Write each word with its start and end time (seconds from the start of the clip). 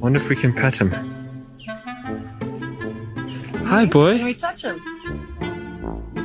Wonder 0.00 0.18
if 0.18 0.30
we 0.30 0.36
can 0.36 0.54
pet 0.54 0.80
him. 0.80 0.90
Hi, 3.66 3.84
boy. 3.84 4.16
Can 4.16 4.24
we 4.24 4.34
touch 4.34 4.62
him? 4.62 4.80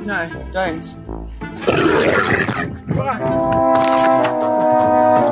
No, 0.05 0.29
don't. 0.53 0.85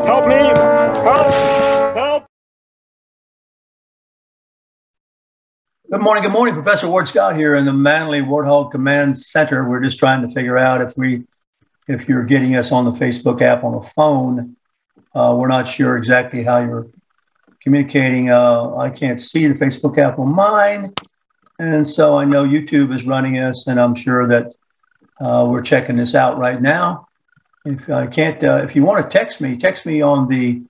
Help 0.03 0.27
me! 0.27 0.35
Help! 0.35 1.95
Help! 1.95 2.25
Good 5.89 6.01
morning, 6.01 6.23
good 6.23 6.34
morning. 6.34 6.53
Professor 6.53 6.89
Ward 6.89 7.07
Scott 7.07 7.37
here 7.37 7.55
in 7.55 7.65
the 7.65 7.71
Manly 7.71 8.20
Warthog 8.20 8.71
Command 8.71 9.17
Center. 9.17 9.70
We're 9.70 9.79
just 9.79 9.99
trying 9.99 10.27
to 10.27 10.34
figure 10.34 10.57
out 10.57 10.81
if 10.81 10.98
we, 10.98 11.23
if 11.87 12.09
you're 12.09 12.25
getting 12.25 12.57
us 12.57 12.73
on 12.73 12.84
the 12.84 12.91
Facebook 12.91 13.41
app 13.41 13.63
on 13.63 13.75
a 13.75 13.84
phone. 13.91 14.57
Uh, 15.15 15.34
we're 15.39 15.48
not 15.48 15.65
sure 15.65 15.95
exactly 15.95 16.43
how 16.43 16.59
you're 16.59 16.87
communicating. 17.63 18.29
Uh, 18.29 18.75
I 18.75 18.89
can't 18.89 19.21
see 19.21 19.47
the 19.47 19.53
Facebook 19.53 19.97
app 19.97 20.19
on 20.19 20.33
mine, 20.33 20.93
and 21.59 21.87
so 21.87 22.17
I 22.17 22.25
know 22.25 22.45
YouTube 22.45 22.93
is 22.93 23.05
running 23.05 23.39
us, 23.39 23.67
and 23.67 23.79
I'm 23.79 23.95
sure 23.95 24.27
that 24.27 24.53
uh, 25.21 25.45
we're 25.47 25.61
checking 25.61 25.95
this 25.95 26.15
out 26.15 26.37
right 26.37 26.61
now. 26.61 27.07
If 27.65 27.89
I 27.89 28.07
can't, 28.07 28.43
uh, 28.43 28.57
if 28.63 28.75
you 28.75 28.84
want 28.84 29.03
to 29.03 29.17
text 29.17 29.39
me, 29.39 29.57
text 29.57 29.85
me 29.85 30.01
on 30.01 30.27
the 30.27 30.61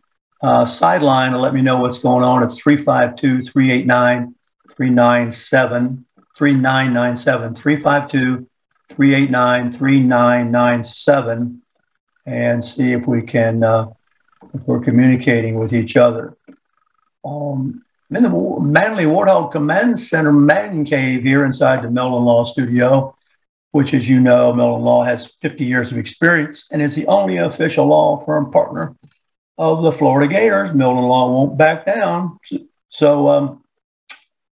uh, 0.44 0.66
sideline 0.66 1.34
and 1.34 1.42
let 1.42 1.54
me 1.54 1.62
know 1.62 1.78
what's 1.78 1.98
going 1.98 2.24
on. 2.24 2.44
It's 2.44 2.60
352 2.60 3.50
389 3.50 4.36
397 4.76 6.06
3997 6.36 7.56
352 7.56 8.50
389 8.90 9.72
3997 9.72 11.62
and 12.26 12.64
see 12.64 12.92
if 12.92 13.08
we 13.08 13.22
can 13.22 13.64
uh, 13.64 13.88
if 14.54 14.62
we're 14.62 14.80
communicating 14.80 15.56
with 15.56 15.74
each 15.74 15.96
other 15.96 16.38
um, 17.26 17.84
I'm 18.10 18.18
in 18.18 18.24
the 18.24 18.60
manly 18.60 19.06
warthog 19.06 19.52
command 19.52 20.00
center 20.00 20.32
man 20.32 20.86
cave 20.86 21.24
here 21.24 21.46
inside 21.46 21.84
the 21.84 21.90
Meldon 21.90 22.24
law 22.24 22.44
studio 22.46 23.16
which 23.74 23.96
as 23.96 24.08
you 24.08 24.20
know 24.20 24.54
Meldon 24.54 24.84
law 24.84 25.04
has 25.04 25.32
50 25.42 25.66
years 25.66 25.92
of 25.92 25.98
experience 25.98 26.68
and 26.72 26.80
is 26.80 26.94
the 26.94 27.08
only 27.08 27.38
official 27.38 27.88
law 27.88 28.24
firm 28.24 28.52
partner 28.52 28.96
of 29.58 29.82
the 29.82 29.92
florida 29.92 30.32
gators. 30.32 30.76
Meldon 30.76 31.04
law 31.04 31.32
won't 31.32 31.58
back 31.58 31.84
down. 31.84 32.38
So 32.90 33.28
um, 33.28 33.64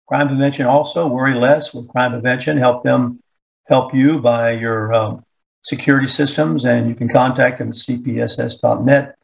crime 0.06 0.28
prevention 0.28 0.66
also 0.66 1.08
worry 1.08 1.34
less 1.34 1.72
with 1.72 1.88
crime 1.88 2.12
prevention. 2.12 2.58
Help 2.58 2.84
them 2.84 3.22
help 3.68 3.94
you 3.94 4.18
by 4.18 4.50
your 4.50 4.92
um, 4.92 5.24
security 5.62 6.08
systems 6.08 6.66
and 6.66 6.86
you 6.86 6.94
can 6.94 7.08
contact 7.08 7.58
them 7.58 7.70
at 7.70 7.74
cpss.net 7.74 9.16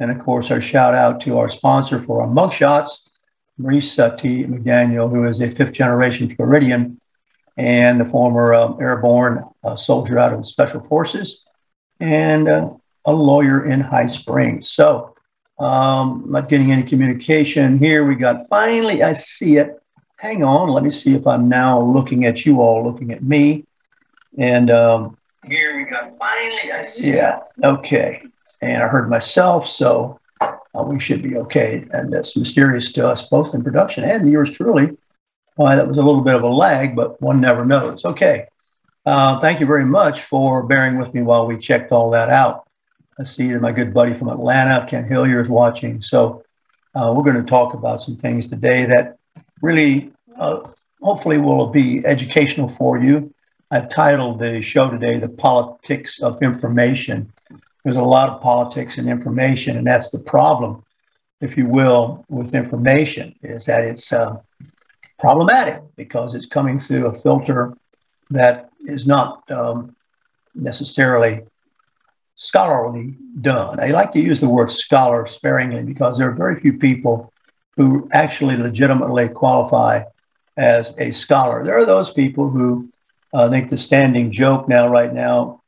and 0.00 0.10
of 0.10 0.18
course 0.18 0.50
our 0.50 0.60
shout 0.60 0.94
out 0.94 1.20
to 1.20 1.38
our 1.38 1.48
sponsor 1.48 2.00
for 2.00 2.22
our 2.22 2.28
mugshots 2.28 3.08
uh, 3.60 4.16
t 4.16 4.44
mcdaniel 4.44 5.10
who 5.10 5.24
is 5.24 5.40
a 5.40 5.50
fifth 5.50 5.72
generation 5.72 6.34
floridian 6.34 7.00
and 7.56 8.00
the 8.00 8.04
former 8.04 8.54
um, 8.54 8.76
airborne 8.80 9.44
uh, 9.62 9.76
soldier 9.76 10.18
out 10.18 10.32
of 10.32 10.38
the 10.38 10.44
special 10.44 10.80
forces 10.80 11.44
and 12.00 12.48
uh, 12.48 12.68
a 13.06 13.12
lawyer 13.12 13.66
in 13.66 13.80
high 13.80 14.06
springs 14.06 14.70
so 14.70 15.14
um, 15.58 16.24
not 16.28 16.48
getting 16.48 16.72
any 16.72 16.82
communication 16.82 17.78
here 17.78 18.04
we 18.04 18.14
got 18.14 18.48
finally 18.48 19.02
i 19.02 19.12
see 19.12 19.56
it 19.56 19.80
hang 20.24 20.42
on, 20.42 20.70
let 20.70 20.82
me 20.82 20.90
see 20.90 21.14
if 21.14 21.26
I'm 21.26 21.50
now 21.50 21.80
looking 21.80 22.24
at 22.24 22.46
you 22.46 22.62
all 22.62 22.82
looking 22.82 23.12
at 23.12 23.22
me. 23.22 23.66
And 24.38 24.70
um, 24.70 25.18
here 25.44 25.76
we 25.76 25.84
go. 25.84 26.16
Finally, 26.18 26.72
I 26.72 26.80
see. 26.80 27.10
It. 27.10 27.16
Yeah, 27.16 27.40
okay. 27.62 28.22
And 28.64 28.82
I 28.82 28.88
heard 28.88 29.10
myself, 29.10 29.68
so 29.68 30.18
uh, 30.40 30.82
we 30.82 30.98
should 30.98 31.22
be 31.22 31.36
okay. 31.36 31.86
And 31.92 32.10
that's 32.10 32.34
mysterious 32.34 32.92
to 32.92 33.06
us 33.06 33.28
both 33.28 33.54
in 33.54 33.62
production 33.62 34.04
and 34.04 34.28
yours 34.28 34.50
truly. 34.50 34.96
Why 35.56 35.76
that 35.76 35.86
was 35.86 35.98
a 35.98 36.02
little 36.02 36.22
bit 36.22 36.34
of 36.34 36.42
a 36.42 36.48
lag, 36.48 36.96
but 36.96 37.20
one 37.20 37.40
never 37.40 37.64
knows. 37.66 38.04
Okay. 38.04 38.46
Uh, 39.04 39.38
thank 39.38 39.60
you 39.60 39.66
very 39.66 39.84
much 39.84 40.22
for 40.22 40.62
bearing 40.62 40.98
with 40.98 41.12
me 41.12 41.20
while 41.20 41.46
we 41.46 41.58
checked 41.58 41.92
all 41.92 42.10
that 42.10 42.30
out. 42.30 42.66
I 43.20 43.24
see 43.24 43.52
that 43.52 43.60
my 43.60 43.70
good 43.70 43.92
buddy 43.92 44.14
from 44.14 44.28
Atlanta, 44.28 44.86
Ken 44.88 45.06
Hillier, 45.06 45.42
is 45.42 45.48
watching. 45.48 46.00
So 46.00 46.42
uh, 46.94 47.12
we're 47.14 47.22
going 47.22 47.36
to 47.44 47.48
talk 47.48 47.74
about 47.74 48.00
some 48.00 48.16
things 48.16 48.48
today 48.48 48.86
that 48.86 49.18
really 49.60 50.10
uh, 50.38 50.60
hopefully 51.02 51.36
will 51.36 51.66
be 51.66 52.04
educational 52.06 52.68
for 52.68 52.98
you. 52.98 53.32
I've 53.70 53.90
titled 53.90 54.38
the 54.38 54.62
show 54.62 54.90
today, 54.90 55.18
The 55.18 55.28
Politics 55.28 56.22
of 56.22 56.42
Information. 56.42 57.30
There's 57.84 57.96
a 57.96 58.02
lot 58.02 58.30
of 58.30 58.40
politics 58.40 58.96
and 58.98 59.08
information, 59.08 59.76
and 59.76 59.86
that's 59.86 60.10
the 60.10 60.18
problem, 60.18 60.82
if 61.40 61.56
you 61.56 61.66
will, 61.66 62.24
with 62.28 62.54
information, 62.54 63.34
is 63.42 63.66
that 63.66 63.82
it's 63.82 64.12
uh, 64.12 64.36
problematic 65.18 65.82
because 65.94 66.34
it's 66.34 66.46
coming 66.46 66.80
through 66.80 67.06
a 67.06 67.14
filter 67.14 67.76
that 68.30 68.70
is 68.86 69.06
not 69.06 69.48
um, 69.50 69.94
necessarily 70.54 71.42
scholarly 72.36 73.16
done. 73.40 73.78
I 73.78 73.88
like 73.88 74.12
to 74.12 74.20
use 74.20 74.40
the 74.40 74.48
word 74.48 74.70
scholar 74.70 75.26
sparingly 75.26 75.82
because 75.82 76.18
there 76.18 76.28
are 76.28 76.34
very 76.34 76.60
few 76.60 76.78
people 76.78 77.32
who 77.76 78.08
actually 78.12 78.56
legitimately 78.56 79.28
qualify 79.28 80.04
as 80.56 80.94
a 80.98 81.10
scholar. 81.12 81.64
There 81.64 81.76
are 81.78 81.84
those 81.84 82.10
people 82.10 82.48
who 82.48 82.88
uh, 83.32 83.50
think 83.50 83.70
the 83.70 83.76
standing 83.76 84.30
joke 84.30 84.68
now, 84.68 84.88
right 84.88 85.12
now, 85.12 85.62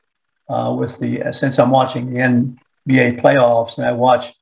uh, 0.49 0.75
with 0.77 0.99
the 0.99 1.23
uh, 1.23 1.33
since 1.33 1.59
I'm 1.59 1.71
watching 1.71 2.13
the 2.13 2.19
NBA 2.21 3.21
playoffs 3.21 3.79
and 3.79 3.87
I 3.87 3.93
watch 3.93 4.33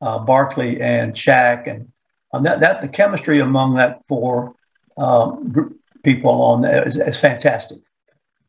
uh, 0.00 0.18
Barkley 0.18 0.80
and 0.80 1.14
Shaq 1.14 1.68
and 1.68 1.90
um, 2.32 2.42
that 2.42 2.60
that 2.60 2.82
the 2.82 2.88
chemistry 2.88 3.40
among 3.40 3.74
that 3.74 4.06
four 4.06 4.54
um, 4.96 5.50
group 5.50 5.78
people 6.04 6.42
on 6.42 6.60
there 6.60 6.86
is, 6.86 6.96
is 6.96 7.16
fantastic. 7.16 7.78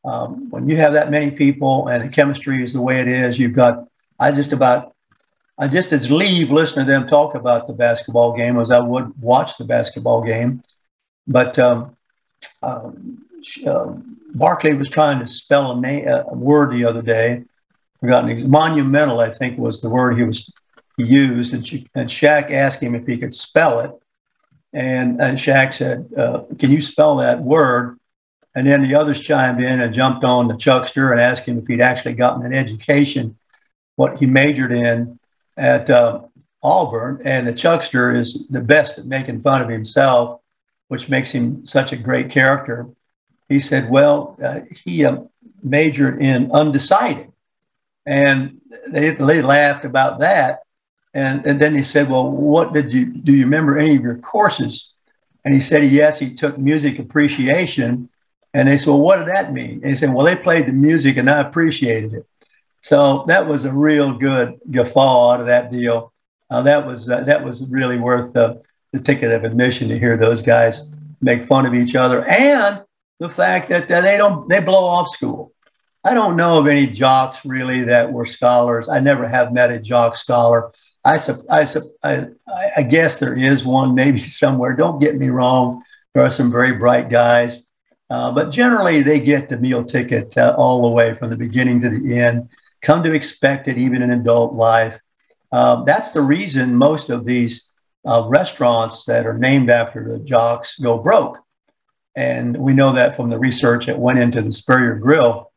Um, 0.05 0.49
when 0.49 0.69
you 0.69 0.77
have 0.77 0.93
that 0.93 1.11
many 1.11 1.31
people 1.31 1.87
and 1.87 2.03
the 2.03 2.09
chemistry 2.09 2.63
is 2.63 2.73
the 2.73 2.81
way 2.81 3.01
it 3.01 3.07
is, 3.07 3.37
you've 3.37 3.53
got 3.53 3.87
I 4.19 4.31
just 4.31 4.51
about 4.51 4.95
I 5.57 5.67
just 5.67 5.91
as 5.91 6.09
leave 6.09 6.51
listening 6.51 6.85
to 6.85 6.91
them 6.91 7.07
talk 7.07 7.35
about 7.35 7.67
the 7.67 7.73
basketball 7.73 8.35
game 8.35 8.57
as 8.59 8.71
I 8.71 8.79
would 8.79 9.11
watch 9.21 9.57
the 9.57 9.65
basketball 9.65 10.23
game. 10.23 10.63
But 11.27 11.59
um, 11.59 11.97
um, 12.63 13.25
uh, 13.65 13.93
Barkley 14.33 14.73
was 14.73 14.89
trying 14.89 15.19
to 15.19 15.27
spell 15.27 15.71
a, 15.71 15.79
name, 15.79 16.07
a 16.07 16.33
word 16.33 16.71
the 16.71 16.85
other 16.85 17.01
day. 17.01 17.43
Forgotten 17.99 18.49
monumental, 18.49 19.19
I 19.19 19.31
think, 19.31 19.57
was 19.57 19.81
the 19.81 19.89
word 19.89 20.17
he 20.17 20.23
was 20.23 20.51
he 20.95 21.05
used, 21.05 21.53
and, 21.53 21.65
Sha- 21.65 21.87
and 21.95 22.09
Shaq 22.09 22.51
asked 22.51 22.81
him 22.81 22.93
if 22.93 23.07
he 23.07 23.17
could 23.17 23.33
spell 23.33 23.79
it, 23.79 23.91
and 24.73 25.21
and 25.21 25.37
Shaq 25.37 25.73
said, 25.73 26.09
uh, 26.17 26.43
"Can 26.59 26.71
you 26.71 26.81
spell 26.81 27.17
that 27.17 27.41
word?" 27.41 27.97
And 28.55 28.67
then 28.67 28.81
the 28.81 28.95
others 28.95 29.21
chimed 29.21 29.61
in 29.61 29.79
and 29.79 29.93
jumped 29.93 30.23
on 30.25 30.47
the 30.47 30.57
Chuckster 30.57 31.11
and 31.11 31.21
asked 31.21 31.45
him 31.45 31.59
if 31.59 31.67
he'd 31.67 31.81
actually 31.81 32.13
gotten 32.13 32.45
an 32.45 32.53
education, 32.53 33.37
what 33.95 34.19
he 34.19 34.25
majored 34.25 34.71
in 34.71 35.19
at 35.55 35.89
uh, 35.89 36.21
Auburn. 36.63 37.21
And 37.23 37.47
the 37.47 37.53
Chuckster 37.53 38.13
is 38.13 38.47
the 38.49 38.61
best 38.61 38.97
at 38.97 39.05
making 39.05 39.41
fun 39.41 39.61
of 39.61 39.69
himself, 39.69 40.41
which 40.87 41.09
makes 41.09 41.31
him 41.31 41.65
such 41.65 41.93
a 41.93 41.97
great 41.97 42.29
character. 42.29 42.87
He 43.49 43.59
said, 43.59 43.89
well, 43.89 44.37
uh, 44.43 44.61
he 44.85 45.03
uh, 45.03 45.17
majored 45.63 46.21
in 46.21 46.51
undecided. 46.51 47.31
And 48.05 48.61
they, 48.87 49.11
they 49.11 49.41
laughed 49.41 49.85
about 49.85 50.19
that. 50.19 50.61
And, 51.13 51.45
and 51.45 51.59
then 51.59 51.75
he 51.75 51.83
said, 51.83 52.09
well, 52.09 52.29
what 52.29 52.73
did 52.73 52.93
you, 52.93 53.05
do 53.05 53.33
you 53.33 53.43
remember 53.43 53.77
any 53.77 53.95
of 53.95 54.03
your 54.03 54.19
courses? 54.19 54.93
And 55.43 55.53
he 55.53 55.59
said, 55.59 55.83
yes, 55.91 56.19
he 56.19 56.35
took 56.35 56.57
music 56.57 56.99
appreciation. 56.99 58.09
And 58.53 58.67
they 58.67 58.77
said, 58.77 58.87
well, 58.87 58.99
what 58.99 59.17
did 59.17 59.27
that 59.29 59.51
mean? 59.51 59.81
And 59.81 59.85
he 59.85 59.95
said, 59.95 60.13
well, 60.13 60.25
they 60.25 60.35
played 60.35 60.67
the 60.67 60.71
music 60.71 61.17
and 61.17 61.29
I 61.29 61.39
appreciated 61.41 62.13
it. 62.13 62.25
So 62.81 63.25
that 63.27 63.47
was 63.47 63.65
a 63.65 63.73
real 63.73 64.13
good 64.13 64.59
guffaw 64.71 65.31
out 65.31 65.41
of 65.41 65.47
that 65.47 65.71
deal. 65.71 66.13
Uh, 66.49 66.61
that 66.63 66.85
was 66.85 67.09
uh, 67.09 67.21
that 67.21 67.43
was 67.43 67.63
really 67.69 67.99
worth 67.99 68.33
the, 68.33 68.61
the 68.91 68.99
ticket 68.99 69.31
of 69.31 69.43
admission 69.43 69.87
to 69.89 69.99
hear 69.99 70.17
those 70.17 70.41
guys 70.41 70.87
make 71.21 71.45
fun 71.45 71.65
of 71.65 71.75
each 71.75 71.95
other 71.95 72.25
and 72.25 72.83
the 73.19 73.29
fact 73.29 73.69
that 73.69 73.87
they 73.87 74.17
don't 74.17 74.47
they 74.47 74.59
blow 74.59 74.85
off 74.85 75.09
school. 75.09 75.53
I 76.03 76.13
don't 76.13 76.37
know 76.37 76.57
of 76.57 76.67
any 76.67 76.87
jocks 76.87 77.43
really 77.43 77.83
that 77.83 78.11
were 78.11 78.25
scholars. 78.25 78.87
I 78.87 78.99
never 78.99 79.27
have 79.27 79.51
met 79.51 79.71
a 79.71 79.79
jock 79.79 80.15
scholar. 80.15 80.71
I, 81.03 81.19
I, 81.49 81.67
I, 82.03 82.27
I 82.77 82.81
guess 82.83 83.19
there 83.19 83.37
is 83.37 83.65
one 83.65 83.95
maybe 83.95 84.19
somewhere. 84.41 84.75
Don't 84.75 84.99
get 84.99 85.17
me 85.17 85.29
wrong. 85.29 85.83
There 86.13 86.23
are 86.23 86.29
some 86.29 86.51
very 86.51 86.73
bright 86.73 87.09
guys, 87.09 87.67
uh, 88.09 88.31
but 88.31 88.49
generally 88.49 89.01
they 89.01 89.19
get 89.19 89.49
the 89.49 89.57
meal 89.57 89.83
ticket 89.83 90.35
uh, 90.37 90.55
all 90.57 90.81
the 90.81 90.87
way 90.87 91.13
from 91.13 91.29
the 91.29 91.35
beginning 91.35 91.81
to 91.81 91.89
the 91.89 92.17
end. 92.17 92.49
Come 92.81 93.03
to 93.03 93.13
expect 93.13 93.67
it 93.67 93.77
even 93.77 94.01
in 94.01 94.11
adult 94.11 94.53
life. 94.53 94.99
Uh, 95.51 95.83
that's 95.83 96.11
the 96.11 96.21
reason 96.21 96.73
most 96.73 97.09
of 97.09 97.25
these 97.25 97.69
uh, 98.07 98.23
restaurants 98.27 99.03
that 99.05 99.27
are 99.27 99.37
named 99.37 99.69
after 99.69 100.07
the 100.07 100.19
jocks 100.19 100.79
go 100.79 100.97
broke. 100.97 101.37
And 102.15 102.57
we 102.57 102.73
know 102.73 102.93
that 102.93 103.15
from 103.15 103.29
the 103.29 103.39
research 103.39 103.85
that 103.85 103.99
went 103.99 104.19
into 104.19 104.41
the 104.41 104.51
Spurrier 104.51 104.95
Grill, 104.95 105.51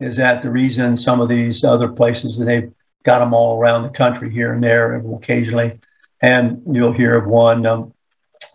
is 0.00 0.16
that 0.16 0.42
the 0.42 0.50
reason 0.50 0.96
some 0.96 1.20
of 1.20 1.28
these 1.28 1.64
other 1.64 1.88
places 1.88 2.38
that 2.38 2.44
they've 2.44 2.72
got 3.04 3.20
them 3.20 3.32
all 3.32 3.58
around 3.58 3.84
the 3.84 3.88
country 3.88 4.30
here 4.30 4.52
and 4.52 4.62
there 4.62 4.96
occasionally. 5.14 5.78
And 6.20 6.62
you'll 6.70 6.92
hear 6.92 7.12
of 7.12 7.26
one, 7.26 7.64
um, 7.66 7.94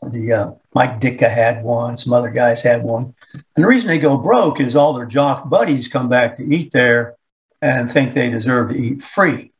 the 0.04 0.34
uh, 0.34 0.52
Mike 0.74 1.00
Ditka 1.00 1.30
had 1.30 1.64
one, 1.64 1.98
some 1.98 2.14
other 2.14 2.30
guys 2.30 2.62
had 2.62 2.84
one. 2.84 3.16
And 3.34 3.44
the 3.56 3.68
reason 3.68 3.88
they 3.88 3.98
go 3.98 4.18
broke 4.18 4.60
is 4.60 4.76
all 4.76 4.94
their 4.94 5.06
jock 5.06 5.50
buddies 5.50 5.88
come 5.88 6.10
back 6.10 6.38
to 6.38 6.44
eat 6.44 6.72
there 6.72 7.16
and 7.62 7.90
think 7.90 8.14
they 8.14 8.30
deserve 8.30 8.70
to 8.70 8.78
eat 8.78 9.02
free. 9.02 9.52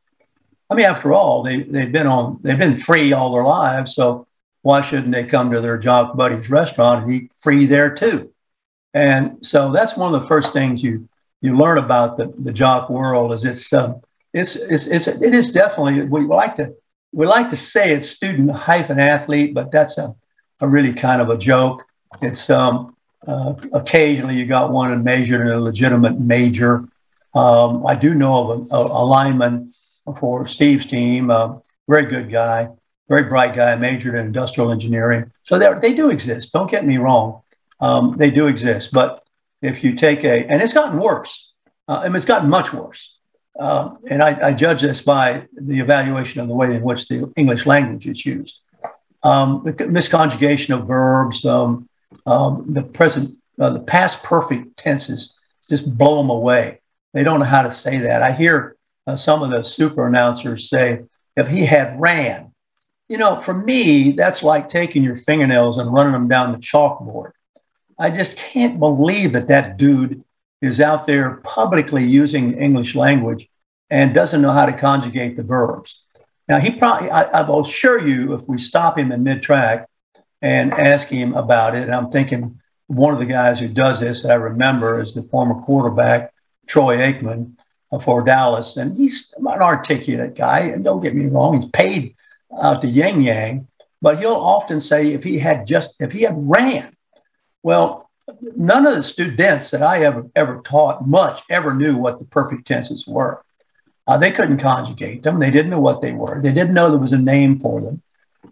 I 0.70 0.74
mean, 0.74 0.86
after 0.86 1.12
all, 1.12 1.42
they, 1.42 1.62
they've 1.62 1.90
been 1.90 2.06
on, 2.06 2.38
they've 2.42 2.58
been 2.58 2.76
free 2.76 3.12
all 3.12 3.32
their 3.32 3.42
lives. 3.42 3.94
So 3.94 4.27
why 4.68 4.82
shouldn't 4.82 5.12
they 5.12 5.24
come 5.24 5.50
to 5.50 5.62
their 5.62 5.78
jock 5.78 6.14
buddies 6.14 6.50
restaurant 6.50 7.02
and 7.02 7.12
eat 7.14 7.32
free 7.40 7.64
there 7.64 7.94
too? 7.94 8.30
And 8.92 9.38
so 9.40 9.72
that's 9.72 9.96
one 9.96 10.14
of 10.14 10.20
the 10.20 10.28
first 10.28 10.52
things 10.52 10.82
you, 10.82 11.08
you 11.40 11.56
learn 11.56 11.78
about 11.78 12.18
the, 12.18 12.34
the 12.38 12.52
jock 12.52 12.90
world 12.90 13.32
is 13.32 13.46
it's, 13.46 13.72
um, 13.72 14.02
it's, 14.34 14.56
it's, 14.56 14.86
it's, 14.86 15.06
it 15.06 15.32
is 15.34 15.52
definitely, 15.52 16.02
we 16.02 16.26
like 16.26 16.56
to, 16.56 16.74
we 17.12 17.24
like 17.24 17.48
to 17.48 17.56
say 17.56 17.94
it's 17.94 18.10
student 18.10 18.50
hyphen 18.50 19.00
athlete, 19.00 19.54
but 19.54 19.72
that's 19.72 19.96
a, 19.96 20.14
a 20.60 20.68
really 20.68 20.92
kind 20.92 21.22
of 21.22 21.30
a 21.30 21.38
joke. 21.38 21.82
It's, 22.20 22.50
um, 22.50 22.94
uh, 23.26 23.54
occasionally 23.72 24.34
you 24.34 24.44
got 24.44 24.70
one 24.70 24.92
and 24.92 25.02
majored 25.02 25.46
in 25.46 25.52
a 25.54 25.60
legitimate 25.60 26.20
major. 26.20 26.86
Um, 27.34 27.86
I 27.86 27.94
do 27.94 28.12
know 28.12 28.34
of 28.50 28.70
a, 28.70 28.74
a, 28.74 29.02
a 29.02 29.02
lineman 29.02 29.72
for 30.20 30.46
Steve's 30.46 30.84
team, 30.84 31.30
a 31.30 31.62
very 31.88 32.04
good 32.04 32.30
guy, 32.30 32.68
very 33.08 33.24
bright 33.24 33.54
guy, 33.54 33.74
majored 33.76 34.14
in 34.14 34.26
industrial 34.26 34.70
engineering. 34.70 35.30
So 35.44 35.58
they 35.58 35.94
do 35.94 36.10
exist. 36.10 36.52
Don't 36.52 36.70
get 36.70 36.86
me 36.86 36.98
wrong. 36.98 37.42
Um, 37.80 38.16
they 38.18 38.30
do 38.30 38.46
exist. 38.46 38.90
But 38.92 39.24
if 39.62 39.82
you 39.82 39.94
take 39.94 40.24
a, 40.24 40.46
and 40.46 40.62
it's 40.62 40.74
gotten 40.74 40.98
worse, 40.98 41.52
uh, 41.88 42.02
and 42.04 42.14
it's 42.14 42.26
gotten 42.26 42.50
much 42.50 42.72
worse. 42.72 43.16
Uh, 43.58 43.96
and 44.08 44.22
I, 44.22 44.48
I, 44.48 44.52
judge 44.52 44.82
this 44.82 45.02
by 45.02 45.48
the 45.52 45.80
evaluation 45.80 46.40
of 46.40 46.46
the 46.46 46.54
way 46.54 46.76
in 46.76 46.82
which 46.82 47.08
the 47.08 47.32
English 47.34 47.66
language 47.66 48.06
is 48.06 48.24
used. 48.24 48.60
Um, 49.24 49.62
the 49.64 49.72
misconjugation 49.72 50.78
of 50.78 50.86
verbs, 50.86 51.44
um, 51.44 51.88
um, 52.24 52.66
the 52.68 52.84
present, 52.84 53.36
uh, 53.58 53.70
the 53.70 53.80
past 53.80 54.22
perfect 54.22 54.76
tenses 54.76 55.36
just 55.68 55.98
blow 55.98 56.18
them 56.18 56.30
away. 56.30 56.80
They 57.14 57.24
don't 57.24 57.40
know 57.40 57.46
how 57.46 57.62
to 57.62 57.72
say 57.72 57.98
that. 57.98 58.22
I 58.22 58.30
hear 58.30 58.76
uh, 59.08 59.16
some 59.16 59.42
of 59.42 59.50
the 59.50 59.64
super 59.64 60.06
announcers 60.06 60.68
say, 60.68 61.00
if 61.36 61.48
he 61.48 61.66
had 61.66 62.00
ran, 62.00 62.47
you 63.08 63.16
know, 63.16 63.40
for 63.40 63.54
me, 63.54 64.12
that's 64.12 64.42
like 64.42 64.68
taking 64.68 65.02
your 65.02 65.16
fingernails 65.16 65.78
and 65.78 65.92
running 65.92 66.12
them 66.12 66.28
down 66.28 66.52
the 66.52 66.58
chalkboard. 66.58 67.32
I 67.98 68.10
just 68.10 68.36
can't 68.36 68.78
believe 68.78 69.32
that 69.32 69.48
that 69.48 69.76
dude 69.76 70.22
is 70.60 70.80
out 70.80 71.06
there 71.06 71.36
publicly 71.42 72.04
using 72.04 72.58
English 72.58 72.94
language 72.94 73.48
and 73.90 74.14
doesn't 74.14 74.42
know 74.42 74.52
how 74.52 74.66
to 74.66 74.72
conjugate 74.72 75.36
the 75.36 75.42
verbs. 75.42 76.02
Now, 76.48 76.60
he 76.60 76.70
probably, 76.70 77.10
I, 77.10 77.22
I 77.24 77.42
will 77.42 77.60
assure 77.60 78.06
you, 78.06 78.34
if 78.34 78.48
we 78.48 78.58
stop 78.58 78.98
him 78.98 79.10
in 79.12 79.22
mid 79.22 79.42
track 79.42 79.88
and 80.42 80.72
ask 80.74 81.08
him 81.08 81.34
about 81.34 81.74
it, 81.74 81.88
I'm 81.88 82.10
thinking 82.10 82.60
one 82.86 83.12
of 83.12 83.20
the 83.20 83.26
guys 83.26 83.58
who 83.58 83.68
does 83.68 84.00
this 84.00 84.22
that 84.22 84.32
I 84.32 84.36
remember 84.36 85.00
is 85.00 85.14
the 85.14 85.22
former 85.22 85.60
quarterback, 85.62 86.32
Troy 86.66 86.98
Aikman 86.98 87.54
uh, 87.90 87.98
for 87.98 88.22
Dallas. 88.22 88.76
And 88.76 88.96
he's 88.96 89.32
an 89.36 89.46
articulate 89.46 90.36
guy. 90.36 90.60
And 90.60 90.84
don't 90.84 91.02
get 91.02 91.14
me 91.14 91.26
wrong, 91.26 91.60
he's 91.60 91.70
paid 91.70 92.14
out 92.60 92.82
to 92.82 92.88
Yang 92.88 93.22
Yang, 93.22 93.68
but 94.00 94.18
he'll 94.18 94.34
often 94.34 94.80
say 94.80 95.12
if 95.12 95.24
he 95.24 95.38
had 95.38 95.66
just, 95.66 95.94
if 96.00 96.12
he 96.12 96.22
had 96.22 96.34
ran, 96.36 96.94
well, 97.62 98.10
none 98.56 98.86
of 98.86 98.94
the 98.94 99.02
students 99.02 99.70
that 99.70 99.82
I 99.82 100.04
ever, 100.04 100.26
ever 100.36 100.60
taught 100.62 101.06
much 101.06 101.42
ever 101.50 101.74
knew 101.74 101.96
what 101.96 102.18
the 102.18 102.24
perfect 102.24 102.66
tenses 102.66 103.06
were. 103.06 103.42
Uh, 104.06 104.16
they 104.16 104.30
couldn't 104.30 104.58
conjugate 104.58 105.22
them. 105.22 105.38
They 105.38 105.50
didn't 105.50 105.70
know 105.70 105.80
what 105.80 106.00
they 106.00 106.12
were. 106.12 106.40
They 106.40 106.52
didn't 106.52 106.74
know 106.74 106.90
there 106.90 106.98
was 106.98 107.12
a 107.12 107.18
name 107.18 107.58
for 107.58 107.80
them. 107.80 108.02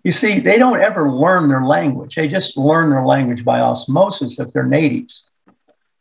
You 0.02 0.12
see, 0.12 0.38
they 0.38 0.58
don't 0.58 0.80
ever 0.80 1.10
learn 1.10 1.48
their 1.48 1.64
language. 1.64 2.14
They 2.14 2.28
just 2.28 2.56
learn 2.56 2.90
their 2.90 3.04
language 3.04 3.44
by 3.44 3.60
osmosis 3.60 4.38
if 4.38 4.52
they're 4.52 4.64
natives. 4.64 5.22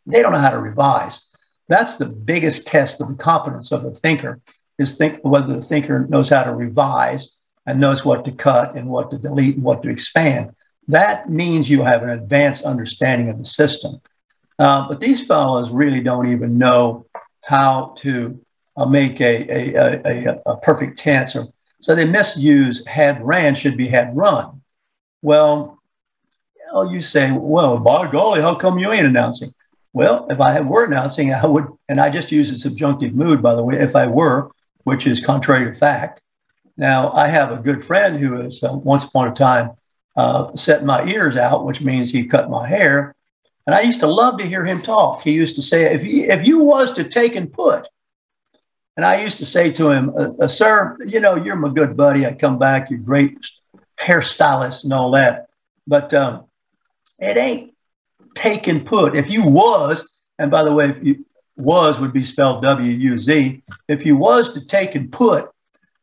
They 0.05 0.21
don't 0.21 0.31
know 0.31 0.39
how 0.39 0.51
to 0.51 0.59
revise. 0.59 1.27
That's 1.67 1.95
the 1.95 2.05
biggest 2.05 2.67
test 2.67 3.01
of 3.01 3.07
the 3.07 3.15
competence 3.15 3.71
of 3.71 3.85
a 3.85 3.91
thinker 3.91 4.39
is 4.77 4.97
think 4.97 5.19
whether 5.23 5.55
the 5.55 5.61
thinker 5.61 6.05
knows 6.07 6.29
how 6.29 6.43
to 6.43 6.53
revise 6.53 7.37
and 7.65 7.79
knows 7.79 8.05
what 8.05 8.25
to 8.25 8.31
cut 8.31 8.75
and 8.75 8.87
what 8.87 9.11
to 9.11 9.17
delete 9.17 9.55
and 9.55 9.63
what 9.63 9.83
to 9.83 9.89
expand. 9.89 10.55
That 10.87 11.29
means 11.29 11.69
you 11.69 11.81
have 11.81 12.03
an 12.03 12.09
advanced 12.09 12.63
understanding 12.63 13.29
of 13.29 13.37
the 13.37 13.45
system. 13.45 14.01
Uh, 14.59 14.87
but 14.87 14.99
these 14.99 15.25
fellows 15.25 15.71
really 15.71 15.99
don't 15.99 16.31
even 16.31 16.57
know 16.57 17.05
how 17.43 17.95
to 17.97 18.39
uh, 18.77 18.85
make 18.85 19.19
a, 19.21 19.75
a, 19.75 20.01
a, 20.05 20.41
a, 20.45 20.57
perfect 20.57 20.99
tense. 20.99 21.35
So 21.81 21.95
they 21.95 22.05
misuse 22.05 22.85
had 22.87 23.25
ran 23.25 23.55
should 23.55 23.77
be 23.77 23.87
had 23.87 24.15
run. 24.15 24.61
Well, 25.21 25.79
you, 26.55 26.73
know, 26.73 26.91
you 26.91 27.01
say, 27.01 27.31
well, 27.31 27.77
by 27.77 28.09
golly, 28.11 28.41
how 28.41 28.55
come 28.55 28.79
you 28.79 28.91
ain't 28.91 29.07
announcing? 29.07 29.53
Well, 29.93 30.27
if 30.29 30.41
I 30.41 30.59
were 30.59 30.85
announcing, 30.85 31.33
I 31.33 31.45
would, 31.45 31.67
and 31.87 31.99
I 32.01 32.09
just 32.09 32.31
use 32.31 32.51
a 32.51 32.59
subjunctive 32.59 33.13
mood, 33.13 33.41
by 33.41 33.55
the 33.55 33.63
way, 33.63 33.77
if 33.79 33.95
I 33.95 34.07
were, 34.07 34.51
which 34.83 35.07
is 35.07 35.23
contrary 35.23 35.71
to 35.71 35.77
fact. 35.77 36.21
Now, 36.77 37.11
I 37.13 37.27
have 37.27 37.51
a 37.51 37.57
good 37.57 37.83
friend 37.83 38.17
who 38.17 38.33
has 38.33 38.63
uh, 38.63 38.73
once 38.73 39.03
upon 39.03 39.29
a 39.29 39.33
time 39.33 39.71
uh, 40.15 40.55
set 40.55 40.83
my 40.83 41.05
ears 41.05 41.37
out, 41.37 41.65
which 41.65 41.81
means 41.81 42.11
he 42.11 42.25
cut 42.25 42.49
my 42.49 42.67
hair. 42.67 43.15
And 43.65 43.73
I 43.73 43.81
used 43.81 44.01
to 44.01 44.07
love 44.07 44.37
to 44.37 44.45
hear 44.45 44.65
him 44.65 44.81
talk. 44.81 45.21
He 45.21 45.31
used 45.31 45.55
to 45.55 45.61
say, 45.61 45.93
if 45.93 46.03
you, 46.03 46.23
if 46.23 46.45
you 46.45 46.59
was 46.59 46.91
to 46.93 47.03
take 47.03 47.35
and 47.35 47.51
put, 47.51 47.87
and 48.97 49.05
I 49.05 49.21
used 49.21 49.39
to 49.39 49.45
say 49.45 49.71
to 49.73 49.89
him, 49.89 50.09
uh, 50.17 50.43
uh 50.43 50.47
sir, 50.47 50.97
you 51.05 51.19
know, 51.19 51.35
you're 51.35 51.55
my 51.55 51.69
good 51.69 51.97
buddy. 51.97 52.25
I 52.25 52.33
come 52.33 52.59
back, 52.59 52.89
you're 52.89 52.99
great 52.99 53.37
hairstylist 53.99 54.83
and 54.83 54.93
all 54.93 55.11
that. 55.11 55.47
But 55.87 56.13
um, 56.13 56.45
it 57.19 57.37
ain't 57.37 57.73
take 58.35 58.67
and 58.67 58.85
put. 58.85 59.15
If 59.15 59.29
you 59.29 59.43
was, 59.43 60.07
and 60.39 60.51
by 60.51 60.63
the 60.63 60.73
way, 60.73 60.89
if 60.89 61.03
you 61.03 61.25
was 61.57 61.99
would 61.99 62.13
be 62.13 62.23
spelled 62.23 62.61
W 62.63 62.91
U 62.91 63.17
Z. 63.17 63.63
If 63.87 64.05
you 64.05 64.17
was 64.17 64.53
to 64.53 64.65
take 64.65 64.95
and 64.95 65.11
put 65.11 65.49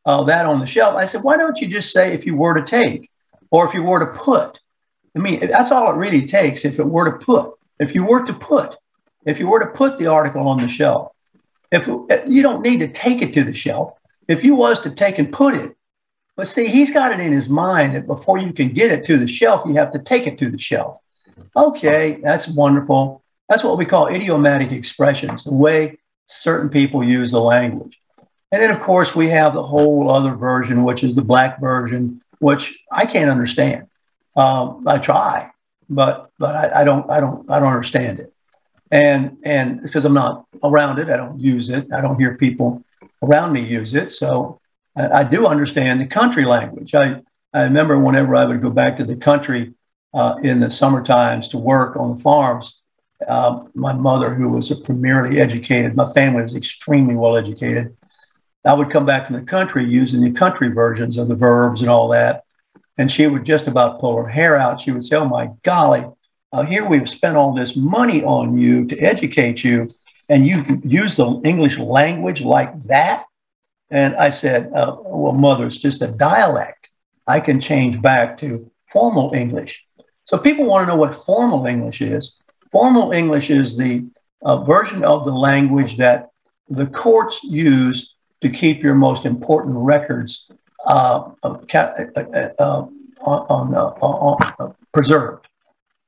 uh, 0.04 0.24
that 0.24 0.46
on 0.46 0.60
the 0.60 0.66
shelf, 0.66 0.94
I 0.94 1.04
said, 1.04 1.22
why 1.22 1.36
don't 1.36 1.60
you 1.60 1.68
just 1.68 1.92
say 1.92 2.12
if 2.12 2.26
you 2.26 2.36
were 2.36 2.54
to 2.54 2.64
take 2.64 3.10
or 3.50 3.66
if 3.66 3.74
you 3.74 3.82
were 3.82 4.00
to 4.00 4.18
put? 4.18 4.58
I 5.14 5.18
mean, 5.18 5.48
that's 5.48 5.70
all 5.70 5.92
it 5.92 5.96
really 5.96 6.26
takes 6.26 6.64
if 6.64 6.78
it 6.78 6.86
were 6.86 7.10
to 7.10 7.24
put. 7.24 7.52
If 7.78 7.94
you 7.94 8.04
were 8.04 8.24
to 8.24 8.34
put, 8.34 8.74
if 9.26 9.38
you 9.38 9.46
were 9.48 9.60
to 9.60 9.66
put 9.66 9.98
the 9.98 10.06
article 10.06 10.48
on 10.48 10.58
the 10.58 10.68
shelf, 10.68 11.12
if 11.70 11.86
you 11.86 12.42
don't 12.42 12.62
need 12.62 12.78
to 12.78 12.88
take 12.88 13.22
it 13.22 13.32
to 13.34 13.44
the 13.44 13.52
shelf, 13.52 13.94
if 14.28 14.44
you 14.44 14.54
was 14.54 14.80
to 14.80 14.90
take 14.90 15.18
and 15.18 15.32
put 15.32 15.54
it, 15.54 15.76
but 16.36 16.48
see, 16.48 16.68
he's 16.68 16.92
got 16.92 17.12
it 17.12 17.20
in 17.20 17.32
his 17.32 17.48
mind 17.48 17.94
that 17.94 18.06
before 18.06 18.38
you 18.38 18.52
can 18.52 18.72
get 18.72 18.90
it 18.90 19.04
to 19.06 19.18
the 19.18 19.26
shelf, 19.26 19.62
you 19.66 19.74
have 19.74 19.92
to 19.92 19.98
take 19.98 20.26
it 20.26 20.38
to 20.38 20.50
the 20.50 20.58
shelf. 20.58 20.98
Okay, 21.56 22.18
that's 22.22 22.48
wonderful. 22.48 23.22
That's 23.48 23.64
what 23.64 23.76
we 23.76 23.84
call 23.84 24.08
idiomatic 24.08 24.72
expressions, 24.72 25.44
the 25.44 25.52
way 25.52 25.98
certain 26.26 26.70
people 26.70 27.04
use 27.04 27.30
the 27.30 27.40
language. 27.40 28.00
And 28.52 28.62
then, 28.62 28.70
of 28.70 28.80
course, 28.82 29.14
we 29.14 29.28
have 29.30 29.54
the 29.54 29.62
whole 29.62 30.10
other 30.10 30.34
version, 30.34 30.84
which 30.84 31.02
is 31.02 31.14
the 31.14 31.22
black 31.22 31.58
version, 31.58 32.20
which 32.38 32.78
I 32.92 33.06
can't 33.06 33.30
understand. 33.30 33.86
Um, 34.36 34.84
I 34.86 34.98
try, 34.98 35.50
but 35.88 36.30
but 36.38 36.54
I, 36.54 36.82
I, 36.82 36.84
don't 36.84 37.10
I 37.10 37.18
don't 37.18 37.50
I 37.50 37.58
don't 37.58 37.72
understand 37.72 38.20
it, 38.20 38.32
and 38.90 39.38
and 39.42 39.82
because 39.82 40.04
I'm 40.04 40.14
not 40.14 40.46
around 40.62 40.98
it, 40.98 41.08
I 41.08 41.16
don't 41.16 41.40
use 41.40 41.70
it. 41.70 41.86
I 41.92 42.00
don't 42.00 42.18
hear 42.18 42.36
people 42.36 42.82
around 43.22 43.52
me 43.52 43.62
use 43.62 43.94
it, 43.94 44.12
so 44.12 44.60
I, 44.96 45.08
I 45.08 45.24
do 45.24 45.46
understand 45.46 46.00
the 46.00 46.06
country 46.06 46.44
language. 46.44 46.94
I 46.94 47.22
I 47.54 47.62
remember 47.62 47.98
whenever 47.98 48.36
I 48.36 48.44
would 48.44 48.62
go 48.62 48.70
back 48.70 48.96
to 48.98 49.04
the 49.04 49.16
country 49.16 49.74
uh, 50.14 50.36
in 50.42 50.60
the 50.60 50.70
summer 50.70 51.02
times 51.02 51.48
to 51.48 51.58
work 51.58 51.96
on 51.96 52.16
the 52.16 52.22
farms. 52.22 52.80
Uh, 53.26 53.64
my 53.74 53.92
mother, 53.92 54.34
who 54.34 54.48
was 54.50 54.70
a 54.70 54.76
premierly 54.76 55.40
educated, 55.40 55.94
my 55.94 56.10
family 56.12 56.42
was 56.42 56.54
extremely 56.54 57.14
well 57.14 57.36
educated. 57.36 57.96
I 58.64 58.74
would 58.74 58.90
come 58.90 59.04
back 59.04 59.26
from 59.26 59.36
the 59.36 59.42
country 59.42 59.84
using 59.84 60.22
the 60.22 60.30
country 60.30 60.68
versions 60.68 61.16
of 61.16 61.28
the 61.28 61.34
verbs 61.34 61.80
and 61.80 61.90
all 61.90 62.08
that. 62.08 62.44
And 62.98 63.10
she 63.10 63.26
would 63.26 63.44
just 63.44 63.66
about 63.66 64.00
pull 64.00 64.16
her 64.16 64.28
hair 64.28 64.56
out. 64.56 64.80
She 64.80 64.92
would 64.92 65.04
say, 65.04 65.16
Oh 65.16 65.24
my 65.24 65.50
golly, 65.64 66.04
uh, 66.52 66.64
here 66.64 66.84
we've 66.86 67.08
spent 67.08 67.36
all 67.36 67.54
this 67.54 67.76
money 67.76 68.22
on 68.22 68.58
you 68.58 68.84
to 68.86 68.98
educate 68.98 69.64
you, 69.64 69.88
and 70.28 70.46
you 70.46 70.80
use 70.84 71.16
the 71.16 71.40
English 71.44 71.78
language 71.78 72.42
like 72.42 72.82
that. 72.84 73.24
And 73.90 74.14
I 74.16 74.30
said, 74.30 74.70
uh, 74.74 74.96
well, 75.00 75.32
mother, 75.32 75.66
it's 75.66 75.78
just 75.78 76.02
a 76.02 76.08
dialect. 76.08 76.90
I 77.26 77.40
can 77.40 77.60
change 77.60 78.00
back 78.02 78.38
to 78.38 78.70
formal 78.90 79.32
English. 79.34 79.86
So 80.24 80.38
people 80.38 80.66
want 80.66 80.86
to 80.86 80.92
know 80.92 80.98
what 80.98 81.24
formal 81.24 81.66
English 81.66 82.00
is. 82.02 82.38
Formal 82.70 83.12
English 83.12 83.50
is 83.50 83.76
the 83.76 84.06
uh, 84.42 84.58
version 84.64 85.04
of 85.04 85.24
the 85.24 85.32
language 85.32 85.96
that 85.98 86.30
the 86.68 86.86
courts 86.86 87.42
use 87.44 88.16
to 88.42 88.50
keep 88.50 88.82
your 88.82 88.94
most 88.94 89.24
important 89.24 89.76
records 89.76 90.50
uh, 90.86 91.30
uh, 91.42 91.56
uh, 91.74 92.48
uh 92.58 92.86
on, 93.24 93.74
on 93.74 94.74
preserved. 94.92 95.46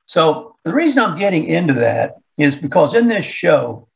So 0.05 0.55
the 0.63 0.73
reason 0.73 0.99
I'm 0.99 1.17
getting 1.17 1.45
into 1.45 1.73
that 1.75 2.17
is 2.37 2.55
because 2.55 2.93
in 2.93 3.07
this 3.07 3.25
show, 3.25 3.87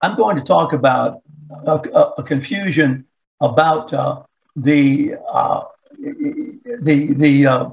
I'm 0.00 0.16
going 0.16 0.36
to 0.36 0.42
talk 0.42 0.72
about 0.72 1.20
a, 1.66 1.72
a, 1.72 2.00
a 2.18 2.22
confusion 2.22 3.04
about 3.40 3.92
uh, 3.92 4.22
the 4.56 5.14
uh, 5.30 5.64
the 5.98 7.12
the 7.12 7.46
uh, 7.46 7.70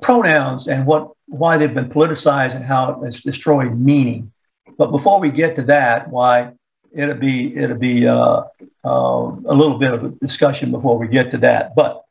pronouns 0.00 0.68
and 0.68 0.84
what 0.84 1.12
why 1.26 1.56
they've 1.56 1.74
been 1.74 1.88
politicized 1.88 2.54
and 2.54 2.64
how 2.64 3.02
it's 3.04 3.20
destroyed 3.20 3.78
meaning. 3.78 4.32
But 4.76 4.90
before 4.90 5.20
we 5.20 5.30
get 5.30 5.56
to 5.56 5.62
that, 5.62 6.08
why 6.10 6.52
it'll 6.92 7.16
be 7.16 7.56
it'll 7.56 7.76
be 7.76 8.06
uh, 8.06 8.42
uh, 8.84 9.36
a 9.46 9.54
little 9.54 9.78
bit 9.78 9.92
of 9.92 10.04
a 10.04 10.08
discussion 10.10 10.70
before 10.70 10.98
we 10.98 11.08
get 11.08 11.30
to 11.32 11.38
that. 11.38 11.74
But 11.74 12.04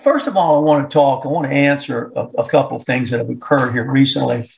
first 0.00 0.26
of 0.26 0.36
all, 0.36 0.58
I 0.58 0.62
want 0.62 0.88
to 0.88 0.92
talk. 0.92 1.24
I 1.24 1.28
want 1.28 1.46
to 1.46 1.52
answer 1.52 2.12
a, 2.16 2.20
a 2.38 2.48
couple 2.48 2.76
of 2.76 2.84
things 2.84 3.10
that 3.10 3.18
have 3.18 3.30
occurred 3.30 3.72
here 3.72 3.90
recently 3.90 4.50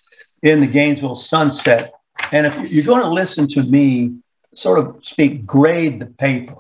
in 0.43 0.61
the 0.61 0.67
Gainesville 0.67 1.15
sunset. 1.15 1.93
And 2.33 2.47
if 2.47 2.71
you're 2.71 2.85
going 2.85 3.03
to 3.03 3.11
listen 3.11 3.47
to 3.49 3.63
me 3.63 4.19
sort 4.55 4.79
of 4.79 5.05
speak, 5.05 5.47
grade 5.47 6.01
the 6.01 6.07
paper, 6.07 6.57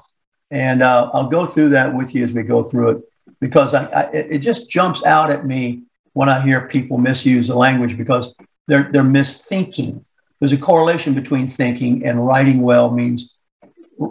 and 0.51 0.83
uh, 0.83 1.11
I'll 1.13 1.29
go 1.29 1.47
through 1.47 1.71
that 1.71 1.95
with 1.95 2.15
you 2.15 2.23
as 2.25 2.33
we 2.33 2.43
go 2.43 2.63
through 2.63 2.91
it 2.91 3.03
because 3.41 3.75
I, 3.75 3.85
I, 3.87 4.03
it 4.13 4.39
just 4.39 4.71
jumps 4.71 5.05
out 5.05 5.31
at 5.31 5.47
me 5.47 5.83
when 6.13 6.29
I 6.29 6.41
hear 6.41 6.69
people 6.69 6.99
misuse 6.99 7.49
the 7.49 7.57
language 7.57 7.97
because 7.97 8.35
they're 8.69 8.91
they're 8.93 9.03
misthinking 9.03 10.05
there's 10.43 10.53
a 10.53 10.59
correlation 10.59 11.15
between 11.15 11.47
thinking 11.47 12.05
and 12.05 12.27
writing 12.27 12.63
well 12.63 12.91
means 12.91 13.37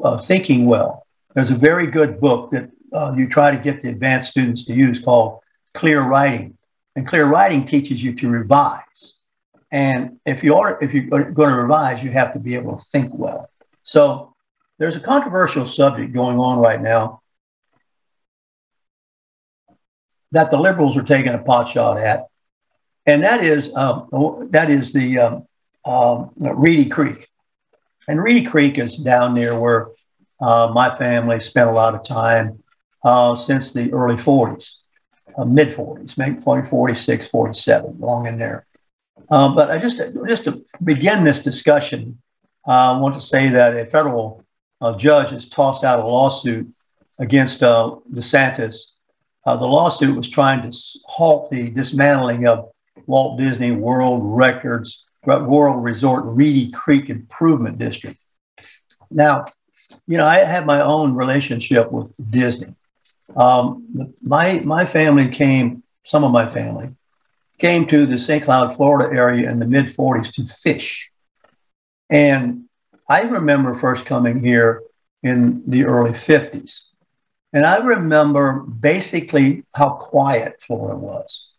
uh, 0.01 0.17
thinking 0.17 0.65
well. 0.65 1.05
There's 1.35 1.51
a 1.51 1.55
very 1.55 1.88
good 1.88 2.21
book 2.21 2.51
that 2.51 2.71
uh, 2.93 3.13
you 3.17 3.27
try 3.27 3.51
to 3.51 3.57
get 3.57 3.81
the 3.81 3.89
advanced 3.89 4.31
students 4.31 4.63
to 4.67 4.73
use 4.73 4.97
called 4.97 5.41
Clear 5.73 6.01
Writing. 6.03 6.57
And 6.95 7.05
clear 7.05 7.25
writing 7.25 7.65
teaches 7.65 8.01
you 8.01 8.15
to 8.15 8.29
revise. 8.29 9.19
And 9.71 10.21
if 10.25 10.41
you 10.41 10.55
are 10.55 10.81
if 10.81 10.93
you're 10.93 11.31
going 11.31 11.50
to 11.50 11.61
revise, 11.63 12.01
you 12.01 12.11
have 12.11 12.31
to 12.31 12.39
be 12.39 12.55
able 12.55 12.77
to 12.77 12.85
think 12.85 13.11
well. 13.13 13.50
So 13.83 14.33
there's 14.79 14.95
a 14.95 15.01
controversial 15.01 15.65
subject 15.65 16.13
going 16.13 16.39
on 16.39 16.59
right 16.59 16.81
now 16.81 17.23
that 20.31 20.50
the 20.50 20.57
liberals 20.57 20.95
are 20.95 21.03
taking 21.03 21.33
a 21.33 21.39
pot 21.39 21.67
shot 21.67 21.97
at, 21.97 22.27
and 23.05 23.21
that 23.25 23.43
is 23.43 23.75
um, 23.75 24.47
that 24.51 24.69
is 24.69 24.93
the 24.93 25.19
um, 25.19 25.47
um, 25.85 26.31
Reedy 26.38 26.89
Creek. 26.89 27.27
And 28.07 28.21
Reedy 28.21 28.45
Creek 28.45 28.77
is 28.77 28.97
down 28.97 29.33
near 29.33 29.59
where 29.59 29.89
uh, 30.41 30.71
my 30.73 30.95
family 30.97 31.39
spent 31.39 31.69
a 31.69 31.73
lot 31.73 31.95
of 31.95 32.03
time 32.03 32.61
uh, 33.03 33.35
since 33.35 33.73
the 33.73 33.91
early 33.93 34.15
40s, 34.15 34.73
uh, 35.38 35.45
mid 35.45 35.69
40s, 35.69 36.17
maybe 36.17 36.39
40, 36.39 36.67
46, 36.67 37.27
47, 37.27 38.00
long 38.00 38.27
in 38.27 38.38
there. 38.38 38.65
Um, 39.29 39.55
but 39.55 39.71
I 39.71 39.77
just, 39.77 40.01
just 40.27 40.43
to 40.45 40.65
begin 40.83 41.23
this 41.23 41.41
discussion, 41.43 42.19
uh, 42.67 42.93
I 42.93 42.97
want 42.97 43.15
to 43.15 43.21
say 43.21 43.50
that 43.50 43.75
a 43.75 43.85
federal 43.85 44.43
uh, 44.81 44.97
judge 44.97 45.29
has 45.29 45.47
tossed 45.47 45.83
out 45.83 46.00
a 46.00 46.05
lawsuit 46.05 46.73
against 47.19 47.63
uh, 47.63 47.95
DeSantis. 48.11 48.75
the 49.45 49.53
lawsuit 49.55 50.15
was 50.15 50.29
trying 50.29 50.69
to 50.69 50.77
halt 51.05 51.51
the 51.51 51.69
dismantling 51.69 52.47
of 52.47 52.71
Walt 53.05 53.39
Disney 53.39 53.71
World 53.71 54.21
Records 54.23 55.05
World 55.25 55.83
Resort 55.83 56.23
Reedy 56.25 56.71
Creek 56.71 57.09
Improvement 57.09 57.77
District. 57.77 58.17
Now, 59.09 59.45
you 60.07 60.17
know, 60.17 60.25
I 60.25 60.39
have 60.39 60.65
my 60.65 60.81
own 60.81 61.13
relationship 61.15 61.91
with 61.91 62.11
Disney. 62.31 62.75
Um, 63.35 64.13
my 64.21 64.59
my 64.61 64.85
family 64.85 65.29
came, 65.29 65.83
some 66.03 66.23
of 66.23 66.31
my 66.31 66.47
family 66.47 66.95
came 67.59 67.85
to 67.87 68.07
the 68.07 68.17
St. 68.17 68.43
Cloud, 68.43 68.75
Florida 68.75 69.15
area 69.15 69.49
in 69.49 69.59
the 69.59 69.67
mid 69.67 69.87
40s 69.87 70.33
to 70.33 70.47
fish. 70.47 71.11
And 72.09 72.65
I 73.07 73.21
remember 73.21 73.75
first 73.75 74.05
coming 74.05 74.43
here 74.43 74.81
in 75.21 75.63
the 75.69 75.85
early 75.85 76.11
50s. 76.11 76.79
And 77.53 77.65
I 77.65 77.77
remember 77.77 78.61
basically 78.61 79.63
how 79.75 79.91
quiet 79.91 80.61
Florida 80.61 80.97
was 80.97 81.50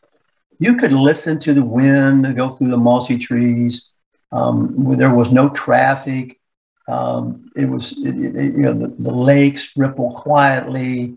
you 0.62 0.76
could 0.76 0.92
listen 0.92 1.40
to 1.40 1.52
the 1.52 1.64
wind 1.64 2.36
go 2.36 2.50
through 2.50 2.70
the 2.70 2.76
mossy 2.76 3.18
trees. 3.18 3.90
Um, 4.30 4.96
there 4.96 5.12
was 5.12 5.32
no 5.32 5.48
traffic. 5.48 6.38
Um, 6.86 7.50
it 7.56 7.64
was, 7.64 7.92
it, 7.98 8.14
it, 8.16 8.54
you 8.54 8.62
know, 8.62 8.72
the, 8.72 8.88
the, 8.88 9.10
lakes 9.10 9.76
ripple 9.76 10.12
quietly. 10.12 11.16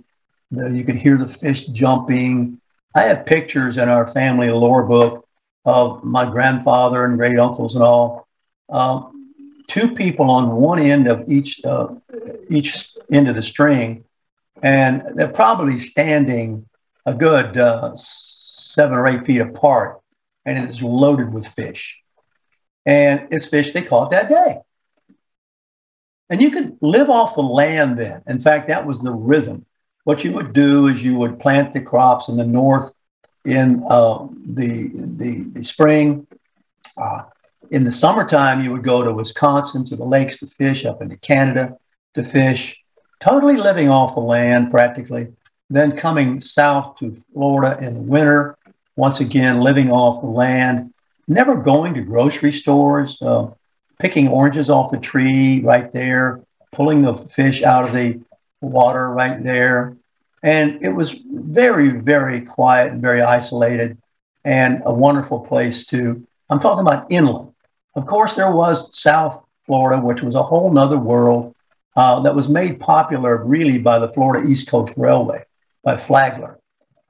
You 0.49 0.83
could 0.83 0.95
hear 0.95 1.17
the 1.17 1.27
fish 1.27 1.67
jumping. 1.67 2.59
I 2.95 3.03
have 3.03 3.27
pictures 3.27 3.77
in 3.77 3.87
our 3.87 4.07
family 4.07 4.49
lore 4.49 4.83
book 4.83 5.27
of 5.63 6.03
my 6.03 6.25
grandfather 6.25 7.05
and 7.05 7.17
great 7.17 7.37
uncles 7.37 7.75
and 7.75 7.83
all. 7.83 8.27
Um, 8.69 9.33
two 9.67 9.93
people 9.93 10.29
on 10.31 10.55
one 10.55 10.79
end 10.79 11.07
of 11.07 11.29
each 11.31 11.63
uh, 11.65 11.87
each 12.49 12.93
end 13.11 13.27
of 13.27 13.35
the 13.35 13.41
string, 13.41 14.05
and 14.63 15.03
they're 15.15 15.27
probably 15.27 15.77
standing 15.77 16.67
a 17.05 17.13
good 17.13 17.57
uh, 17.57 17.95
seven 18.75 18.97
or 18.97 19.07
eight 19.07 19.25
feet 19.25 19.39
apart, 19.39 20.01
and 20.45 20.57
it 20.57 20.69
is 20.69 20.81
loaded 20.81 21.33
with 21.33 21.47
fish. 21.47 22.01
And 22.85 23.27
it's 23.31 23.47
fish 23.47 23.73
they 23.73 23.81
caught 23.81 24.11
that 24.11 24.29
day. 24.29 24.59
And 26.29 26.41
you 26.41 26.51
could 26.51 26.77
live 26.81 27.09
off 27.09 27.35
the 27.35 27.41
land 27.41 27.97
then. 27.97 28.21
In 28.27 28.39
fact, 28.39 28.67
that 28.67 28.85
was 28.85 29.01
the 29.01 29.11
rhythm. 29.11 29.65
What 30.03 30.23
you 30.23 30.33
would 30.33 30.53
do 30.53 30.87
is 30.87 31.03
you 31.03 31.15
would 31.15 31.39
plant 31.39 31.73
the 31.73 31.81
crops 31.81 32.29
in 32.29 32.37
the 32.37 32.45
north 32.45 32.91
in 33.43 33.83
uh, 33.89 34.27
the, 34.45 34.89
the, 34.93 35.49
the 35.51 35.63
spring. 35.63 36.27
Uh, 36.97 37.23
in 37.71 37.83
the 37.83 37.91
summertime, 37.91 38.63
you 38.63 38.71
would 38.71 38.83
go 38.83 39.03
to 39.03 39.13
Wisconsin 39.13 39.85
to 39.85 39.95
the 39.95 40.05
lakes 40.05 40.37
to 40.37 40.47
fish, 40.47 40.85
up 40.85 41.01
into 41.01 41.17
Canada 41.17 41.77
to 42.13 42.23
fish, 42.23 42.83
totally 43.19 43.57
living 43.57 43.89
off 43.89 44.15
the 44.15 44.21
land 44.21 44.71
practically. 44.71 45.27
Then 45.69 45.97
coming 45.97 46.39
south 46.39 46.97
to 46.99 47.13
Florida 47.33 47.83
in 47.83 47.95
the 47.95 48.01
winter 48.01 48.57
once 48.95 49.19
again, 49.19 49.59
living 49.59 49.91
off 49.91 50.21
the 50.21 50.27
land, 50.27 50.93
never 51.27 51.55
going 51.55 51.93
to 51.93 52.01
grocery 52.01 52.51
stores, 52.51 53.21
uh, 53.21 53.47
picking 53.99 54.27
oranges 54.27 54.69
off 54.69 54.91
the 54.91 54.97
tree 54.97 55.61
right 55.61 55.91
there, 55.91 56.41
pulling 56.71 57.01
the 57.01 57.15
fish 57.15 57.63
out 57.63 57.85
of 57.85 57.93
the 57.93 58.19
water 58.61 59.11
right 59.11 59.41
there. 59.43 59.95
And 60.43 60.83
it 60.83 60.89
was 60.89 61.19
very, 61.25 61.89
very 61.89 62.41
quiet 62.41 62.91
and 62.91 63.01
very 63.01 63.21
isolated 63.21 63.97
and 64.43 64.81
a 64.85 64.93
wonderful 64.93 65.39
place 65.39 65.85
to, 65.87 66.25
I'm 66.49 66.59
talking 66.59 66.85
about 66.85 67.11
inland. 67.11 67.53
Of 67.95 68.05
course, 68.05 68.35
there 68.35 68.51
was 68.51 68.97
South 68.97 69.43
Florida, 69.65 70.01
which 70.01 70.21
was 70.21 70.35
a 70.35 70.43
whole 70.43 70.71
nother 70.71 70.99
world 70.99 71.55
uh, 71.95 72.19
that 72.21 72.35
was 72.35 72.47
made 72.47 72.79
popular 72.79 73.43
really 73.43 73.79
by 73.79 73.97
the 73.97 74.09
Florida 74.09 74.47
East 74.47 74.67
Coast 74.67 74.93
Railway, 74.95 75.43
by 75.83 75.97
Flagler 75.97 76.59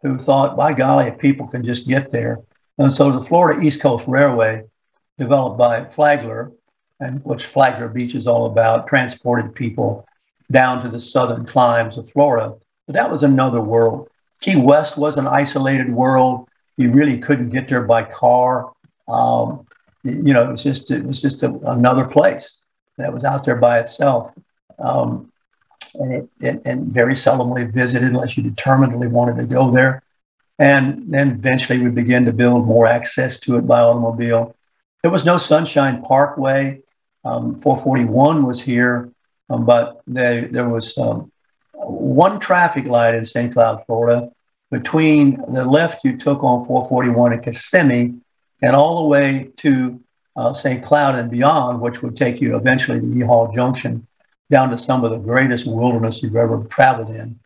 who 0.06 0.20
thought, 0.20 0.56
by 0.56 0.72
golly, 0.72 1.08
if 1.08 1.18
people 1.18 1.48
can 1.48 1.64
just 1.64 1.88
get 1.88 2.12
there. 2.12 2.40
And 2.78 2.94
so 2.94 3.12
the 3.12 3.24
Florida 3.24 3.62
East 3.62 3.82
Coast 3.82 4.06
Railway, 4.08 4.64
developed 5.18 5.58
by 5.58 5.86
Flagler, 5.86 6.52
and 7.00 7.24
which 7.26 7.48
Flagler 7.48 7.88
Beach 7.88 8.14
is 8.14 8.28
all 8.28 8.46
about, 8.46 8.88
transported 8.88 9.56
people 9.56 10.06
down 10.52 10.84
to 10.84 10.90
the 10.90 11.00
southern 11.00 11.44
climes 11.44 11.98
of 11.98 12.10
Florida. 12.12 12.54
But 12.86 12.94
that 12.94 13.10
was 13.10 13.24
another 13.24 13.62
world. 13.62 14.10
Key 14.42 14.58
West 14.58 14.96
was 14.96 15.18
an 15.18 15.26
isolated 15.26 15.92
world. 15.92 16.48
You 16.78 16.92
really 16.92 17.18
couldn't 17.18 17.50
get 17.50 17.68
there 17.68 17.82
by 17.82 18.04
car. 18.04 18.72
Um, 19.08 19.66
you 20.04 20.34
know, 20.34 20.48
it 20.48 20.52
was 20.52 20.62
just 20.62 20.92
it 20.92 21.04
was 21.04 21.20
just 21.20 21.42
a, 21.42 21.50
another 21.66 22.06
place 22.06 22.58
that 22.98 23.12
was 23.12 23.24
out 23.24 23.44
there 23.44 23.56
by 23.56 23.80
itself. 23.80 24.36
Um, 24.78 25.32
and, 26.00 26.30
it, 26.40 26.62
and 26.66 26.88
very 26.88 27.14
seldomly 27.14 27.72
visited 27.72 28.10
unless 28.10 28.38
you 28.38 28.44
determinedly 28.44 29.08
wanted 29.08 29.38
to 29.38 29.46
go 29.46 29.72
there. 29.72 30.04
And 30.60 31.12
then 31.12 31.32
eventually 31.32 31.80
we 31.80 31.90
began 31.90 32.26
to 32.26 32.34
build 32.34 32.66
more 32.66 32.88
access 32.88 33.40
to 33.42 33.58
it 33.58 33.68
by 33.68 33.82
automobile. 33.82 34.56
There 35.02 35.12
was 35.12 35.26
no 35.26 35.38
Sunshine 35.38 36.02
Parkway. 36.02 36.82
Um, 37.24 37.60
441 37.60 38.46
was 38.46 38.62
here, 38.62 39.12
um, 39.50 39.66
but 39.66 40.02
they, 40.06 40.42
there 40.52 40.70
was 40.70 40.98
um, 40.98 41.32
one 41.74 42.40
traffic 42.40 42.86
light 42.86 43.16
in 43.16 43.26
St. 43.26 43.52
Cloud, 43.52 43.84
Florida. 43.86 44.32
Between 44.72 45.38
the 45.52 45.66
left 45.66 46.06
you 46.06 46.18
took 46.18 46.44
on 46.44 46.66
441 46.66 47.34
in 47.34 47.42
Kissimmee 47.42 48.14
and 48.62 48.76
all 48.76 49.04
the 49.04 49.08
way 49.08 49.52
to 49.58 50.00
uh, 50.36 50.54
St. 50.54 50.84
Cloud 50.84 51.16
and 51.16 51.30
beyond, 51.30 51.82
which 51.82 52.02
would 52.02 52.16
take 52.16 52.42
you 52.42 52.56
eventually 52.56 53.00
to 53.00 53.06
E 53.06 53.22
Hall 53.22 53.52
Junction 53.52 54.08
down 54.50 54.70
to 54.70 54.78
some 54.78 55.04
of 55.04 55.12
the 55.12 55.18
greatest 55.18 55.66
wilderness 55.66 56.22
you've 56.22 56.36
ever 56.36 56.64
traveled 56.66 57.12
in. 57.12 57.40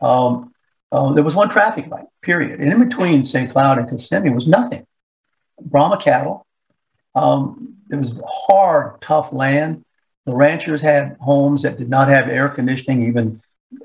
Um, 0.00 0.52
uh, 0.92 1.12
there 1.12 1.24
was 1.24 1.34
one 1.34 1.48
traffic 1.48 1.88
light, 1.88 2.06
period. 2.22 2.60
And 2.60 2.72
in 2.72 2.88
between 2.88 3.24
St. 3.24 3.50
Cloud 3.50 3.78
and 3.78 3.88
Kissimmee 3.88 4.30
was 4.30 4.46
nothing. 4.46 4.86
Brahma 5.60 5.98
cattle. 5.98 6.46
Um, 7.14 7.76
it 7.90 7.96
was 7.96 8.20
hard, 8.26 9.00
tough 9.00 9.32
land. 9.32 9.84
The 10.26 10.34
ranchers 10.34 10.80
had 10.80 11.16
homes 11.20 11.62
that 11.62 11.78
did 11.78 11.88
not 11.88 12.08
have 12.08 12.28
air 12.28 12.48
conditioning. 12.48 13.06
Even 13.06 13.40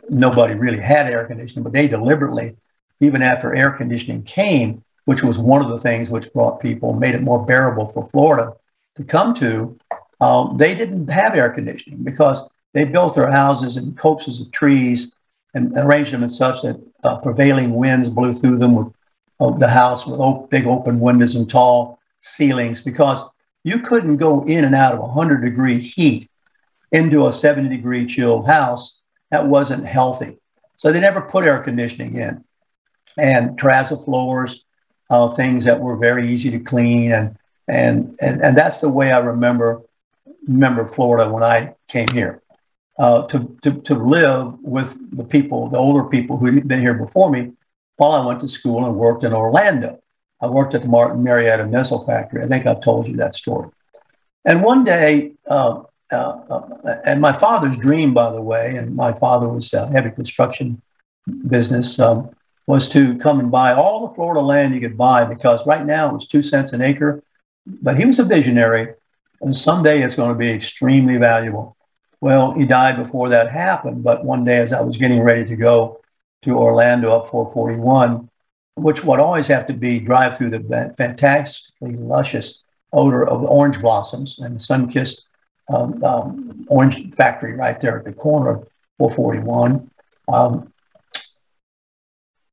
nobody 0.10 0.54
really 0.54 0.80
had 0.80 1.08
air 1.10 1.26
conditioning, 1.26 1.64
but 1.64 1.74
they 1.74 1.88
deliberately, 1.88 2.56
even 3.00 3.22
after 3.22 3.56
air 3.56 3.72
conditioning 3.72 4.24
came, 4.24 4.84
which 5.06 5.24
was 5.24 5.38
one 5.38 5.64
of 5.64 5.70
the 5.70 5.80
things 5.80 6.10
which 6.10 6.32
brought 6.34 6.60
people, 6.60 6.94
made 6.94 7.16
it 7.16 7.22
more 7.22 7.46
bearable 7.46 7.88
for 7.88 8.06
Florida 8.06 8.54
to 8.96 9.04
come 9.04 9.34
to, 9.36 9.78
um, 10.20 10.58
they 10.58 10.76
didn't 10.76 11.08
have 11.08 11.36
air 11.36 11.50
conditioning 11.50 12.04
because 12.04 12.48
they 12.74 12.86
built 12.86 13.16
their 13.16 13.30
houses 13.30 13.78
in 13.78 13.94
copses 13.94 14.42
of 14.42 14.52
trees 14.52 15.16
and 15.54 15.78
arranged 15.78 16.14
them 16.14 16.24
in 16.24 16.30
such 16.30 16.62
that 16.62 16.80
uh, 17.04 17.18
prevailing 17.18 17.74
winds 17.74 18.10
blew 18.10 18.34
through 18.34 18.58
them 18.58 18.76
with 18.76 18.94
uh, 19.40 19.52
the 19.52 19.68
house 19.68 20.06
with 20.06 20.20
op- 20.20 20.50
big 20.50 20.66
open 20.68 21.00
windows 21.00 21.36
and 21.36 21.50
tall 21.50 22.00
ceilings 22.22 22.82
because 22.82 23.22
you 23.64 23.80
couldn't 23.80 24.18
go 24.18 24.44
in 24.46 24.64
and 24.64 24.76
out 24.76 24.94
of 24.94 25.00
100 25.00 25.42
degree 25.42 25.80
heat 25.80 26.30
into 26.92 27.28
a 27.28 27.32
70 27.32 27.70
degree 27.70 28.06
chilled 28.06 28.48
house. 28.48 29.02
That 29.30 29.48
wasn't 29.48 29.86
healthy. 29.86 30.38
So 30.78 30.92
they 30.92 31.00
never 31.00 31.22
put 31.22 31.46
air 31.46 31.60
conditioning 31.60 32.16
in. 32.16 32.44
And 33.18 33.58
terrazzo 33.58 34.04
floors, 34.04 34.64
uh, 35.10 35.30
things 35.30 35.66
that 35.66 35.80
were 35.80 35.96
very 35.98 36.32
easy 36.34 36.50
to 36.52 36.60
clean. 36.60 37.12
And, 37.12 37.38
and, 37.68 38.16
and, 38.22 38.42
and 38.42 38.58
that's 38.58 38.80
the 38.80 38.90
way 38.90 39.12
I 39.12 39.20
remember, 39.20 39.82
remember 40.48 40.88
Florida 40.88 41.32
when 41.32 41.44
I 41.44 41.76
came 41.88 42.08
here. 42.14 42.42
Uh, 42.98 43.26
to, 43.28 43.58
to, 43.64 43.82
to 43.82 43.96
live 43.96 44.60
with 44.62 45.18
the 45.18 45.24
people, 45.24 45.70
the 45.70 45.78
older 45.78 46.04
people 46.04 46.38
who 46.38 46.46
had 46.46 46.68
been 46.68 46.82
here 46.82 46.94
before 46.94 47.32
me, 47.32 47.52
while 47.98 48.12
I 48.12 48.26
went 48.26 48.42
to 48.42 48.48
school 48.48 48.86
and 48.86 48.96
worked 48.96 49.24
in 49.24 49.34
Orlando. 49.34 50.02
I 50.42 50.48
worked 50.48 50.74
at 50.74 50.82
the 50.82 50.88
Martin 50.88 51.24
Marietta 51.24 51.66
missile 51.68 52.06
factory. 52.06 52.44
I 52.44 52.48
think 52.48 52.66
I've 52.66 52.82
told 52.82 53.08
you 53.08 53.16
that 53.18 53.36
story. 53.36 53.70
And 54.44 54.64
one 54.64 54.84
day, 54.84 55.34
uh, 55.48 55.84
uh, 56.12 56.16
uh, 56.16 56.98
and 57.06 57.22
my 57.22 57.32
father's 57.32 57.78
dream, 57.78 58.14
by 58.14 58.32
the 58.32 58.42
way, 58.42 58.76
and 58.76 58.96
my 58.96 59.14
father 59.14 59.48
was 59.48 59.72
a 59.74 59.88
heavy 59.88 60.10
construction 60.10 60.82
business, 61.48 62.00
um, 62.00 62.32
was 62.68 62.88
to 62.90 63.18
come 63.20 63.40
and 63.40 63.52
buy 63.52 63.74
all 63.74 64.08
the 64.08 64.16
Florida 64.16 64.42
land 64.42 64.74
you 64.74 64.82
could 64.82 64.98
buy 64.98 65.24
because 65.24 65.66
right 65.66 65.86
now 65.86 66.10
it 66.10 66.14
was 66.14 66.28
two 66.28 66.42
cents 66.42 66.74
an 66.74 66.82
acre. 66.82 67.24
But 67.66 67.98
he 67.98 68.06
was 68.06 68.18
a 68.18 68.24
visionary, 68.24 68.96
and 69.42 69.56
someday 69.56 70.02
it's 70.02 70.16
going 70.16 70.30
to 70.30 70.38
be 70.38 70.50
extremely 70.50 71.18
valuable. 71.18 71.78
Well, 72.22 72.52
he 72.54 72.66
died 72.66 72.98
before 72.98 73.30
that 73.30 73.50
happened. 73.52 74.04
But 74.04 74.24
one 74.24 74.44
day, 74.44 74.60
as 74.60 74.72
I 74.72 74.82
was 74.82 74.98
getting 74.98 75.22
ready 75.22 75.44
to 75.46 75.56
go 75.56 76.00
to 76.44 76.58
Orlando 76.58 77.12
up 77.12 77.30
441, 77.30 78.30
which 78.76 79.04
would 79.04 79.20
always 79.20 79.48
have 79.48 79.68
to 79.68 79.74
be 79.74 80.00
drive 80.00 80.38
through 80.38 80.52
the 80.52 80.94
fantastically 80.98 81.96
luscious 81.96 82.64
odor 82.94 83.28
of 83.28 83.44
orange 83.44 83.80
blossoms 83.82 84.40
and 84.40 84.62
sun-kissed 84.62 85.28
um, 85.70 86.04
um, 86.04 86.66
orange 86.70 87.14
factory 87.16 87.54
right 87.54 87.80
there 87.80 88.00
at 88.00 88.06
the 88.06 88.14
corner 88.14 88.52
of 88.52 88.68
441. 88.98 89.90
Um, 90.32 90.72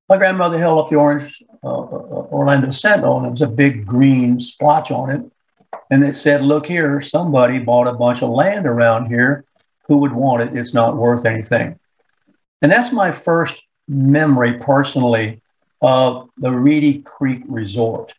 my 0.08 0.16
grandmother 0.16 0.58
held 0.58 0.78
up 0.78 0.88
the 0.88 0.96
orange 0.96 1.42
uh, 1.62 1.80
uh, 1.80 2.28
Orlando 2.30 2.70
Sentinel, 2.70 3.16
and 3.16 3.24
there 3.24 3.30
was 3.30 3.42
a 3.42 3.46
big 3.46 3.86
green 3.86 4.40
splotch 4.40 4.90
on 4.90 5.10
it. 5.10 5.22
And 5.90 6.02
it 6.02 6.16
said, 6.16 6.42
Look 6.42 6.66
here, 6.66 7.00
somebody 7.00 7.58
bought 7.58 7.88
a 7.88 7.92
bunch 7.92 8.22
of 8.22 8.30
land 8.30 8.66
around 8.66 9.06
here. 9.06 9.44
Who 9.88 9.98
would 9.98 10.12
want 10.12 10.42
it? 10.42 10.56
It's 10.56 10.74
not 10.74 10.96
worth 10.96 11.24
anything. 11.24 11.78
And 12.62 12.70
that's 12.70 12.92
my 12.92 13.10
first 13.10 13.60
memory 13.88 14.54
personally 14.54 15.40
of 15.80 16.28
the 16.36 16.50
Reedy 16.50 17.02
Creek 17.02 17.42
Resort, 17.48 18.12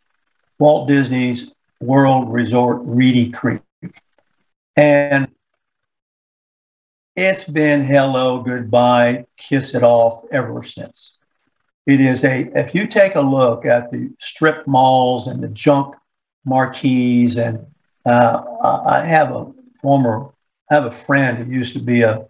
Walt 0.58 0.88
Disney's 0.88 1.52
World 1.80 2.32
Resort 2.32 2.80
Reedy 2.82 3.30
Creek. 3.30 3.62
And 4.76 5.28
it's 7.16 7.44
been 7.44 7.84
hello, 7.84 8.42
goodbye, 8.42 9.26
kiss 9.36 9.74
it 9.74 9.82
off 9.82 10.24
ever 10.32 10.62
since. 10.62 11.18
It 11.86 12.00
is 12.00 12.24
a, 12.24 12.50
if 12.58 12.74
you 12.74 12.86
take 12.86 13.14
a 13.14 13.20
look 13.20 13.66
at 13.66 13.90
the 13.90 14.10
strip 14.18 14.66
malls 14.66 15.26
and 15.26 15.42
the 15.42 15.48
junk 15.48 15.96
marquees, 16.44 17.36
and 17.36 17.66
uh, 18.06 18.42
I 18.86 19.04
have 19.04 19.34
a 19.34 19.52
former, 19.82 20.30
I 20.70 20.74
have 20.74 20.86
a 20.86 20.92
friend 20.92 21.36
who 21.36 21.50
used 21.52 21.72
to 21.72 21.80
be 21.80 22.02
a 22.02 22.26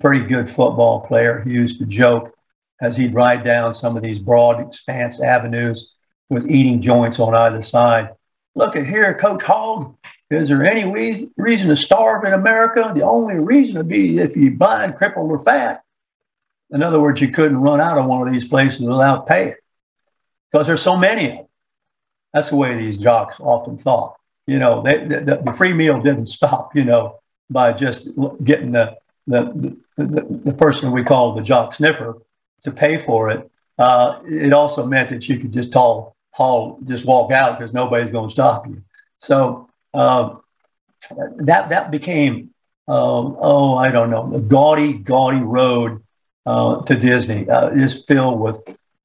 pretty 0.00 0.24
good 0.24 0.48
football 0.48 1.00
player. 1.00 1.40
He 1.40 1.52
used 1.52 1.78
to 1.78 1.86
joke 1.86 2.34
as 2.80 2.96
he'd 2.96 3.14
ride 3.14 3.44
down 3.44 3.74
some 3.74 3.96
of 3.96 4.02
these 4.02 4.18
broad 4.18 4.66
expanse 4.66 5.20
avenues 5.20 5.92
with 6.30 6.50
eating 6.50 6.80
joints 6.80 7.20
on 7.20 7.34
either 7.34 7.60
side. 7.60 8.10
Look 8.54 8.76
at 8.76 8.86
here, 8.86 9.12
Coach 9.14 9.42
Hogg. 9.42 9.94
Is 10.30 10.48
there 10.48 10.64
any 10.64 10.90
re- 10.90 11.28
reason 11.36 11.68
to 11.68 11.76
starve 11.76 12.24
in 12.24 12.32
America? 12.32 12.90
The 12.94 13.02
only 13.02 13.34
reason 13.34 13.76
would 13.76 13.88
be 13.88 14.18
if 14.18 14.34
you're 14.34 14.52
blind, 14.52 14.96
crippled, 14.96 15.30
or 15.30 15.38
fat. 15.38 15.82
In 16.70 16.82
other 16.82 16.98
words, 16.98 17.20
you 17.20 17.28
couldn't 17.28 17.60
run 17.60 17.82
out 17.82 17.98
of 17.98 18.06
one 18.06 18.26
of 18.26 18.32
these 18.32 18.48
places 18.48 18.80
without 18.80 19.26
paying 19.26 19.54
because 20.50 20.66
there's 20.66 20.80
so 20.80 20.96
many 20.96 21.26
of 21.26 21.32
them. 21.32 21.46
That's 22.32 22.48
the 22.48 22.56
way 22.56 22.74
these 22.74 22.96
jocks 22.96 23.36
often 23.38 23.76
thought. 23.76 24.16
You 24.46 24.58
know, 24.58 24.82
they, 24.82 25.04
the, 25.04 25.42
the 25.44 25.52
free 25.52 25.74
meal 25.74 26.00
didn't 26.00 26.26
stop, 26.26 26.74
you 26.74 26.84
know, 26.84 27.20
by 27.52 27.72
just 27.72 28.08
getting 28.44 28.72
the, 28.72 28.96
the, 29.26 29.76
the, 29.96 30.40
the 30.44 30.54
person 30.54 30.90
we 30.92 31.04
call 31.04 31.34
the 31.34 31.42
jock 31.42 31.74
sniffer 31.74 32.18
to 32.64 32.70
pay 32.70 32.98
for 32.98 33.30
it, 33.30 33.50
uh, 33.78 34.20
it 34.26 34.52
also 34.52 34.86
meant 34.86 35.10
that 35.10 35.28
you 35.28 35.38
could 35.38 35.52
just 35.52 35.72
haul, 35.72 36.16
haul 36.30 36.78
just 36.84 37.04
walk 37.04 37.32
out 37.32 37.58
because 37.58 37.72
nobody's 37.72 38.10
going 38.10 38.28
to 38.28 38.32
stop 38.32 38.66
you. 38.66 38.82
So 39.18 39.68
uh, 39.94 40.36
that 41.38 41.68
that 41.70 41.90
became 41.90 42.50
um, 42.88 43.36
oh 43.38 43.76
I 43.76 43.90
don't 43.90 44.10
know 44.10 44.30
the 44.30 44.40
gaudy 44.40 44.94
gaudy 44.94 45.40
road 45.40 46.02
uh, 46.46 46.82
to 46.82 46.96
Disney 46.96 47.48
uh, 47.48 47.70
is 47.70 48.04
filled 48.04 48.40
with 48.40 48.56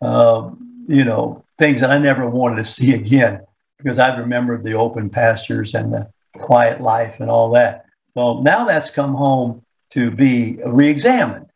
um, 0.02 0.86
you 0.88 1.04
know 1.04 1.44
things 1.58 1.80
that 1.82 1.92
I 1.92 1.98
never 1.98 2.30
wanted 2.30 2.58
to 2.58 2.64
see 2.64 2.94
again 2.94 3.42
because 3.78 4.00
I 4.00 4.16
remembered 4.18 4.64
the 4.64 4.74
open 4.74 5.10
pastures 5.10 5.76
and 5.76 5.94
the 5.94 6.10
quiet 6.38 6.82
life 6.82 7.20
and 7.20 7.30
all 7.30 7.50
that. 7.52 7.86
Well, 8.18 8.42
now 8.42 8.66
that's 8.66 8.90
come 8.90 9.14
home 9.14 9.64
to 9.92 10.10
be 10.10 10.58
reexamined 10.66 11.48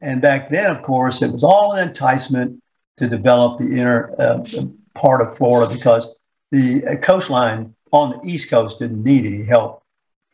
and 0.00 0.20
back 0.20 0.50
then, 0.50 0.74
of 0.74 0.82
course, 0.82 1.22
it 1.22 1.30
was 1.30 1.44
all 1.44 1.74
an 1.74 1.88
enticement 1.88 2.62
to 2.96 3.08
develop 3.08 3.60
the 3.60 3.78
inner 3.78 4.14
uh, 4.18 4.44
part 4.94 5.20
of 5.20 5.36
Florida 5.36 5.72
because 5.72 6.12
the 6.50 6.84
uh, 6.84 6.96
coastline 6.96 7.74
on 7.92 8.10
the 8.10 8.28
East 8.28 8.50
Coast 8.50 8.78
didn't 8.78 9.04
need 9.04 9.26
any 9.26 9.44
help. 9.44 9.82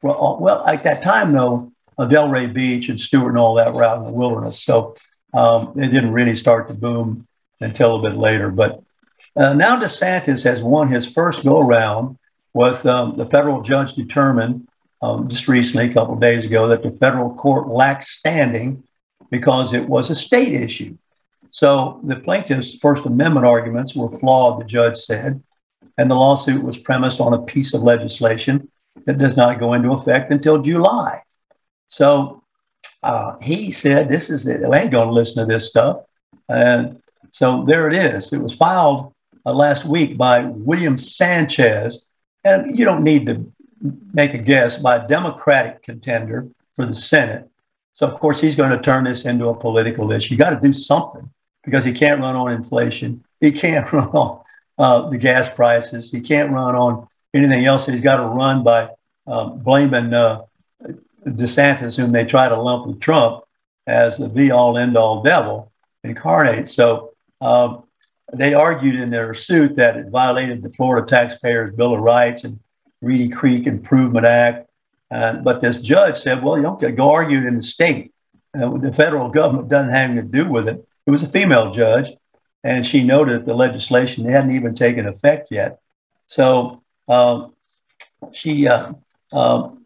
Well, 0.02 0.24
uh, 0.24 0.40
well 0.40 0.66
at 0.66 0.82
that 0.84 1.02
time, 1.02 1.32
though, 1.32 1.72
uh, 1.98 2.06
Delray 2.06 2.52
Beach 2.52 2.88
and 2.88 2.98
Stuart 2.98 3.30
and 3.30 3.38
all 3.38 3.54
that 3.54 3.74
were 3.74 3.84
out 3.84 3.98
in 3.98 4.04
the 4.04 4.12
wilderness. 4.12 4.62
So 4.62 4.94
um, 5.34 5.78
it 5.78 5.88
didn't 5.88 6.12
really 6.12 6.36
start 6.36 6.68
to 6.68 6.74
boom 6.74 7.26
until 7.60 7.96
a 7.96 8.02
bit 8.02 8.16
later. 8.16 8.50
But 8.50 8.82
uh, 9.34 9.52
now 9.54 9.78
DeSantis 9.78 10.44
has 10.44 10.62
won 10.62 10.88
his 10.88 11.06
first 11.06 11.42
go 11.42 11.60
around 11.60 12.18
with 12.54 12.86
um, 12.86 13.16
the 13.16 13.26
federal 13.26 13.62
judge 13.62 13.94
determined 13.94 14.68
um, 15.02 15.28
just 15.28 15.48
recently, 15.48 15.90
a 15.90 15.94
couple 15.94 16.14
of 16.14 16.20
days 16.20 16.44
ago, 16.44 16.68
that 16.68 16.82
the 16.82 16.90
federal 16.90 17.34
court 17.34 17.68
lacked 17.68 18.04
standing 18.04 18.82
because 19.30 19.72
it 19.72 19.86
was 19.86 20.10
a 20.10 20.14
state 20.14 20.54
issue. 20.54 20.96
So 21.50 22.00
the 22.04 22.16
plaintiff's 22.16 22.74
First 22.78 23.04
Amendment 23.06 23.46
arguments 23.46 23.94
were 23.94 24.10
flawed, 24.10 24.60
the 24.60 24.64
judge 24.64 24.96
said, 24.96 25.42
and 25.98 26.10
the 26.10 26.14
lawsuit 26.14 26.62
was 26.62 26.76
premised 26.76 27.20
on 27.20 27.34
a 27.34 27.42
piece 27.42 27.74
of 27.74 27.82
legislation 27.82 28.70
that 29.04 29.18
does 29.18 29.36
not 29.36 29.58
go 29.60 29.74
into 29.74 29.92
effect 29.92 30.30
until 30.30 30.60
July. 30.60 31.22
So 31.88 32.42
uh, 33.02 33.38
he 33.40 33.70
said, 33.70 34.08
This 34.08 34.30
is 34.30 34.46
it. 34.46 34.64
I 34.64 34.80
ain't 34.80 34.90
going 34.90 35.08
to 35.08 35.14
listen 35.14 35.46
to 35.46 35.52
this 35.52 35.68
stuff. 35.68 36.00
And 36.48 37.00
so 37.30 37.64
there 37.66 37.88
it 37.88 37.94
is. 37.94 38.32
It 38.32 38.38
was 38.38 38.54
filed 38.54 39.14
uh, 39.44 39.52
last 39.52 39.84
week 39.84 40.16
by 40.16 40.44
William 40.44 40.96
Sanchez. 40.96 42.06
And 42.44 42.78
you 42.78 42.84
don't 42.84 43.02
need 43.02 43.26
to 43.26 43.50
make 44.12 44.34
a 44.34 44.38
guess 44.38 44.76
by 44.76 44.96
a 44.96 45.08
Democratic 45.08 45.82
contender 45.82 46.48
for 46.76 46.86
the 46.86 46.94
Senate 46.94 47.48
so, 47.96 48.06
of 48.06 48.20
course, 48.20 48.42
he's 48.42 48.54
going 48.54 48.68
to 48.68 48.78
turn 48.78 49.04
this 49.04 49.24
into 49.24 49.48
a 49.48 49.54
political 49.54 50.12
issue. 50.12 50.34
You 50.34 50.38
got 50.38 50.50
to 50.50 50.60
do 50.60 50.74
something 50.74 51.30
because 51.64 51.82
he 51.82 51.94
can't 51.94 52.20
run 52.20 52.36
on 52.36 52.52
inflation. 52.52 53.24
He 53.40 53.50
can't 53.50 53.90
run 53.92 54.08
on 54.08 54.42
uh, 54.76 55.08
the 55.08 55.16
gas 55.16 55.48
prices. 55.48 56.10
He 56.10 56.20
can't 56.20 56.52
run 56.52 56.74
on 56.74 57.08
anything 57.32 57.64
else. 57.64 57.86
He's 57.86 58.02
got 58.02 58.18
to 58.18 58.26
run 58.26 58.62
by 58.62 58.90
um, 59.26 59.60
blaming 59.60 60.12
uh, 60.12 60.42
DeSantis, 61.24 61.96
whom 61.96 62.12
they 62.12 62.26
try 62.26 62.50
to 62.50 62.60
lump 62.60 62.86
with 62.86 63.00
Trump, 63.00 63.44
as 63.86 64.18
the 64.18 64.28
be 64.28 64.50
all 64.50 64.76
end 64.76 64.98
all 64.98 65.22
devil 65.22 65.72
incarnate. 66.04 66.68
So, 66.68 67.14
um, 67.40 67.84
they 68.30 68.52
argued 68.52 68.96
in 68.96 69.08
their 69.08 69.32
suit 69.32 69.74
that 69.76 69.96
it 69.96 70.08
violated 70.08 70.62
the 70.62 70.68
Florida 70.68 71.06
Taxpayers 71.06 71.74
Bill 71.74 71.94
of 71.94 72.00
Rights 72.00 72.44
and 72.44 72.58
Reedy 73.02 73.28
Creek 73.28 73.66
Improvement 73.66 74.26
Act 74.26 74.68
Uh, 75.08 75.34
but 75.34 75.60
this 75.60 75.78
judge 75.78 76.16
said, 76.16 76.42
well, 76.42 76.56
you 76.56 76.64
don't 76.64 76.96
go 76.96 77.12
argue 77.12 77.46
in 77.46 77.56
the 77.56 77.62
state. 77.62 78.12
Uh, 78.58 78.76
the 78.78 78.92
federal 78.92 79.28
government 79.28 79.68
doesn't 79.68 79.92
have 79.92 80.10
anything 80.10 80.32
to 80.32 80.44
do 80.44 80.50
with 80.50 80.66
it. 80.68 80.84
It 81.06 81.10
was 81.12 81.22
a 81.22 81.28
female 81.28 81.70
judge, 81.70 82.10
and 82.64 82.84
she 82.84 83.04
noted 83.04 83.44
the 83.44 83.54
legislation 83.54 84.24
hadn't 84.24 84.50
even 84.50 84.74
taken 84.74 85.06
effect 85.06 85.52
yet. 85.52 85.78
So 86.26 86.82
um, 87.06 87.54
she, 88.32 88.66
uh, 88.66 88.94
um, 89.32 89.84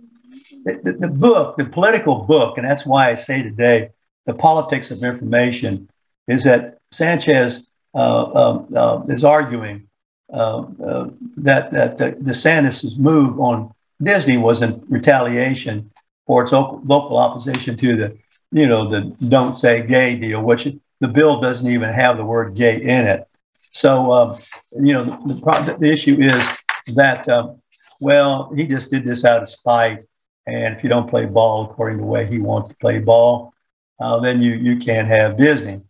the, 0.64 0.96
the, 0.98 1.08
book, 1.08 1.58
the 1.58 1.66
political 1.66 2.22
book, 2.24 2.56
and 2.56 2.66
that's 2.66 2.86
why 2.86 3.10
I 3.10 3.14
say 3.14 3.42
today, 3.42 3.90
the 4.24 4.32
politics 4.32 4.90
of 4.90 5.04
information, 5.04 5.90
is 6.26 6.44
that 6.44 6.78
Sanchez 6.90 7.68
uh, 7.94 8.24
um, 8.24 8.74
uh, 8.74 9.02
is 9.08 9.24
arguing 9.24 9.88
uh, 10.32 10.64
uh, 10.84 11.10
that 11.38 11.70
the, 11.70 12.12
DeSantis' 12.22 12.96
move 12.98 13.40
on 13.40 13.72
Disney 14.02 14.38
was 14.38 14.62
in 14.62 14.82
retaliation 14.88 15.90
for 16.26 16.42
its 16.42 16.52
vocal 16.52 17.16
opposition 17.16 17.76
to 17.76 17.96
the, 17.96 18.18
you 18.52 18.66
know, 18.66 18.88
the 18.88 19.00
"Don't 19.28 19.54
Say 19.54 19.86
Gay" 19.86 20.14
deal, 20.14 20.42
which 20.42 20.68
the 21.00 21.08
bill 21.08 21.40
doesn't 21.40 21.66
even 21.66 21.90
have 21.92 22.16
the 22.16 22.24
word 22.24 22.54
"gay" 22.54 22.80
in 22.80 23.06
it. 23.06 23.26
So, 23.72 24.12
um, 24.12 24.38
you 24.72 24.92
know, 24.92 25.04
the, 25.26 25.34
the, 25.34 25.76
the, 25.80 25.92
issue 25.92 26.20
is 26.20 26.94
that, 26.94 27.28
um, 27.28 27.60
well, 28.00 28.52
he 28.54 28.66
just 28.66 28.90
did 28.90 29.04
this 29.04 29.24
out 29.24 29.42
of 29.42 29.48
spite, 29.48 30.04
and 30.46 30.76
if 30.76 30.82
you 30.82 30.88
don't 30.88 31.08
play 31.08 31.26
ball 31.26 31.70
according 31.70 31.98
to 31.98 32.04
the 32.04 32.08
way 32.08 32.26
he 32.26 32.38
wants 32.38 32.68
to 32.68 32.76
play 32.76 32.98
ball, 32.98 33.52
uh, 34.00 34.18
then 34.20 34.40
you 34.40 34.54
you 34.54 34.76
can't 34.78 35.08
have 35.08 35.36
Disney. 35.36 35.82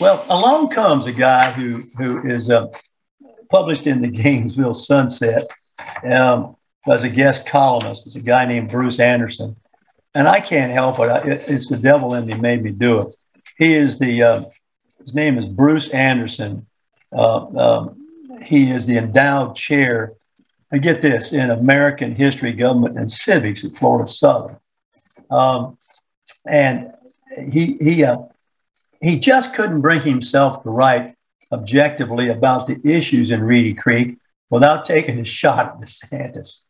Well, 0.00 0.24
along 0.28 0.70
comes 0.70 1.06
a 1.06 1.12
guy 1.12 1.52
who 1.52 1.84
who 1.96 2.26
is 2.26 2.50
uh, 2.50 2.68
published 3.52 3.86
in 3.86 4.00
the 4.00 4.08
Gainesville 4.08 4.74
Sunset 4.74 5.46
um, 6.04 6.56
as 6.86 7.02
a 7.02 7.08
guest 7.08 7.46
columnist. 7.46 8.06
It's 8.06 8.16
a 8.16 8.20
guy 8.20 8.46
named 8.46 8.70
Bruce 8.70 8.98
Anderson, 8.98 9.54
and 10.14 10.26
I 10.26 10.40
can't 10.40 10.72
help 10.72 10.98
it. 10.98 11.44
It's 11.48 11.68
the 11.68 11.76
devil 11.76 12.14
in 12.14 12.26
me 12.26 12.34
made 12.34 12.64
me 12.64 12.70
do 12.70 13.00
it. 13.02 13.16
He 13.58 13.74
is 13.74 13.98
the 13.98 14.22
uh, 14.22 14.44
his 15.02 15.14
name 15.14 15.38
is 15.38 15.44
Bruce 15.44 15.90
Anderson. 15.90 16.66
Uh, 17.14 17.46
um, 17.58 18.08
he 18.42 18.70
is 18.70 18.86
the 18.86 18.96
endowed 18.96 19.54
chair. 19.54 20.14
I 20.72 20.78
get 20.78 21.02
this 21.02 21.34
in 21.34 21.50
American 21.50 22.14
history, 22.14 22.54
government, 22.54 22.98
and 22.98 23.10
civics 23.10 23.62
at 23.64 23.74
Florida 23.74 24.10
Southern, 24.10 24.56
um, 25.30 25.76
and 26.46 26.90
he 27.50 27.76
he 27.82 28.02
uh, 28.02 28.16
he 29.02 29.18
just 29.18 29.52
couldn't 29.52 29.82
bring 29.82 30.00
himself 30.00 30.62
to 30.62 30.70
write 30.70 31.14
objectively 31.52 32.28
about 32.28 32.66
the 32.66 32.80
issues 32.84 33.30
in 33.30 33.42
Reedy 33.42 33.74
Creek 33.74 34.18
without 34.50 34.84
taking 34.84 35.18
a 35.18 35.24
shot 35.24 35.66
at 35.66 35.80
DeSantis. 35.80 36.60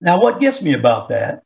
Now, 0.00 0.20
what 0.20 0.40
gets 0.40 0.60
me 0.60 0.74
about 0.74 1.08
that 1.08 1.42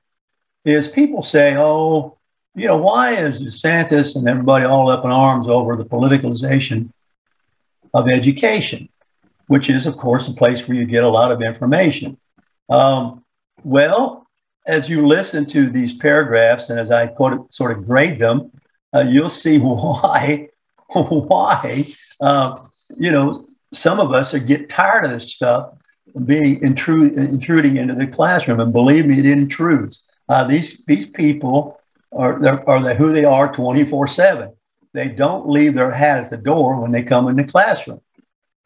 is 0.65 0.89
people 0.89 1.23
say, 1.23 1.57
oh, 1.57 2.19
you 2.55 2.67
know, 2.67 2.77
why 2.77 3.15
is 3.15 3.43
DeSantis 3.43 4.17
and 4.17 4.29
everybody 4.29 4.65
all 4.65 4.91
up 4.91 5.05
in 5.05 5.11
arms 5.11 5.47
over 5.49 5.77
the 5.77 5.85
politicalization 5.85 6.91
of 7.95 8.09
education, 8.09 8.89
which 9.47 9.71
is, 9.71 9.87
of 9.87 9.97
course, 9.97 10.29
a 10.29 10.33
place 10.33 10.67
where 10.67 10.77
you 10.77 10.85
get 10.85 11.05
a 11.05 11.09
lot 11.09 11.31
of 11.31 11.43
information? 11.43 12.19
Um, 12.69 13.25
well, 13.63 14.27
as 14.67 14.89
you 14.89 15.07
listen 15.07 15.47
to 15.47 15.71
these 15.71 15.95
paragraphs 15.95 16.71
and 16.71 16.79
as 16.79 16.91
I 16.91 17.13
sort 17.51 17.77
of 17.77 17.87
grade 17.87 18.19
them, 18.19 18.51
uh, 18.95 19.01
you'll 19.01 19.29
see 19.29 19.59
why 19.59 20.49
why 20.89 21.87
uh, 22.21 22.59
you 22.97 23.11
know 23.11 23.47
some 23.73 24.01
of 24.01 24.13
us 24.13 24.35
are 24.35 24.39
get 24.39 24.69
tired 24.69 25.05
of 25.05 25.11
this 25.11 25.33
stuff 25.33 25.75
being 26.25 26.63
intrude, 26.63 27.17
intruding 27.17 27.77
into 27.77 27.95
the 27.95 28.07
classroom. 28.07 28.61
And 28.61 28.73
believe 28.73 29.07
me, 29.07 29.19
it 29.19 29.27
intrudes. 29.27 30.03
Uh, 30.29 30.45
these 30.45 30.85
these 30.87 31.07
people 31.07 31.81
are 32.13 32.69
are 32.69 32.83
they 32.83 32.97
who 32.97 33.13
they 33.13 33.25
are 33.25 33.53
24 33.53 34.07
seven. 34.07 34.53
They 34.93 35.09
don't 35.09 35.49
leave 35.49 35.75
their 35.75 35.91
hat 35.91 36.25
at 36.25 36.31
the 36.31 36.37
door 36.37 36.81
when 36.81 36.91
they 36.91 37.03
come 37.03 37.29
in 37.29 37.37
the 37.37 37.45
classroom, 37.45 38.01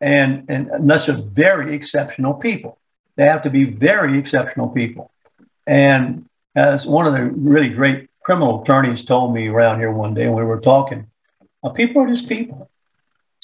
and 0.00 0.44
and 0.48 0.68
unless 0.70 1.06
they're 1.06 1.16
very 1.16 1.74
exceptional 1.74 2.34
people, 2.34 2.78
they 3.16 3.24
have 3.24 3.42
to 3.42 3.50
be 3.50 3.64
very 3.64 4.18
exceptional 4.18 4.68
people. 4.68 5.10
And 5.66 6.26
as 6.54 6.86
one 6.86 7.06
of 7.06 7.12
the 7.12 7.24
really 7.24 7.68
great 7.68 8.08
criminal 8.24 8.62
attorneys 8.62 9.04
told 9.04 9.32
me 9.32 9.48
around 9.48 9.78
here 9.78 9.92
one 9.92 10.14
day 10.14 10.26
when 10.28 10.38
we 10.38 10.44
were 10.44 10.60
talking, 10.60 11.06
uh, 11.62 11.68
people 11.68 12.02
are 12.02 12.08
just 12.08 12.28
people. 12.28 12.70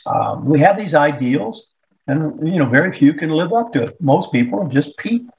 Um, 0.07 0.47
we 0.47 0.59
have 0.61 0.79
these 0.79 0.95
ideals, 0.95 1.69
and 2.07 2.49
you 2.49 2.59
know, 2.59 2.66
very 2.66 2.90
few 2.90 3.12
can 3.12 3.31
live 3.31 3.53
up 3.53 3.73
to 3.75 3.83
it. 3.85 4.01
Most 4.01 4.33
people 4.33 4.61
are 4.61 4.69
just 4.69 4.97
people. 4.97 5.37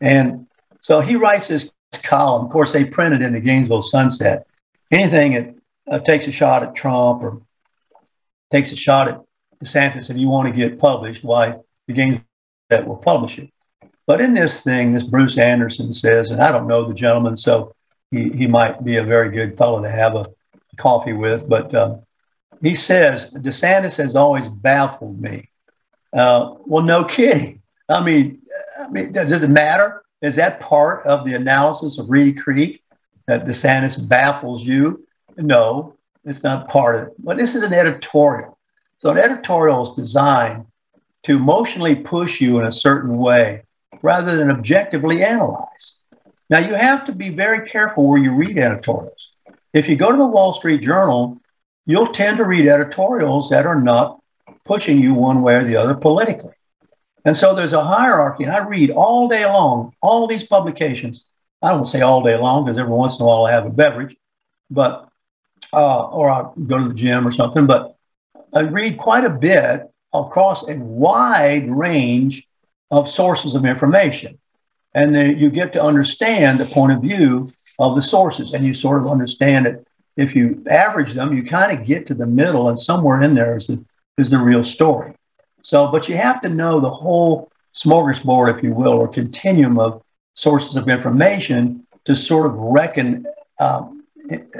And 0.00 0.46
so 0.80 1.00
he 1.00 1.16
writes 1.16 1.48
this 1.48 1.72
column. 2.02 2.44
Of 2.44 2.50
course, 2.50 2.72
they 2.72 2.84
printed 2.84 3.22
in 3.22 3.32
the 3.32 3.40
Gainesville 3.40 3.82
Sunset. 3.82 4.46
Anything 4.90 5.32
that 5.32 5.54
uh, 5.88 5.98
takes 6.00 6.26
a 6.26 6.32
shot 6.32 6.64
at 6.64 6.74
Trump 6.74 7.22
or 7.22 7.40
takes 8.50 8.72
a 8.72 8.76
shot 8.76 9.06
at 9.06 9.20
DeSantis, 9.62 10.10
if 10.10 10.16
you 10.16 10.28
want 10.28 10.48
to 10.48 10.54
get 10.54 10.80
published, 10.80 11.22
why 11.22 11.54
the 11.86 11.92
Gainesville 11.92 12.24
Sunset 12.70 12.88
will 12.88 12.96
publish 12.96 13.38
it. 13.38 13.50
But 14.08 14.20
in 14.20 14.34
this 14.34 14.62
thing, 14.62 14.92
this 14.92 15.04
Bruce 15.04 15.38
Anderson 15.38 15.92
says, 15.92 16.30
and 16.30 16.42
I 16.42 16.50
don't 16.50 16.66
know 16.66 16.88
the 16.88 16.94
gentleman, 16.94 17.36
so 17.36 17.72
he, 18.10 18.30
he 18.30 18.46
might 18.46 18.84
be 18.84 18.96
a 18.96 19.04
very 19.04 19.30
good 19.30 19.56
fellow 19.56 19.82
to 19.82 19.90
have 19.90 20.14
a 20.16 20.26
coffee 20.76 21.12
with, 21.12 21.48
but 21.48 21.74
uh, 21.74 21.96
he 22.62 22.74
says, 22.74 23.32
DeSantis 23.32 23.96
has 23.96 24.16
always 24.16 24.48
baffled 24.48 25.20
me. 25.20 25.48
Uh, 26.12 26.54
well, 26.66 26.84
no 26.84 27.04
kidding. 27.04 27.62
I 27.88 28.02
mean, 28.02 28.42
I 28.78 28.88
mean, 28.88 29.12
does 29.12 29.42
it 29.42 29.50
matter? 29.50 30.02
Is 30.22 30.36
that 30.36 30.60
part 30.60 31.06
of 31.06 31.24
the 31.24 31.34
analysis 31.34 31.98
of 31.98 32.10
Reedy 32.10 32.32
Creek 32.32 32.82
that 33.26 33.46
DeSantis 33.46 34.08
baffles 34.08 34.62
you? 34.62 35.06
No, 35.36 35.96
it's 36.24 36.42
not 36.42 36.68
part 36.68 36.96
of 36.96 37.06
it. 37.08 37.14
But 37.18 37.36
this 37.36 37.54
is 37.54 37.62
an 37.62 37.72
editorial. 37.72 38.58
So 38.98 39.10
an 39.10 39.18
editorial 39.18 39.82
is 39.82 39.96
designed 39.96 40.66
to 41.22 41.36
emotionally 41.36 41.94
push 41.94 42.40
you 42.40 42.58
in 42.58 42.66
a 42.66 42.72
certain 42.72 43.16
way 43.16 43.62
rather 44.02 44.36
than 44.36 44.50
objectively 44.50 45.24
analyze. 45.24 45.99
Now, 46.50 46.58
you 46.58 46.74
have 46.74 47.06
to 47.06 47.12
be 47.12 47.30
very 47.30 47.68
careful 47.68 48.08
where 48.08 48.20
you 48.20 48.32
read 48.32 48.58
editorials. 48.58 49.30
If 49.72 49.88
you 49.88 49.94
go 49.94 50.10
to 50.10 50.18
the 50.18 50.26
Wall 50.26 50.52
Street 50.52 50.82
Journal, 50.82 51.40
you'll 51.86 52.08
tend 52.08 52.38
to 52.38 52.44
read 52.44 52.66
editorials 52.66 53.48
that 53.50 53.66
are 53.66 53.80
not 53.80 54.20
pushing 54.64 54.98
you 54.98 55.14
one 55.14 55.42
way 55.42 55.54
or 55.54 55.64
the 55.64 55.76
other 55.76 55.94
politically. 55.94 56.54
And 57.24 57.36
so 57.36 57.54
there's 57.54 57.72
a 57.72 57.84
hierarchy, 57.84 58.44
and 58.44 58.52
I 58.52 58.66
read 58.66 58.90
all 58.90 59.28
day 59.28 59.46
long 59.46 59.92
all 60.00 60.26
these 60.26 60.42
publications. 60.42 61.26
I 61.62 61.68
don't 61.68 61.86
say 61.86 62.00
all 62.00 62.22
day 62.22 62.36
long 62.36 62.64
because 62.64 62.78
every 62.78 62.92
once 62.92 63.18
in 63.18 63.22
a 63.22 63.28
while 63.28 63.44
I 63.44 63.52
have 63.52 63.66
a 63.66 63.70
beverage, 63.70 64.16
but 64.70 65.08
uh, 65.72 66.08
or 66.08 66.30
I 66.30 66.50
go 66.66 66.78
to 66.78 66.88
the 66.88 66.94
gym 66.94 67.28
or 67.28 67.30
something. 67.30 67.66
But 67.66 67.94
I 68.54 68.60
read 68.60 68.98
quite 68.98 69.24
a 69.24 69.30
bit 69.30 69.88
across 70.12 70.68
a 70.68 70.74
wide 70.74 71.70
range 71.70 72.48
of 72.90 73.08
sources 73.08 73.54
of 73.54 73.64
information. 73.64 74.38
And 74.94 75.14
then 75.14 75.38
you 75.38 75.50
get 75.50 75.72
to 75.74 75.82
understand 75.82 76.58
the 76.58 76.64
point 76.64 76.92
of 76.92 77.00
view 77.00 77.50
of 77.78 77.94
the 77.94 78.02
sources, 78.02 78.52
and 78.52 78.64
you 78.64 78.74
sort 78.74 79.00
of 79.00 79.10
understand 79.10 79.66
it. 79.66 79.86
If 80.16 80.34
you 80.34 80.62
average 80.68 81.12
them, 81.12 81.34
you 81.34 81.44
kind 81.44 81.76
of 81.76 81.86
get 81.86 82.06
to 82.06 82.14
the 82.14 82.26
middle, 82.26 82.68
and 82.68 82.78
somewhere 82.78 83.22
in 83.22 83.34
there 83.34 83.56
is 83.56 83.68
the, 83.68 83.82
is 84.18 84.30
the 84.30 84.38
real 84.38 84.64
story. 84.64 85.14
So, 85.62 85.90
but 85.90 86.08
you 86.08 86.16
have 86.16 86.40
to 86.42 86.48
know 86.48 86.80
the 86.80 86.90
whole 86.90 87.50
smorgasbord, 87.74 88.56
if 88.56 88.62
you 88.62 88.74
will, 88.74 88.92
or 88.92 89.08
continuum 89.08 89.78
of 89.78 90.02
sources 90.34 90.76
of 90.76 90.88
information 90.88 91.86
to 92.04 92.14
sort 92.14 92.46
of 92.46 92.56
reckon 92.56 93.26
um, 93.58 94.04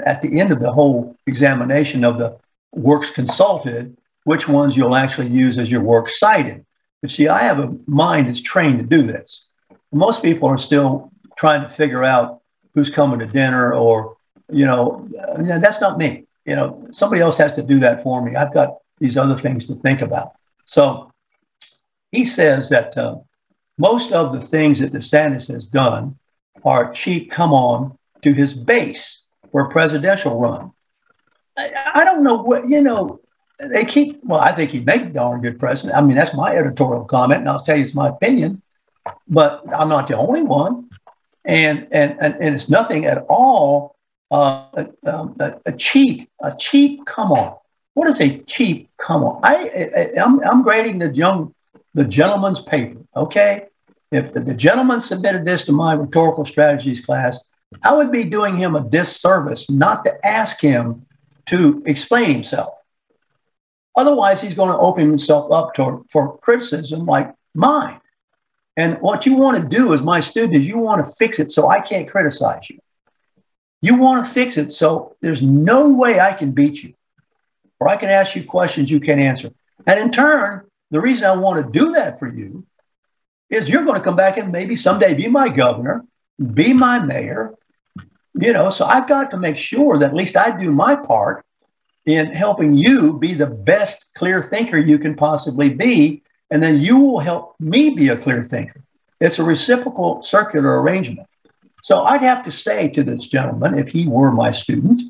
at 0.05 0.21
the 0.21 0.39
end 0.39 0.51
of 0.51 0.59
the 0.59 0.71
whole 0.71 1.17
examination 1.27 2.03
of 2.03 2.17
the 2.17 2.37
works 2.71 3.09
consulted, 3.09 3.97
which 4.23 4.47
ones 4.47 4.77
you'll 4.77 4.95
actually 4.95 5.27
use 5.27 5.57
as 5.57 5.71
your 5.71 5.81
works 5.81 6.19
cited. 6.19 6.65
But 7.01 7.11
see, 7.11 7.27
I 7.27 7.43
have 7.43 7.59
a 7.59 7.75
mind 7.87 8.27
that's 8.27 8.41
trained 8.41 8.79
to 8.79 8.85
do 8.85 9.03
this. 9.03 9.47
Most 9.91 10.21
people 10.21 10.47
are 10.47 10.57
still 10.57 11.11
trying 11.37 11.61
to 11.61 11.69
figure 11.69 12.03
out 12.03 12.41
who's 12.73 12.89
coming 12.89 13.19
to 13.19 13.25
dinner 13.25 13.73
or, 13.73 14.15
you 14.49 14.65
know, 14.65 15.07
that's 15.37 15.81
not 15.81 15.97
me. 15.97 16.25
You 16.45 16.55
know, 16.55 16.87
somebody 16.91 17.21
else 17.21 17.37
has 17.37 17.53
to 17.53 17.61
do 17.61 17.79
that 17.79 18.01
for 18.01 18.23
me. 18.23 18.35
I've 18.35 18.53
got 18.53 18.77
these 18.99 19.17
other 19.17 19.37
things 19.37 19.67
to 19.67 19.75
think 19.75 20.01
about. 20.01 20.33
So 20.65 21.11
he 22.11 22.25
says 22.25 22.69
that 22.69 22.97
uh, 22.97 23.17
most 23.77 24.11
of 24.11 24.33
the 24.33 24.41
things 24.41 24.79
that 24.79 24.93
DeSantis 24.93 25.51
has 25.51 25.65
done 25.65 26.17
are 26.63 26.91
cheap 26.91 27.31
come 27.31 27.53
on 27.53 27.97
to 28.21 28.33
his 28.33 28.53
base 28.53 29.23
for 29.51 29.61
a 29.65 29.69
presidential 29.69 30.39
run. 30.39 30.71
I, 31.57 32.03
don't 32.05 32.23
know 32.23 32.35
what, 32.35 32.67
you 32.67 32.81
know, 32.81 33.19
they 33.59 33.85
keep, 33.85 34.19
well, 34.23 34.39
I 34.39 34.51
think 34.51 34.71
he'd 34.71 34.85
make 34.85 35.01
a 35.01 35.09
darn 35.09 35.41
good 35.41 35.59
president. 35.59 35.97
I 35.97 36.01
mean, 36.01 36.15
that's 36.15 36.33
my 36.33 36.55
editorial 36.55 37.05
comment, 37.05 37.41
and 37.41 37.49
I'll 37.49 37.63
tell 37.63 37.77
you 37.77 37.83
it's 37.83 37.93
my 37.93 38.09
opinion, 38.09 38.61
but 39.27 39.63
I'm 39.73 39.89
not 39.89 40.07
the 40.07 40.17
only 40.17 40.41
one. 40.41 40.89
And, 41.45 41.87
and, 41.91 42.17
and, 42.19 42.35
and 42.35 42.55
it's 42.55 42.69
nothing 42.69 43.05
at 43.05 43.19
all 43.29 43.95
uh, 44.29 44.65
a, 45.03 45.59
a, 45.65 45.71
cheap, 45.73 46.29
a 46.41 46.55
cheap 46.55 47.05
come 47.05 47.31
on. 47.31 47.57
What 47.93 48.07
is 48.07 48.21
a 48.21 48.39
cheap 48.43 48.89
come 48.97 49.23
on? 49.23 49.41
I, 49.43 49.55
I, 49.95 50.21
I'm, 50.21 50.39
I'm 50.43 50.61
grading 50.61 50.99
the 50.99 51.09
young, 51.09 51.53
the 51.93 52.05
gentleman's 52.05 52.59
paper, 52.59 53.01
okay? 53.15 53.67
if 54.11 54.33
the 54.33 54.53
gentleman 54.53 54.99
submitted 54.99 55.45
this 55.45 55.63
to 55.63 55.71
my 55.71 55.93
rhetorical 55.93 56.45
strategies 56.45 57.03
class, 57.03 57.47
I 57.83 57.93
would 57.93 58.11
be 58.11 58.25
doing 58.25 58.57
him 58.57 58.75
a 58.75 58.81
disservice 58.81 59.69
not 59.69 60.03
to 60.03 60.25
ask 60.25 60.59
him 60.59 61.05
to 61.47 61.81
explain 61.85 62.33
himself. 62.33 62.73
Otherwise, 63.95 64.41
he's 64.41 64.53
going 64.53 64.69
to 64.69 64.77
open 64.77 65.09
himself 65.09 65.51
up 65.51 65.73
to, 65.75 66.05
for 66.09 66.37
criticism 66.39 67.05
like 67.05 67.33
mine. 67.55 68.00
And 68.77 68.99
what 69.01 69.25
you 69.25 69.35
want 69.35 69.57
to 69.57 69.77
do 69.77 69.93
as 69.93 70.01
my 70.01 70.19
student 70.19 70.55
is 70.55 70.67
you 70.67 70.77
want 70.77 71.05
to 71.05 71.11
fix 71.13 71.39
it 71.39 71.51
so 71.51 71.69
I 71.69 71.81
can't 71.81 72.09
criticize 72.09 72.69
you. 72.69 72.79
You 73.81 73.95
want 73.95 74.25
to 74.25 74.31
fix 74.31 74.57
it 74.57 74.71
so 74.71 75.15
there's 75.21 75.41
no 75.41 75.89
way 75.89 76.19
I 76.19 76.33
can 76.33 76.51
beat 76.51 76.81
you 76.83 76.93
or 77.79 77.89
I 77.89 77.97
can 77.97 78.09
ask 78.09 78.35
you 78.35 78.43
questions 78.43 78.89
you 78.89 78.99
can't 78.99 79.19
answer. 79.19 79.51
And 79.87 79.99
in 79.99 80.11
turn, 80.11 80.65
the 80.91 81.01
reason 81.01 81.25
I 81.25 81.35
want 81.35 81.65
to 81.65 81.79
do 81.79 81.93
that 81.93 82.19
for 82.19 82.27
you 82.27 82.65
is 83.49 83.67
you're 83.67 83.83
going 83.83 83.97
to 83.97 84.03
come 84.03 84.15
back 84.15 84.37
and 84.37 84.51
maybe 84.51 84.75
someday 84.75 85.13
be 85.13 85.27
my 85.27 85.49
governor, 85.49 86.05
be 86.53 86.73
my 86.73 86.99
mayor, 86.99 87.55
you 88.33 88.53
know. 88.53 88.69
So 88.69 88.85
I've 88.85 89.07
got 89.07 89.31
to 89.31 89.37
make 89.37 89.57
sure 89.57 89.97
that 89.97 90.09
at 90.09 90.15
least 90.15 90.37
I 90.37 90.57
do 90.57 90.71
my 90.71 90.95
part 90.95 91.43
in 92.05 92.27
helping 92.27 92.75
you 92.75 93.17
be 93.17 93.33
the 93.33 93.47
best 93.47 94.13
clear 94.15 94.41
thinker 94.41 94.77
you 94.77 94.97
can 94.97 95.15
possibly 95.15 95.69
be. 95.69 96.20
And 96.51 96.61
then 96.61 96.79
you 96.79 96.99
will 96.99 97.19
help 97.19 97.55
me 97.59 97.91
be 97.91 98.09
a 98.09 98.17
clear 98.17 98.43
thinker. 98.43 98.83
It's 99.19 99.39
a 99.39 99.43
reciprocal 99.43 100.21
circular 100.21 100.81
arrangement. 100.81 101.27
So 101.81 102.03
I'd 102.03 102.21
have 102.21 102.43
to 102.43 102.51
say 102.51 102.89
to 102.89 103.03
this 103.03 103.27
gentleman, 103.27 103.79
if 103.79 103.87
he 103.87 104.07
were 104.07 104.31
my 104.31 104.51
student, 104.51 105.01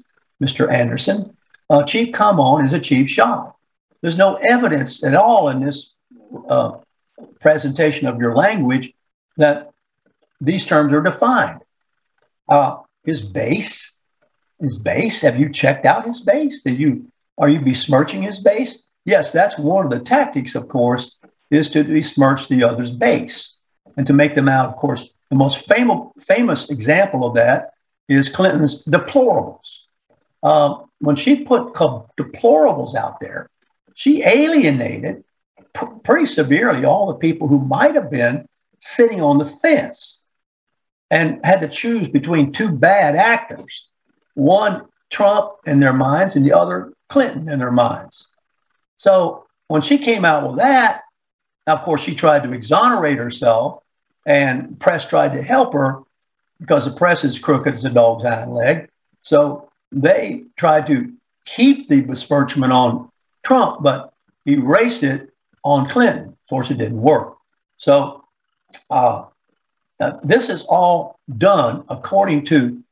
Mr. 0.42 0.72
Anderson, 0.72 1.36
uh, 1.70 1.84
Chief 1.84 2.14
Come 2.14 2.40
On 2.40 2.66
is 2.66 2.74
a 2.74 2.80
cheap 2.80 3.08
shot. 3.08 3.56
There's 4.02 4.18
no 4.18 4.36
evidence 4.36 5.04
at 5.04 5.16
all 5.16 5.50
in 5.50 5.62
this 5.62 5.96
uh, 6.48 6.78
presentation 7.40 8.08
of 8.08 8.20
your 8.20 8.36
language 8.36 8.94
that 9.38 9.72
these 10.40 10.66
terms 10.66 10.94
are 10.94 11.02
defined. 11.02 11.62
Uh, 12.48 12.78
his 13.04 13.22
base, 13.22 14.00
his 14.60 14.80
base. 14.80 15.22
Have 15.22 15.40
you 15.40 15.50
checked 15.50 15.86
out 15.86 16.06
his 16.06 16.22
base? 16.22 16.62
Did 16.62 16.80
you 16.80 17.12
are 17.38 17.50
you 17.50 17.60
besmirching 17.60 18.22
his 18.22 18.40
base? 18.40 18.84
Yes, 19.06 19.32
that's 19.32 19.58
one 19.58 19.86
of 19.86 19.92
the 19.92 20.00
tactics, 20.00 20.54
of 20.54 20.68
course, 20.68 21.18
is 21.52 21.70
to 21.70 21.84
besmirch 21.84 22.48
the 22.48 22.64
other's 22.64 22.90
base 22.90 23.60
and 23.98 24.08
to 24.08 24.14
make 24.14 24.34
them 24.34 24.50
out, 24.50 24.70
of 24.70 24.78
course. 24.78 25.10
The 25.30 25.36
most 25.36 25.68
famous 25.68 26.08
famous 26.22 26.70
example 26.70 27.26
of 27.26 27.36
that 27.36 27.72
is 28.10 28.28
Clinton's 28.28 28.84
deplorables. 28.86 29.78
Um, 30.44 30.90
when 31.00 31.16
she 31.16 31.44
put 31.44 31.74
deplorables 31.74 32.96
out 32.96 33.20
there, 33.20 33.50
she 33.94 34.24
alienated 34.24 35.24
pr- 35.74 35.86
pretty 36.04 36.26
severely 36.26 36.86
all 36.86 37.08
the 37.08 37.20
people 37.20 37.48
who 37.48 37.60
might 37.60 37.96
have 37.96 38.10
been 38.12 38.48
sitting 38.80 39.22
on 39.22 39.38
the 39.38 39.46
fence 39.46 40.26
and 41.10 41.44
had 41.46 41.62
to 41.62 41.68
choose 41.68 42.08
between 42.08 42.52
two 42.52 42.72
bad 42.72 43.16
actors 43.16 43.88
one 44.34 44.86
Trump 45.10 45.52
in 45.66 45.80
their 45.80 45.94
minds 45.94 46.36
and 46.36 46.46
the 46.46 46.54
other 46.54 46.94
Clinton 47.10 47.50
in 47.50 47.60
their 47.60 47.72
minds. 47.72 48.28
So 48.98 49.46
when 49.68 49.82
she 49.82 49.98
came 49.98 50.26
out 50.26 50.48
with 50.48 50.58
that, 50.58 51.02
of 51.68 51.82
course, 51.84 52.02
she 52.02 52.16
tried 52.16 52.44
to 52.44 52.54
exonerate 52.54 53.18
herself, 53.18 53.84
and 54.26 54.80
press 54.80 55.06
tried 55.06 55.34
to 55.34 55.42
help 55.42 55.74
her 55.74 56.02
because 56.60 56.86
the 56.86 56.92
press 56.92 57.24
is 57.24 57.40
crooked 57.40 57.74
as 57.74 57.86
a 57.86 57.90
dog's 57.90 58.24
hind 58.24 58.54
leg. 58.54 58.90
So 59.22 59.70
they 59.92 60.46
tried 60.58 60.88
to 60.88 61.12
keep 61.46 61.90
the 61.90 62.02
besmirchment 62.02 62.72
on 62.72 63.10
Trump, 63.44 63.82
but 63.82 64.14
erase 64.46 65.04
it 65.04 65.30
on 65.64 65.88
Clinton. 65.88 66.30
Of 66.30 66.50
course, 66.50 66.70
it 66.70 66.78
didn't 66.78 67.02
work. 67.02 67.36
So 67.78 68.24
uh, 68.90 69.26
uh, 70.00 70.14
this 70.24 70.50
is 70.50 70.64
all 70.64 71.20
done 71.38 71.84
according 71.90 72.46
to 72.46 72.84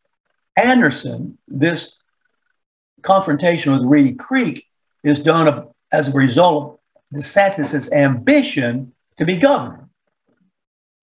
Anderson. 0.55 1.37
This 1.47 1.95
confrontation 3.01 3.73
with 3.73 3.83
Reedy 3.83 4.13
Creek 4.13 4.65
is 5.03 5.19
done 5.19 5.67
as 5.91 6.07
a 6.07 6.11
result 6.11 6.73
of 6.73 6.78
DeSantis' 7.13 7.91
ambition 7.91 8.93
to 9.17 9.25
be 9.25 9.37
governor. 9.37 9.89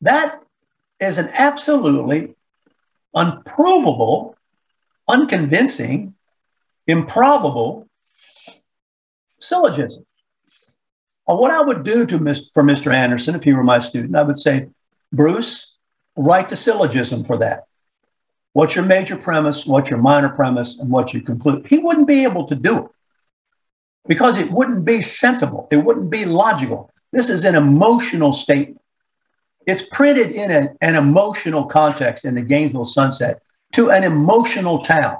That 0.03 0.43
is 1.01 1.19
an 1.19 1.31
absolutely 1.33 2.35
unprovable, 3.15 4.37
unconvincing, 5.09 6.15
improbable 6.87 7.89
syllogism. 9.41 10.05
What 11.25 11.51
I 11.51 11.61
would 11.61 11.83
do 11.83 12.07
to 12.07 12.19
for 12.55 12.63
Mr. 12.63 12.95
Anderson, 12.95 13.35
if 13.35 13.43
he 13.43 13.53
were 13.53 13.65
my 13.65 13.81
student, 13.81 14.15
I 14.15 14.23
would 14.23 14.39
say, 14.39 14.69
Bruce, 15.13 15.75
write 16.17 16.49
the 16.49 16.57
syllogism 16.57 17.25
for 17.25 17.39
that. 17.39 17.65
What's 18.53 18.75
your 18.75 18.85
major 18.85 19.17
premise? 19.17 19.67
What's 19.67 19.91
your 19.91 19.99
minor 19.99 20.29
premise? 20.29 20.79
And 20.79 20.89
what's 20.89 21.13
your 21.13 21.23
conclude? 21.23 21.67
He 21.67 21.79
wouldn't 21.79 22.07
be 22.07 22.23
able 22.23 22.47
to 22.47 22.55
do 22.55 22.87
it 22.87 22.91
because 24.09 24.39
it 24.39 24.51
wouldn't 24.51 24.85
be 24.85 25.03
sensible. 25.03 25.69
It 25.71 25.79
wouldn't 25.79 26.11
be 26.11 26.25
logical. 26.25 26.91
This 27.13 27.31
is 27.31 27.45
an 27.45 27.55
emotional 27.55 28.33
statement. 28.33 28.81
It's 29.67 29.83
printed 29.83 30.31
in 30.31 30.77
an 30.81 30.95
emotional 30.95 31.65
context 31.67 32.25
in 32.25 32.35
the 32.35 32.41
Gainesville 32.41 32.85
Sunset 32.85 33.43
to 33.73 33.91
an 33.91 34.05
emotional 34.05 34.83
town, 34.83 35.19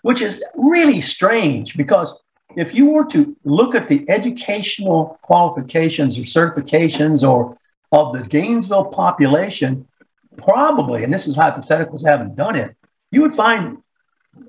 which 0.00 0.22
is 0.22 0.42
really 0.54 1.00
strange 1.00 1.76
because 1.76 2.14
if 2.56 2.74
you 2.74 2.90
were 2.90 3.04
to 3.06 3.36
look 3.44 3.74
at 3.74 3.88
the 3.88 4.08
educational 4.08 5.18
qualifications 5.22 6.18
or 6.18 6.22
certifications 6.22 7.26
or 7.26 7.56
of 7.92 8.14
the 8.14 8.22
Gainesville 8.22 8.86
population, 8.86 9.86
probably, 10.38 11.04
and 11.04 11.12
this 11.12 11.26
is 11.26 11.36
hypotheticals, 11.36 12.06
haven't 12.06 12.36
done 12.36 12.56
it, 12.56 12.74
you 13.10 13.20
would 13.20 13.34
find, 13.34 13.78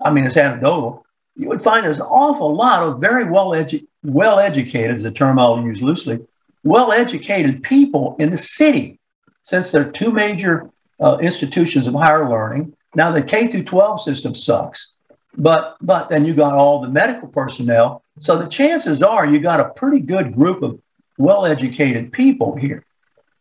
I 0.02 0.12
mean, 0.12 0.26
it's 0.26 0.38
anecdotal, 0.38 1.03
you 1.36 1.48
would 1.50 1.64
find 1.64 1.86
there's 1.86 2.00
an 2.00 2.06
awful 2.06 2.54
lot 2.54 2.84
of 2.84 3.02
very 3.02 3.26
well, 3.26 3.50
edu- 3.50 3.88
well 4.04 4.40
educated, 4.40 4.96
is 4.96 5.06
a 5.06 5.12
term 5.12 5.40
I'll 5.40 5.62
use 5.62 5.82
loosely, 5.82 6.26
well 6.64 6.92
educated 6.92 7.64
people 7.64 8.16
in 8.20 8.30
the 8.30 8.38
city, 8.38 9.00
since 9.42 9.72
there 9.72 9.88
are 9.88 9.92
two 9.92 10.12
major 10.12 10.70
uh, 11.00 11.18
institutions 11.22 11.88
of 11.88 11.94
higher 11.96 12.30
learning. 12.30 12.76
Now, 12.96 13.12
the 13.12 13.24
K 13.24 13.48
through 13.48 13.64
12 13.64 14.02
system 14.02 14.36
sucks. 14.36 14.94
But 15.36 15.78
but 15.82 16.10
then 16.10 16.26
you 16.26 16.34
got 16.34 16.54
all 16.54 16.82
the 16.82 16.90
medical 16.90 17.28
personnel. 17.28 18.04
So 18.20 18.38
the 18.38 18.48
chances 18.48 19.02
are 19.02 19.26
you 19.26 19.40
got 19.40 19.60
a 19.60 19.70
pretty 19.70 20.00
good 20.00 20.36
group 20.36 20.62
of 20.62 20.80
well-educated 21.18 22.12
people 22.12 22.56
here, 22.56 22.86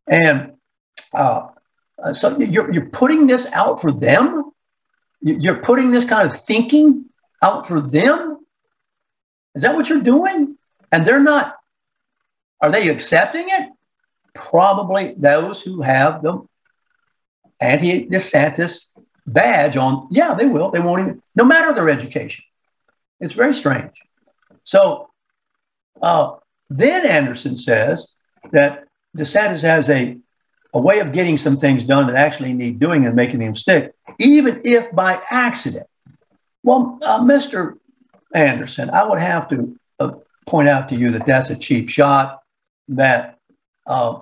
and 0.07 0.53
uh, 1.13 1.49
uh, 2.03 2.13
so 2.15 2.39
you're 2.39 2.73
you're 2.73 2.87
putting 2.87 3.27
this 3.27 3.47
out 3.53 3.83
for 3.83 3.93
them. 3.93 4.53
You're 5.21 5.61
putting 5.63 5.91
this 5.91 6.07
kind 6.07 6.29
of 6.29 6.43
thinking 6.43 7.05
out 7.43 7.67
for 7.67 7.81
them. 7.81 8.39
Is 9.55 9.63
that 9.63 9.75
what 9.75 9.89
you're 9.89 10.01
doing? 10.01 10.57
And 10.91 11.05
they're 11.05 11.21
not. 11.21 11.57
Are 12.61 12.71
they 12.71 12.89
accepting 12.89 13.49
it? 13.49 13.69
Probably 14.35 15.15
those 15.17 15.61
who 15.61 15.83
have 15.83 16.23
the 16.23 16.41
anti-DeSantis 17.61 18.87
badge 19.27 19.77
on, 19.77 20.09
yeah, 20.11 20.35
they 20.35 20.47
will. 20.47 20.71
They 20.71 20.81
won't 20.81 21.01
even, 21.01 21.23
no 21.35 21.45
matter 21.45 21.73
their 21.73 21.91
education. 21.91 22.45
It's 23.21 23.35
very 23.35 23.55
strange. 23.55 23.93
So 24.65 25.11
uh, 26.01 26.37
then 26.71 27.07
Anderson 27.07 27.57
says 27.57 28.15
that 28.53 28.85
DeSantis 29.17 29.63
has 29.63 29.91
a, 29.91 30.19
a 30.73 30.81
way 30.81 31.01
of 31.01 31.13
getting 31.13 31.37
some 31.37 31.57
things 31.57 31.85
done 31.85 32.07
that 32.07 32.17
actually 32.17 32.53
need 32.53 32.79
doing 32.79 33.05
and 33.05 33.15
making 33.15 33.41
them 33.41 33.55
stick, 33.55 33.93
even 34.19 34.63
if 34.65 34.91
by 34.93 35.21
accident. 35.31 35.87
Well, 36.63 36.99
uh, 37.03 37.21
Mr. 37.21 37.79
Anderson, 38.35 38.91
I 38.91 39.05
would 39.05 39.19
have 39.19 39.49
to 39.51 39.79
uh, 39.99 40.13
point 40.47 40.69
out 40.69 40.89
to 40.91 40.95
you 40.95 41.11
that 41.13 41.27
that's 41.27 41.51
a 41.51 41.57
cheap 41.57 41.89
shot, 41.89 42.43
that 42.89 43.39
uh, 43.87 44.21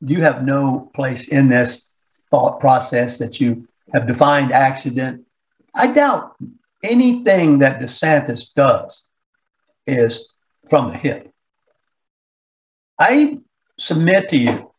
you 0.00 0.20
have 0.20 0.44
no 0.44 0.90
place 0.94 1.28
in 1.28 1.48
this 1.48 1.90
thought 2.30 2.60
process 2.60 3.18
that 3.18 3.40
you 3.40 3.68
have 3.92 4.06
defined 4.06 4.52
accident. 4.52 5.26
I 5.74 5.88
doubt 5.88 6.36
anything 6.82 7.58
that 7.58 7.80
DeSantis 7.80 8.54
does 8.54 9.06
is 9.86 10.32
from 10.68 10.90
the 10.90 10.96
hip. 10.96 11.32
I 12.98 13.38
submit 13.78 14.28
to 14.30 14.36
you 14.36 14.72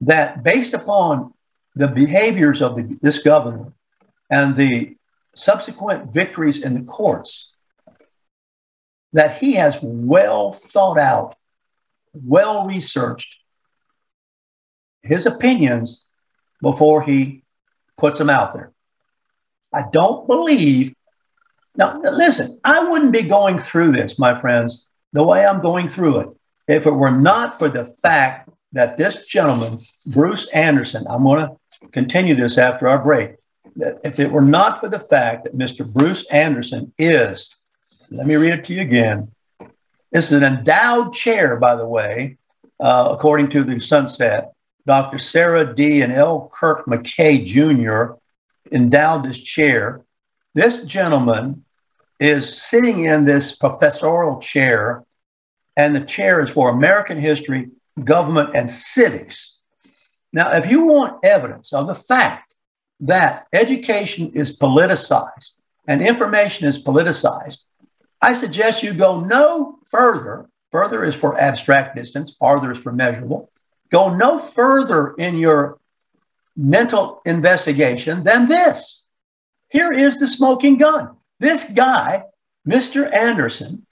that 0.00 0.42
based 0.42 0.74
upon 0.74 1.34
the 1.74 1.88
behaviors 1.88 2.62
of 2.62 2.76
the, 2.76 2.98
this 3.02 3.18
governor 3.18 3.72
and 4.30 4.56
the 4.56 4.96
subsequent 5.38 6.12
victories 6.12 6.62
in 6.62 6.74
the 6.74 6.82
courts, 6.82 7.52
that 9.12 9.38
he 9.38 9.54
has 9.54 9.78
well 9.82 10.52
thought 10.52 10.98
out, 10.98 11.36
well 12.12 12.66
researched 12.66 13.36
his 15.02 15.26
opinions 15.26 16.06
before 16.60 17.02
he 17.02 17.42
puts 17.96 18.18
them 18.18 18.30
out 18.30 18.52
there. 18.52 18.72
I 19.72 19.84
don't 19.92 20.26
believe. 20.26 20.94
Now, 21.76 21.98
listen, 21.98 22.58
I 22.64 22.88
wouldn't 22.88 23.12
be 23.12 23.22
going 23.22 23.58
through 23.58 23.92
this, 23.92 24.18
my 24.18 24.38
friends, 24.38 24.90
the 25.12 25.22
way 25.22 25.46
I'm 25.46 25.62
going 25.62 25.88
through 25.88 26.18
it, 26.20 26.28
if 26.66 26.86
it 26.86 26.90
were 26.90 27.10
not 27.10 27.58
for 27.58 27.68
the 27.68 27.84
fact 27.84 28.50
that 28.72 28.96
this 28.96 29.24
gentleman, 29.26 29.80
Bruce 30.06 30.48
Anderson, 30.48 31.06
I'm 31.08 31.22
going 31.22 31.46
to 31.46 31.88
continue 31.92 32.34
this 32.34 32.58
after 32.58 32.88
our 32.88 33.02
break. 33.02 33.37
That 33.78 34.00
if 34.04 34.18
it 34.18 34.30
were 34.30 34.42
not 34.42 34.80
for 34.80 34.88
the 34.88 34.98
fact 35.00 35.44
that 35.44 35.56
Mr. 35.56 35.90
Bruce 35.90 36.26
Anderson 36.26 36.92
is, 36.98 37.54
let 38.10 38.26
me 38.26 38.36
read 38.36 38.52
it 38.52 38.64
to 38.66 38.74
you 38.74 38.82
again. 38.82 39.30
This 40.10 40.32
is 40.32 40.32
an 40.32 40.44
endowed 40.44 41.14
chair, 41.14 41.56
by 41.56 41.76
the 41.76 41.86
way, 41.86 42.38
uh, 42.80 43.08
according 43.12 43.50
to 43.50 43.64
the 43.64 43.78
Sunset. 43.78 44.52
Dr. 44.86 45.18
Sarah 45.18 45.74
D. 45.76 46.00
and 46.02 46.12
L. 46.12 46.50
Kirk 46.52 46.86
McKay 46.86 47.44
Jr. 47.44 48.18
endowed 48.74 49.24
this 49.24 49.38
chair. 49.38 50.02
This 50.54 50.84
gentleman 50.84 51.64
is 52.18 52.62
sitting 52.62 53.04
in 53.04 53.24
this 53.24 53.54
professorial 53.54 54.40
chair, 54.40 55.04
and 55.76 55.94
the 55.94 56.00
chair 56.00 56.40
is 56.40 56.50
for 56.50 56.70
American 56.70 57.20
history, 57.20 57.68
government, 58.02 58.56
and 58.56 58.68
civics. 58.68 59.56
Now, 60.32 60.52
if 60.52 60.70
you 60.70 60.84
want 60.84 61.24
evidence 61.24 61.72
of 61.72 61.86
the 61.86 61.94
fact 61.94 62.47
that 63.00 63.46
education 63.52 64.32
is 64.34 64.58
politicized 64.58 65.50
and 65.86 66.02
information 66.02 66.66
is 66.66 66.82
politicized, 66.82 67.58
I 68.20 68.32
suggest 68.32 68.82
you 68.82 68.92
go 68.92 69.20
no 69.20 69.78
further. 69.86 70.48
Further 70.70 71.04
is 71.04 71.14
for 71.14 71.38
abstract 71.40 71.96
distance, 71.96 72.36
farther 72.38 72.72
is 72.72 72.78
for 72.78 72.92
measurable. 72.92 73.50
Go 73.90 74.14
no 74.14 74.38
further 74.38 75.14
in 75.14 75.38
your 75.38 75.78
mental 76.56 77.22
investigation 77.24 78.22
than 78.22 78.48
this. 78.48 79.06
Here 79.70 79.92
is 79.92 80.18
the 80.18 80.26
smoking 80.26 80.76
gun. 80.76 81.16
This 81.38 81.64
guy, 81.64 82.24
Mr. 82.66 83.10
Anderson, 83.14 83.86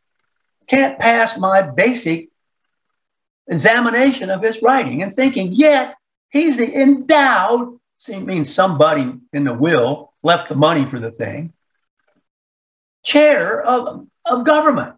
can't 0.66 0.98
pass 0.98 1.38
my 1.38 1.62
basic 1.62 2.28
examination 3.46 4.30
of 4.30 4.42
his 4.42 4.60
writing 4.60 5.02
and 5.02 5.14
thinking, 5.14 5.52
yet 5.52 5.94
he's 6.30 6.56
the 6.56 6.82
endowed, 6.82 7.78
see, 7.96 8.18
means 8.18 8.52
somebody 8.52 9.14
in 9.32 9.44
the 9.44 9.54
will 9.54 10.12
left 10.22 10.48
the 10.48 10.54
money 10.54 10.86
for 10.86 10.98
the 10.98 11.10
thing, 11.10 11.52
chair 13.04 13.62
of, 13.62 14.06
of 14.24 14.44
government. 14.44 14.96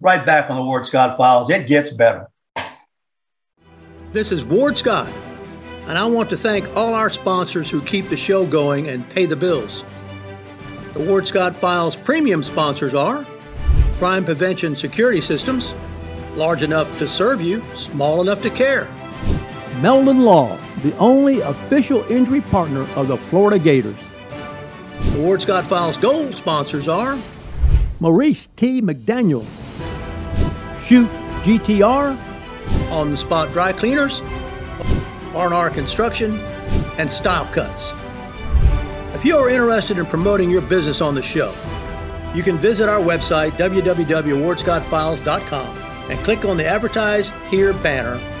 Right 0.00 0.24
back 0.24 0.50
on 0.50 0.56
the 0.56 0.64
Ward 0.64 0.86
Scott 0.86 1.16
files, 1.16 1.50
it 1.50 1.66
gets 1.66 1.90
better. 1.90 2.28
This 4.12 4.32
is 4.32 4.44
Ward 4.44 4.76
Scott, 4.76 5.12
and 5.86 5.96
I 5.96 6.06
want 6.06 6.30
to 6.30 6.36
thank 6.36 6.74
all 6.76 6.94
our 6.94 7.10
sponsors 7.10 7.70
who 7.70 7.80
keep 7.82 8.08
the 8.08 8.16
show 8.16 8.46
going 8.46 8.88
and 8.88 9.08
pay 9.10 9.26
the 9.26 9.36
bills. 9.36 9.84
The 10.94 11.04
Ward 11.04 11.28
Scott 11.28 11.56
Files 11.56 11.94
premium 11.94 12.42
sponsors 12.42 12.94
are 12.94 13.24
Crime 13.98 14.24
Prevention 14.24 14.74
Security 14.74 15.20
Systems, 15.20 15.72
large 16.34 16.62
enough 16.62 16.98
to 16.98 17.06
serve 17.06 17.40
you, 17.40 17.62
small 17.76 18.20
enough 18.20 18.42
to 18.42 18.50
care. 18.50 18.88
Meldon 19.80 20.24
Law, 20.24 20.56
the 20.82 20.94
only 20.98 21.40
official 21.40 22.04
injury 22.10 22.42
partner 22.42 22.82
of 22.96 23.08
the 23.08 23.16
Florida 23.16 23.58
Gators. 23.58 23.96
The 25.12 25.20
Ward 25.20 25.40
Scott 25.40 25.64
Files 25.64 25.96
gold 25.96 26.36
sponsors 26.36 26.86
are 26.86 27.18
Maurice 27.98 28.48
T. 28.56 28.82
McDaniel, 28.82 29.42
Shoot 30.84 31.08
GTR, 31.44 32.14
On 32.90 33.10
the 33.10 33.16
Spot 33.16 33.50
Dry 33.52 33.72
Cleaners, 33.72 34.20
R&R 35.34 35.70
Construction, 35.70 36.38
and 36.98 37.10
Style 37.10 37.46
Cuts. 37.46 37.90
If 39.14 39.24
you 39.24 39.38
are 39.38 39.48
interested 39.48 39.96
in 39.98 40.04
promoting 40.04 40.50
your 40.50 40.60
business 40.60 41.00
on 41.00 41.14
the 41.14 41.22
show, 41.22 41.54
you 42.34 42.42
can 42.42 42.58
visit 42.58 42.90
our 42.90 43.00
website, 43.00 43.52
www.wardscottfiles.com, 43.52 45.76
and 46.10 46.20
click 46.20 46.44
on 46.44 46.58
the 46.58 46.66
Advertise 46.66 47.30
Here 47.48 47.72
banner 47.72 48.20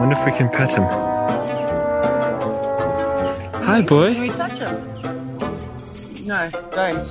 Wonder 0.00 0.18
if 0.18 0.24
we 0.24 0.32
can 0.32 0.48
pet 0.48 0.70
him. 0.70 0.84
Hi, 3.64 3.82
boy. 3.82 4.14
Can 4.14 4.22
we 4.22 4.30
touch 4.30 4.52
him? 4.52 6.26
No, 6.26 6.50
don't. 6.70 7.06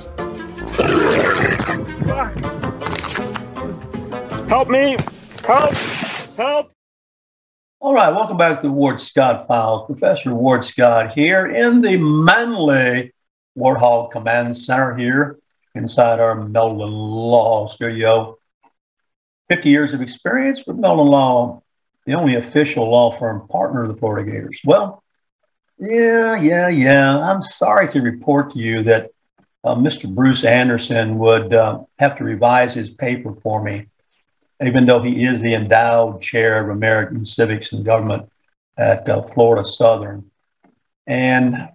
Help 4.48 4.68
me! 4.68 4.96
Help! 5.46 5.72
Help! 6.36 6.72
All 7.78 7.94
right, 7.94 8.12
welcome 8.12 8.36
back 8.36 8.60
to 8.62 8.72
Ward 8.72 9.00
Scott 9.00 9.46
Files. 9.46 9.86
Professor 9.86 10.34
Ward 10.34 10.64
Scott 10.64 11.12
here 11.12 11.46
in 11.46 11.82
the 11.82 11.96
Manly 11.96 13.12
Warthog 13.56 14.10
Command 14.10 14.56
Center 14.56 14.96
here 14.96 15.38
inside 15.76 16.18
our 16.18 16.34
Meldon 16.34 16.90
Law 16.90 17.68
Studio. 17.68 18.36
50 19.48 19.68
years 19.68 19.92
of 19.92 20.02
experience 20.02 20.66
with 20.66 20.76
Meldon 20.76 21.06
Law, 21.06 21.62
the 22.06 22.14
only 22.14 22.36
official 22.36 22.88
law 22.88 23.12
firm 23.12 23.46
partner 23.48 23.82
of 23.82 23.88
the 23.88 23.96
Florida 23.96 24.30
Gators. 24.30 24.60
Well, 24.64 25.02
yeah, 25.78 26.40
yeah, 26.40 26.68
yeah. 26.68 27.18
I'm 27.18 27.42
sorry 27.42 27.90
to 27.92 28.00
report 28.00 28.52
to 28.52 28.58
you 28.58 28.82
that 28.84 29.10
uh, 29.64 29.74
Mr. 29.74 30.12
Bruce 30.12 30.44
Anderson 30.44 31.18
would 31.18 31.52
uh, 31.54 31.80
have 31.98 32.16
to 32.18 32.24
revise 32.24 32.74
his 32.74 32.88
paper 32.88 33.34
for 33.42 33.62
me 33.62 33.86
even 34.62 34.84
though 34.86 35.00
he 35.02 35.24
is 35.24 35.40
the 35.40 35.54
endowed 35.54 36.20
chair 36.20 36.62
of 36.62 36.70
American 36.70 37.24
civics 37.24 37.72
and 37.72 37.84
government 37.84 38.30
at 38.76 39.08
uh, 39.08 39.22
Florida 39.22 39.66
Southern. 39.66 40.30
And 41.06 41.68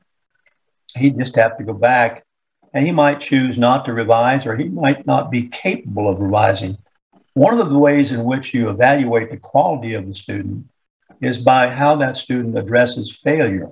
he'd 0.96 1.18
just 1.18 1.36
have 1.36 1.58
to 1.58 1.64
go 1.64 1.74
back 1.74 2.26
and 2.74 2.86
he 2.86 2.92
might 2.92 3.20
choose 3.20 3.58
not 3.58 3.86
to 3.86 3.94
revise 3.94 4.46
or 4.46 4.56
he 4.56 4.66
might 4.66 5.06
not 5.08 5.32
be 5.32 5.48
capable 5.48 6.08
of 6.08 6.20
revising. 6.20 6.78
One 7.36 7.60
of 7.60 7.70
the 7.70 7.78
ways 7.78 8.14
in 8.14 8.24
which 8.24 8.54
you 8.54 8.70
evaluate 8.70 9.30
the 9.30 9.38
quality 9.38 9.94
of 9.94 10.08
the 10.08 10.16
student 10.16 10.70
is 11.22 11.38
by 11.38 11.70
how 11.70 11.98
that 11.98 12.16
student 12.16 12.58
addresses 12.58 13.12
failure. 13.12 13.72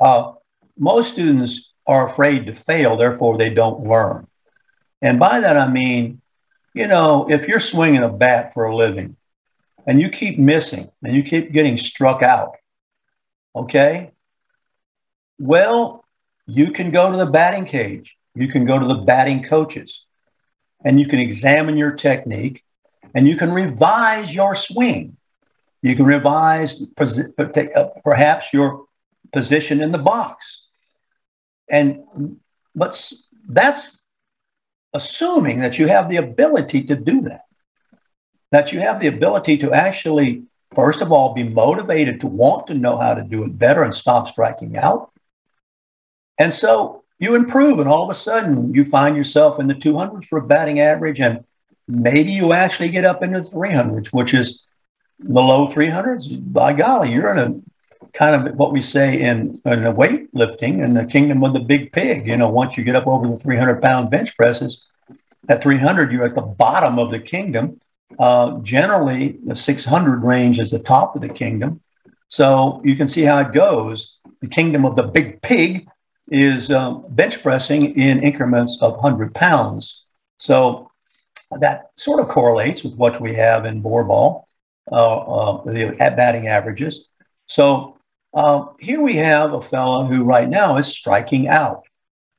Uh, 0.00 0.34
most 0.78 1.12
students 1.12 1.72
are 1.88 2.06
afraid 2.06 2.46
to 2.46 2.54
fail, 2.54 2.96
therefore, 2.96 3.36
they 3.36 3.50
don't 3.50 3.84
learn. 3.84 4.28
And 5.00 5.18
by 5.18 5.40
that, 5.40 5.56
I 5.56 5.66
mean, 5.66 6.20
you 6.72 6.86
know, 6.86 7.28
if 7.28 7.48
you're 7.48 7.58
swinging 7.58 8.04
a 8.04 8.08
bat 8.08 8.54
for 8.54 8.66
a 8.66 8.76
living 8.76 9.16
and 9.84 10.00
you 10.00 10.08
keep 10.08 10.38
missing 10.38 10.88
and 11.02 11.16
you 11.16 11.24
keep 11.24 11.50
getting 11.50 11.76
struck 11.76 12.22
out, 12.22 12.54
okay, 13.56 14.12
well, 15.40 16.04
you 16.46 16.70
can 16.70 16.92
go 16.92 17.10
to 17.10 17.16
the 17.16 17.26
batting 17.26 17.64
cage, 17.64 18.16
you 18.36 18.46
can 18.46 18.64
go 18.64 18.78
to 18.78 18.86
the 18.86 19.02
batting 19.02 19.42
coaches, 19.42 20.06
and 20.84 20.98
you 21.00 21.06
can 21.06 21.18
examine 21.18 21.76
your 21.76 21.92
technique 21.92 22.64
and 23.14 23.26
you 23.26 23.36
can 23.36 23.52
revise 23.52 24.34
your 24.34 24.54
swing. 24.54 25.16
You 25.82 25.96
can 25.96 26.04
revise 26.04 26.80
uh, 26.98 27.84
perhaps 28.04 28.52
your 28.52 28.86
position 29.32 29.82
in 29.82 29.92
the 29.92 29.98
box. 29.98 30.66
And 31.68 32.04
but 32.74 33.12
that's 33.48 34.00
assuming 34.94 35.60
that 35.60 35.78
you 35.78 35.88
have 35.88 36.08
the 36.08 36.16
ability 36.16 36.84
to 36.84 36.96
do 36.96 37.22
that. 37.22 37.42
That 38.50 38.72
you 38.72 38.80
have 38.80 39.00
the 39.00 39.06
ability 39.06 39.58
to 39.58 39.72
actually, 39.72 40.44
first 40.74 41.00
of 41.00 41.10
all, 41.10 41.34
be 41.34 41.42
motivated 41.42 42.20
to 42.20 42.26
want 42.26 42.66
to 42.66 42.74
know 42.74 42.98
how 42.98 43.14
to 43.14 43.22
do 43.22 43.44
it 43.44 43.58
better 43.58 43.82
and 43.82 43.94
stop 43.94 44.28
striking 44.28 44.76
out. 44.76 45.10
And 46.38 46.52
so 46.52 47.01
you 47.22 47.36
improve, 47.36 47.78
and 47.78 47.88
all 47.88 48.02
of 48.02 48.10
a 48.10 48.14
sudden 48.14 48.74
you 48.74 48.84
find 48.84 49.16
yourself 49.16 49.60
in 49.60 49.68
the 49.68 49.74
200s 49.74 50.26
for 50.26 50.40
a 50.40 50.46
batting 50.46 50.80
average, 50.80 51.20
and 51.20 51.44
maybe 51.86 52.32
you 52.32 52.52
actually 52.52 52.88
get 52.88 53.04
up 53.04 53.22
into 53.22 53.40
the 53.40 53.48
300s, 53.48 54.08
which 54.08 54.34
is 54.34 54.64
the 55.20 55.40
low 55.40 55.68
300s. 55.68 56.52
By 56.52 56.72
golly, 56.72 57.12
you're 57.12 57.30
in 57.30 57.38
a 57.38 58.08
kind 58.12 58.48
of 58.48 58.56
what 58.56 58.72
we 58.72 58.82
say 58.82 59.20
in, 59.20 59.60
in 59.64 59.84
the 59.84 59.92
weightlifting 59.92 60.84
in 60.84 60.94
the 60.94 61.04
kingdom 61.04 61.44
of 61.44 61.52
the 61.52 61.60
big 61.60 61.92
pig. 61.92 62.26
You 62.26 62.36
know, 62.36 62.48
once 62.48 62.76
you 62.76 62.82
get 62.82 62.96
up 62.96 63.06
over 63.06 63.28
the 63.28 63.36
300 63.36 63.80
pound 63.80 64.10
bench 64.10 64.36
presses, 64.36 64.84
at 65.48 65.62
300, 65.62 66.10
you're 66.10 66.24
at 66.24 66.34
the 66.34 66.42
bottom 66.42 66.98
of 66.98 67.12
the 67.12 67.20
kingdom. 67.20 67.80
Uh, 68.18 68.58
generally, 68.62 69.38
the 69.46 69.54
600 69.54 70.24
range 70.24 70.58
is 70.58 70.72
the 70.72 70.80
top 70.80 71.14
of 71.14 71.22
the 71.22 71.28
kingdom. 71.28 71.80
So 72.28 72.80
you 72.84 72.96
can 72.96 73.06
see 73.06 73.22
how 73.22 73.38
it 73.38 73.52
goes. 73.52 74.18
The 74.40 74.48
kingdom 74.48 74.84
of 74.84 74.96
the 74.96 75.04
big 75.04 75.40
pig 75.40 75.88
is 76.32 76.70
um, 76.70 77.04
bench 77.10 77.42
pressing 77.42 77.94
in 77.94 78.22
increments 78.22 78.78
of 78.80 78.92
100 78.94 79.34
pounds. 79.34 80.06
So 80.38 80.90
that 81.60 81.90
sort 81.96 82.20
of 82.20 82.28
correlates 82.28 82.82
with 82.82 82.94
what 82.94 83.20
we 83.20 83.34
have 83.34 83.66
in 83.66 83.82
Boar 83.82 84.04
Ball, 84.04 84.48
uh, 84.90 85.16
uh, 85.18 85.64
the 85.64 85.94
batting 85.98 86.48
averages. 86.48 87.08
So 87.46 87.98
uh, 88.32 88.64
here 88.80 89.02
we 89.02 89.16
have 89.16 89.52
a 89.52 89.60
fellow 89.60 90.06
who 90.06 90.24
right 90.24 90.48
now 90.48 90.78
is 90.78 90.86
striking 90.86 91.48
out. 91.48 91.82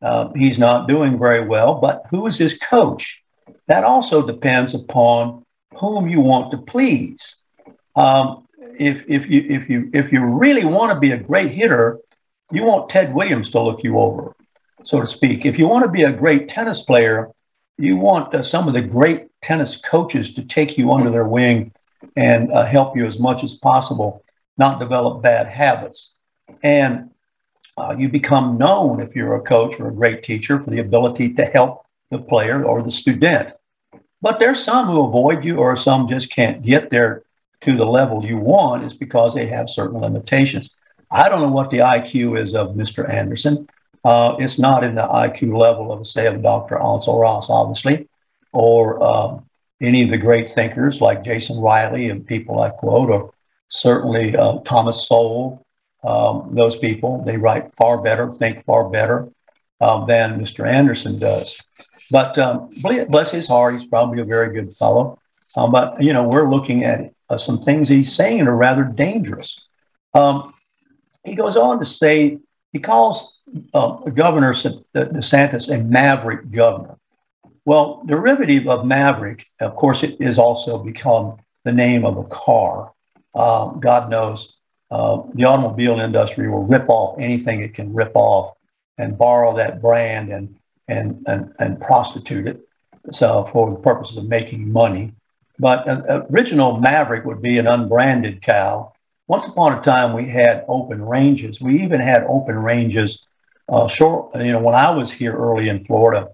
Uh, 0.02 0.34
he's 0.36 0.58
not 0.58 0.88
doing 0.88 1.20
very 1.20 1.46
well, 1.48 1.76
but 1.76 2.04
who 2.10 2.26
is 2.26 2.38
his 2.38 2.58
coach? 2.58 3.24
That 3.68 3.84
also 3.84 4.26
depends 4.26 4.74
upon 4.74 5.46
whom 5.76 6.10
you 6.10 6.20
want 6.20 6.52
to 6.52 6.58
please. 6.58 7.38
Um, 7.96 8.48
if, 8.80 9.04
if, 9.08 9.30
you, 9.30 9.46
if, 9.50 9.70
you, 9.70 9.91
if 9.94 10.12
you 10.12 10.26
really 10.26 10.66
want 10.66 10.91
to 10.91 11.00
be 11.00 11.12
a 11.12 11.18
great 11.18 11.52
hitter, 11.52 12.00
you 12.52 12.64
want 12.64 12.89
Ted 12.89 13.14
Williams 13.14 13.50
to 13.52 13.62
look 13.62 13.84
you 13.84 13.98
over, 13.98 14.36
so 14.84 15.00
to 15.00 15.08
speak. 15.08 15.46
If 15.46 15.58
you 15.58 15.68
want 15.68 15.86
to 15.86 15.91
be 15.91 16.04
a 16.04 16.12
great 16.12 16.50
tennis 16.50 16.82
player, 16.82 17.30
you 17.78 17.96
want 17.98 18.34
uh, 18.34 18.44
some 18.44 18.68
of 18.68 18.74
the 18.74 18.82
great 18.82 19.28
tennis 19.41 19.76
coaches 19.78 20.34
to 20.36 20.44
take 20.44 20.78
you 20.78 20.91
under 20.91 21.10
their 21.10 21.28
wing 21.28 21.72
and 22.16 22.52
uh, 22.52 22.66
help 22.66 22.96
you 22.96 23.06
as 23.06 23.20
much 23.20 23.44
as 23.44 23.56
possible, 23.56 24.24
not 24.58 24.80
develop 24.80 25.24
bad 25.24 25.48
habits. 25.48 26.14
And 26.62 27.12
uh, 27.78 27.96
you 27.98 28.10
become 28.10 28.58
known 28.58 29.00
if 29.00 29.16
you're 29.16 29.36
a 29.36 29.41
coach 29.41 29.80
or 29.80 29.88
a 29.88 29.94
great 29.94 30.24
teacher 30.24 30.60
for 30.60 30.70
the 30.70 30.80
ability 30.80 31.34
to 31.34 31.46
help 31.46 31.86
the 32.12 32.20
player 32.20 32.64
or 32.64 32.84
the 32.84 32.91
student. 32.91 33.54
But 34.22 34.39
there's 34.39 34.64
some 34.64 34.86
who 34.86 35.06
avoid 35.06 35.44
you, 35.44 35.58
or 35.58 35.76
some 35.76 36.08
just 36.08 36.30
can't 36.32 36.62
get 36.62 36.89
there 36.89 37.24
to 37.62 37.76
the 37.76 37.86
level 37.86 38.24
you 38.24 38.38
want, 38.38 38.86
is 38.86 38.94
because 38.94 39.34
they 39.34 39.48
have 39.48 39.70
certain 39.70 40.00
limitations. 40.00 40.76
I 41.14 41.30
don't 41.30 41.41
know 41.41 41.47
what 41.47 41.70
the 41.70 41.78
IQ 41.78 42.41
is 42.41 42.55
of 42.55 42.70
Mr. 42.70 43.07
Anderson. 43.07 43.68
Uh, 44.03 44.36
it's 44.39 44.57
not 44.57 44.84
in 44.84 44.95
the 44.95 45.07
IQ 45.07 45.55
level 45.55 45.91
of, 45.91 46.07
say, 46.07 46.26
of 46.26 46.41
Dr. 46.41 46.78
Ansel 46.78 47.20
Ross, 47.20 47.49
obviously, 47.49 48.09
or 48.51 49.01
um, 49.01 49.45
any 49.80 50.01
of 50.01 50.09
the 50.09 50.18
great 50.18 50.49
thinkers 50.49 50.99
like 51.01 51.24
Jason 51.24 51.59
Riley 51.59 52.09
and 52.09 52.26
people 52.26 52.61
I 52.61 52.72
quote, 52.72 53.11
or 53.11 53.32
certainly 53.70 54.36
uh, 54.36 54.59
Thomas 54.66 55.07
Sowell. 55.07 55.66
Um, 56.03 56.49
those 56.51 56.76
people, 56.76 57.24
they 57.24 57.38
write 57.38 57.74
far 57.76 58.01
better, 58.01 58.32
think 58.34 58.66
far 58.66 58.89
better 58.89 59.30
um, 59.80 60.05
than 60.07 60.39
Mr. 60.41 60.68
Anderson 60.68 61.20
does. 61.20 61.61
But 62.11 62.38
um, 62.38 62.72
bless 62.82 63.32
his 63.32 63.47
heart, 63.47 63.76
he's 63.76 63.86
probably 63.86 64.20
a 64.20 64.26
very 64.26 64.53
good 64.53 64.76
fellow. 64.76 65.20
Um, 65.55 65.72
but, 65.72 66.01
you 66.01 66.11
know, 66.11 66.28
we're 66.28 66.49
looking 66.49 66.84
at 66.84 67.14
uh, 67.30 67.38
some 67.38 67.61
things 67.61 67.88
he's 67.88 68.14
saying 68.14 68.41
are 68.41 68.55
rather 68.55 68.84
dangerous. 68.84 69.68
Um, 70.14 70.53
he 71.24 71.36
goes 71.36 71.55
on 71.55 71.80
to 71.80 71.86
say, 71.86 72.39
he 72.71 72.80
calls 72.80 73.39
uh, 73.74 73.97
Governor 74.09 74.53
DeSantis 74.53 75.74
a 75.74 75.84
maverick 75.84 76.51
governor. 76.51 76.97
Well, 77.65 78.03
derivative 78.05 78.67
of 78.67 78.86
maverick, 78.86 79.45
of 79.61 79.76
course, 79.76 80.03
it 80.03 80.19
is 80.19 80.38
also 80.38 80.78
become 80.78 81.38
the 81.63 81.71
name 81.71 82.05
of 82.05 82.17
a 82.17 82.24
car. 82.26 82.91
Uh, 83.34 83.67
God 83.69 84.09
knows 84.09 84.57
uh, 84.91 85.21
the 85.34 85.45
automobile 85.45 85.99
industry 85.99 86.49
will 86.49 86.65
rip 86.65 86.89
off 86.89 87.17
anything 87.19 87.61
it 87.61 87.74
can 87.74 87.93
rip 87.93 88.11
off 88.15 88.53
and 88.97 89.17
borrow 89.17 89.55
that 89.55 89.82
brand 89.82 90.32
and 90.32 90.55
and 90.88 91.24
and, 91.28 91.53
and 91.59 91.80
prostitute 91.80 92.47
it. 92.47 92.59
So 93.11 93.45
for 93.45 93.69
the 93.69 93.78
purposes 93.78 94.17
of 94.17 94.28
making 94.28 94.71
money. 94.71 95.13
But 95.59 95.88
uh, 95.88 96.26
original 96.32 96.80
Maverick 96.80 97.26
would 97.26 97.41
be 97.41 97.57
an 97.57 97.67
unbranded 97.67 98.41
cow. 98.41 98.93
Once 99.34 99.47
upon 99.47 99.75
a 99.75 99.81
time, 99.81 100.13
we 100.13 100.29
had 100.29 100.63
open 100.67 101.03
ranges. 101.03 101.59
We 101.59 101.81
even 101.81 101.99
had 101.99 102.23
open 102.25 102.55
ranges 102.55 103.25
uh, 103.67 103.88
short, 103.88 104.36
you 104.36 104.51
know, 104.51 104.59
when 104.59 104.75
I 104.75 104.91
was 104.91 105.11
here 105.11 105.36
early 105.36 105.69
in 105.69 105.84
Florida, 105.86 106.29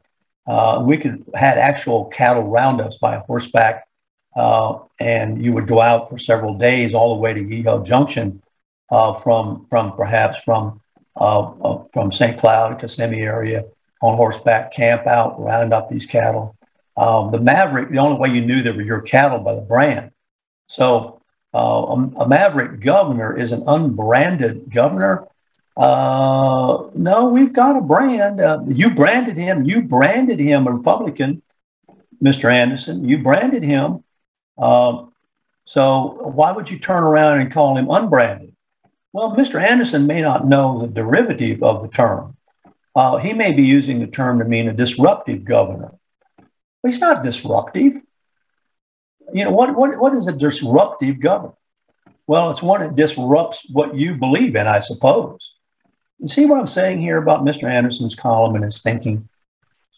uh, 0.46 0.84
we 0.86 0.98
could 0.98 1.24
had 1.34 1.58
actual 1.58 2.08
cattle 2.08 2.44
roundups 2.44 2.98
by 2.98 3.20
horseback, 3.20 3.88
uh, 4.36 4.80
and 5.00 5.42
you 5.42 5.54
would 5.54 5.66
go 5.66 5.80
out 5.80 6.10
for 6.10 6.18
several 6.18 6.56
days 6.56 6.94
all 6.94 7.16
the 7.16 7.22
way 7.22 7.34
to 7.34 7.40
Yeehaw 7.40 7.86
Junction, 7.86 8.44
uh, 8.92 9.14
from 9.14 9.66
from 9.70 9.96
perhaps 9.96 10.38
from 10.44 10.82
uh, 11.16 11.40
uh, 11.40 11.84
from 11.94 12.12
St. 12.12 12.38
Cloud, 12.38 12.82
Kissimmee 12.82 13.22
area 13.22 13.64
on 14.02 14.18
horseback, 14.18 14.74
camp 14.74 15.08
out, 15.08 15.40
round 15.40 15.74
up 15.74 15.90
these 15.90 16.06
cattle. 16.06 16.58
Um, 16.98 17.32
the 17.32 17.40
Maverick, 17.40 17.92
the 17.92 18.00
only 18.00 18.20
way 18.20 18.36
you 18.36 18.42
knew 18.42 18.62
they 18.62 18.72
were 18.72 18.82
your 18.82 19.00
cattle 19.00 19.40
by 19.40 19.56
the 19.56 19.62
brand. 19.62 20.12
So 20.68 21.19
a, 21.54 21.60
a 22.18 22.28
Maverick 22.28 22.80
governor 22.82 23.38
is 23.38 23.52
an 23.52 23.64
unbranded 23.68 24.72
governor 24.74 25.28
uh, 25.80 26.90
no, 26.94 27.30
we've 27.30 27.54
got 27.54 27.78
a 27.78 27.82
brand. 27.82 28.42
Uh, 28.42 28.60
you 28.68 28.90
branded 28.90 29.38
him. 29.38 29.64
You 29.64 29.82
branded 29.82 30.38
him 30.38 30.68
a 30.68 30.74
Republican, 30.74 31.42
Mr. 32.22 32.52
Anderson. 32.52 33.08
You 33.08 33.20
branded 33.20 33.64
him. 33.64 34.04
Uh, 34.58 35.06
so 35.64 36.32
why 36.36 36.52
would 36.52 36.70
you 36.70 36.80
turn 36.80 37.06
around 37.06 37.40
and 37.40 37.54
call 37.54 37.78
him 37.78 37.90
unbranded? 37.90 38.54
Well, 39.14 39.38
Mr. 39.38 39.62
Anderson 39.62 40.06
may 40.06 40.22
not 40.22 40.46
know 40.46 40.82
the 40.82 40.88
derivative 40.88 41.64
of 41.64 41.82
the 41.82 41.88
term. 41.88 42.36
Uh, 42.94 43.16
he 43.16 43.32
may 43.32 43.54
be 43.54 43.64
using 43.64 44.00
the 44.00 44.08
term 44.08 44.40
to 44.40 44.46
mean 44.46 44.68
a 44.68 44.74
disruptive 44.74 45.46
governor. 45.46 45.94
But 46.84 46.92
he's 46.92 47.00
not 47.00 47.24
disruptive. 47.24 48.02
You 49.34 49.46
know, 49.46 49.52
what, 49.52 49.76
what, 49.76 49.98
what 50.00 50.16
is 50.16 50.28
a 50.28 50.34
disruptive 50.34 51.20
governor? 51.20 51.54
Well, 52.28 52.52
it's 52.52 52.62
one 52.62 52.82
that 52.82 52.96
disrupts 52.96 53.66
what 53.72 53.96
you 53.96 54.16
believe 54.16 54.56
in, 54.56 54.68
I 54.68 54.80
suppose. 54.80 55.56
You 56.20 56.28
see 56.28 56.46
what 56.46 56.60
I'm 56.60 56.68
saying 56.68 57.00
here 57.00 57.18
about 57.18 57.44
Mr. 57.44 57.64
Anderson's 57.64 58.16
column 58.16 58.56
and 58.56 58.64
his 58.64 58.82
thinking? 58.82 59.28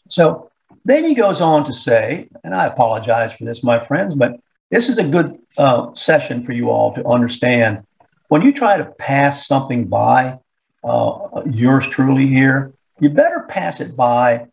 So 0.10 0.52
then 0.86 1.04
he 1.04 1.14
goes 1.14 1.42
on 1.42 1.66
to 1.66 1.74
say, 1.74 2.30
and 2.44 2.56
I 2.56 2.68
apologize 2.68 3.34
for 3.34 3.46
this, 3.46 3.64
my 3.64 3.80
friends, 3.80 4.16
but 4.16 4.40
this 4.70 4.88
is 4.88 4.98
a 4.98 5.04
good 5.04 5.36
uh, 5.58 5.94
session 5.94 6.44
for 6.44 6.54
you 6.54 6.70
all 6.70 6.94
to 6.94 7.06
understand. 7.06 7.86
When 8.30 8.42
you 8.42 8.54
try 8.54 8.78
to 8.78 8.86
pass 8.86 9.46
something 9.46 9.88
by, 9.88 10.40
uh, 10.84 11.42
yours 11.52 11.86
truly 11.88 12.28
here, 12.28 12.74
you 13.00 13.10
better 13.10 13.46
pass 13.50 13.82
it 13.82 13.96
by 13.96 14.48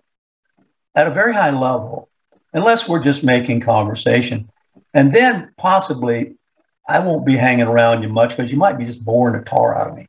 at 0.95 1.07
a 1.07 1.11
very 1.11 1.33
high 1.33 1.51
level, 1.51 2.09
unless 2.53 2.89
we're 2.89 3.03
just 3.03 3.23
making 3.23 3.61
conversation. 3.61 4.51
And 4.99 5.13
then 5.13 5.53
possibly 5.57 6.35
I 6.89 6.99
won't 6.99 7.25
be 7.25 7.37
hanging 7.37 7.69
around 7.69 8.03
you 8.03 8.09
much 8.09 8.31
because 8.31 8.51
you 8.51 8.59
might 8.59 8.77
be 8.77 8.85
just 8.85 9.05
boring 9.05 9.39
the 9.39 9.49
tar 9.49 9.79
out 9.79 9.91
of 9.91 9.97
me. 9.97 10.09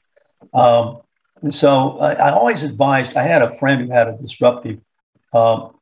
Um, 0.51 1.01
and 1.43 1.53
so 1.53 1.99
I, 1.99 2.13
I, 2.13 2.31
always 2.31 2.63
advised, 2.63 3.15
I 3.15 3.21
had 3.21 3.43
a 3.43 3.53
friend 3.59 3.81
who 3.81 3.91
had 3.91 4.07
a 4.07 4.17
disruptive 4.17 4.79
um, 5.31 5.77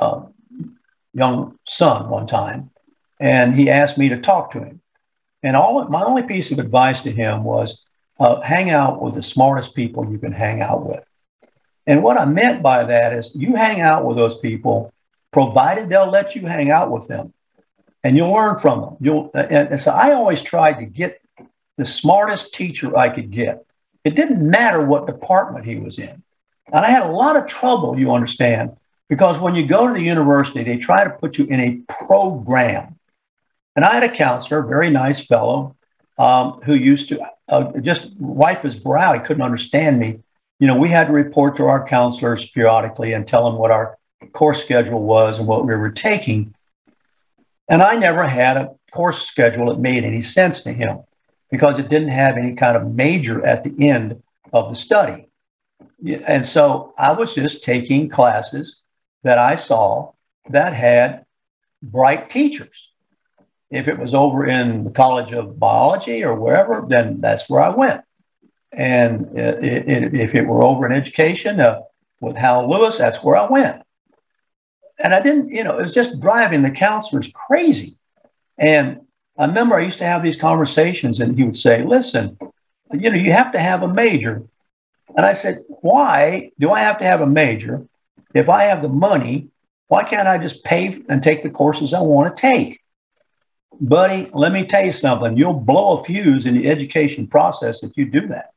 uh, 0.00 0.26
young 1.12 1.58
son 1.64 2.08
one 2.08 2.28
time, 2.28 2.70
and 3.18 3.52
he 3.52 3.68
asked 3.68 3.98
me 3.98 4.10
to 4.10 4.20
talk 4.20 4.52
to 4.52 4.60
him. 4.60 4.80
And 5.42 5.56
all 5.56 5.84
my 5.88 6.04
only 6.04 6.22
piece 6.22 6.52
of 6.52 6.60
advice 6.60 7.00
to 7.00 7.10
him 7.10 7.42
was 7.42 7.84
uh, 8.20 8.40
hang 8.42 8.70
out 8.70 9.02
with 9.02 9.14
the 9.14 9.24
smartest 9.24 9.74
people 9.74 10.08
you 10.08 10.18
can 10.18 10.30
hang 10.30 10.62
out 10.62 10.86
with. 10.86 11.02
And 11.88 12.00
what 12.00 12.16
I 12.16 12.24
meant 12.26 12.62
by 12.62 12.84
that 12.84 13.12
is 13.12 13.34
you 13.34 13.56
hang 13.56 13.80
out 13.80 14.04
with 14.04 14.16
those 14.16 14.38
people, 14.38 14.92
provided 15.32 15.88
they'll 15.88 16.08
let 16.08 16.36
you 16.36 16.46
hang 16.46 16.70
out 16.70 16.92
with 16.92 17.08
them, 17.08 17.32
and 18.04 18.16
you'll 18.16 18.32
learn 18.32 18.60
from 18.60 18.80
them. 18.80 18.96
You'll 19.00 19.30
and, 19.34 19.68
and 19.68 19.80
so 19.80 19.90
I 19.90 20.12
always 20.12 20.42
tried 20.42 20.74
to 20.80 20.86
get 20.86 21.20
the 21.76 21.84
smartest 21.84 22.54
teacher 22.54 22.96
I 22.96 23.08
could 23.08 23.30
get. 23.30 23.64
It 24.04 24.14
didn't 24.14 24.48
matter 24.48 24.80
what 24.80 25.06
department 25.06 25.64
he 25.64 25.76
was 25.76 25.98
in. 25.98 26.22
And 26.72 26.84
I 26.84 26.90
had 26.90 27.02
a 27.02 27.12
lot 27.12 27.36
of 27.36 27.46
trouble, 27.46 27.98
you 27.98 28.12
understand, 28.12 28.76
because 29.08 29.38
when 29.38 29.54
you 29.54 29.66
go 29.66 29.86
to 29.86 29.94
the 29.94 30.02
university, 30.02 30.64
they 30.64 30.78
try 30.78 31.04
to 31.04 31.10
put 31.10 31.38
you 31.38 31.46
in 31.46 31.60
a 31.60 31.80
program. 32.04 32.98
And 33.76 33.84
I 33.84 33.94
had 33.94 34.04
a 34.04 34.08
counselor, 34.08 34.62
very 34.62 34.90
nice 34.90 35.24
fellow, 35.24 35.76
um, 36.18 36.60
who 36.64 36.74
used 36.74 37.08
to 37.10 37.20
uh, 37.48 37.72
just 37.80 38.18
wipe 38.18 38.62
his 38.62 38.74
brow. 38.74 39.12
He 39.12 39.20
couldn't 39.20 39.42
understand 39.42 39.98
me. 39.98 40.20
You 40.58 40.66
know, 40.66 40.76
we 40.76 40.88
had 40.88 41.08
to 41.08 41.12
report 41.12 41.56
to 41.56 41.66
our 41.66 41.86
counselors 41.86 42.48
periodically 42.48 43.12
and 43.12 43.26
tell 43.26 43.44
them 43.44 43.58
what 43.58 43.70
our 43.70 43.98
course 44.32 44.62
schedule 44.62 45.02
was 45.02 45.38
and 45.38 45.46
what 45.46 45.66
we 45.66 45.76
were 45.76 45.90
taking. 45.90 46.54
And 47.68 47.82
I 47.82 47.94
never 47.96 48.26
had 48.26 48.56
a 48.56 48.70
course 48.92 49.26
schedule 49.26 49.66
that 49.66 49.78
made 49.78 50.04
any 50.04 50.22
sense 50.22 50.62
to 50.62 50.72
him 50.72 51.00
because 51.50 51.78
it 51.78 51.88
didn't 51.88 52.08
have 52.08 52.36
any 52.36 52.54
kind 52.54 52.76
of 52.76 52.94
major 52.94 53.44
at 53.44 53.64
the 53.64 53.88
end 53.88 54.22
of 54.52 54.68
the 54.68 54.74
study. 54.74 55.28
And 56.26 56.44
so 56.44 56.92
I 56.98 57.12
was 57.12 57.34
just 57.34 57.64
taking 57.64 58.08
classes 58.08 58.82
that 59.22 59.38
I 59.38 59.54
saw 59.56 60.12
that 60.50 60.72
had 60.72 61.24
bright 61.82 62.30
teachers. 62.30 62.90
If 63.70 63.88
it 63.88 63.98
was 63.98 64.14
over 64.14 64.46
in 64.46 64.84
the 64.84 64.90
College 64.90 65.32
of 65.32 65.58
Biology 65.58 66.22
or 66.24 66.34
wherever, 66.34 66.84
then 66.88 67.20
that's 67.20 67.50
where 67.50 67.60
I 67.60 67.70
went. 67.70 68.02
And 68.72 69.36
it, 69.36 69.88
it, 69.88 70.14
if 70.14 70.34
it 70.34 70.46
were 70.46 70.62
over 70.62 70.86
in 70.86 70.92
education 70.92 71.60
uh, 71.60 71.80
with 72.20 72.36
Hal 72.36 72.70
Lewis, 72.70 72.98
that's 72.98 73.22
where 73.22 73.36
I 73.36 73.46
went. 73.46 73.82
And 75.02 75.14
I 75.14 75.20
didn't, 75.20 75.50
you 75.50 75.62
know, 75.62 75.78
it 75.78 75.82
was 75.82 75.92
just 75.92 76.20
driving 76.20 76.62
the 76.62 76.70
counselors 76.70 77.32
crazy. 77.32 77.98
And 78.58 79.00
I 79.38 79.46
remember 79.46 79.76
I 79.76 79.82
used 79.82 79.98
to 79.98 80.04
have 80.04 80.22
these 80.22 80.36
conversations, 80.36 81.20
and 81.20 81.36
he 81.36 81.44
would 81.44 81.56
say, 81.56 81.82
Listen, 81.82 82.38
you 82.92 83.10
know, 83.10 83.18
you 83.18 83.32
have 83.32 83.52
to 83.52 83.58
have 83.58 83.82
a 83.82 83.88
major. 83.88 84.42
And 85.16 85.26
I 85.26 85.34
said, 85.34 85.64
Why 85.68 86.50
do 86.58 86.70
I 86.70 86.80
have 86.80 86.98
to 86.98 87.04
have 87.04 87.20
a 87.20 87.26
major? 87.26 87.86
If 88.34 88.48
I 88.48 88.64
have 88.64 88.82
the 88.82 88.88
money, 88.88 89.48
why 89.88 90.04
can't 90.04 90.28
I 90.28 90.38
just 90.38 90.64
pay 90.64 91.02
and 91.08 91.22
take 91.22 91.42
the 91.42 91.50
courses 91.50 91.94
I 91.94 92.00
want 92.00 92.34
to 92.34 92.40
take? 92.40 92.80
Buddy, 93.80 94.30
let 94.32 94.52
me 94.52 94.64
tell 94.64 94.84
you 94.84 94.92
something. 94.92 95.36
You'll 95.36 95.52
blow 95.52 95.98
a 95.98 96.02
fuse 96.02 96.46
in 96.46 96.54
the 96.54 96.68
education 96.68 97.26
process 97.26 97.82
if 97.82 97.92
you 97.96 98.06
do 98.06 98.26
that. 98.28 98.50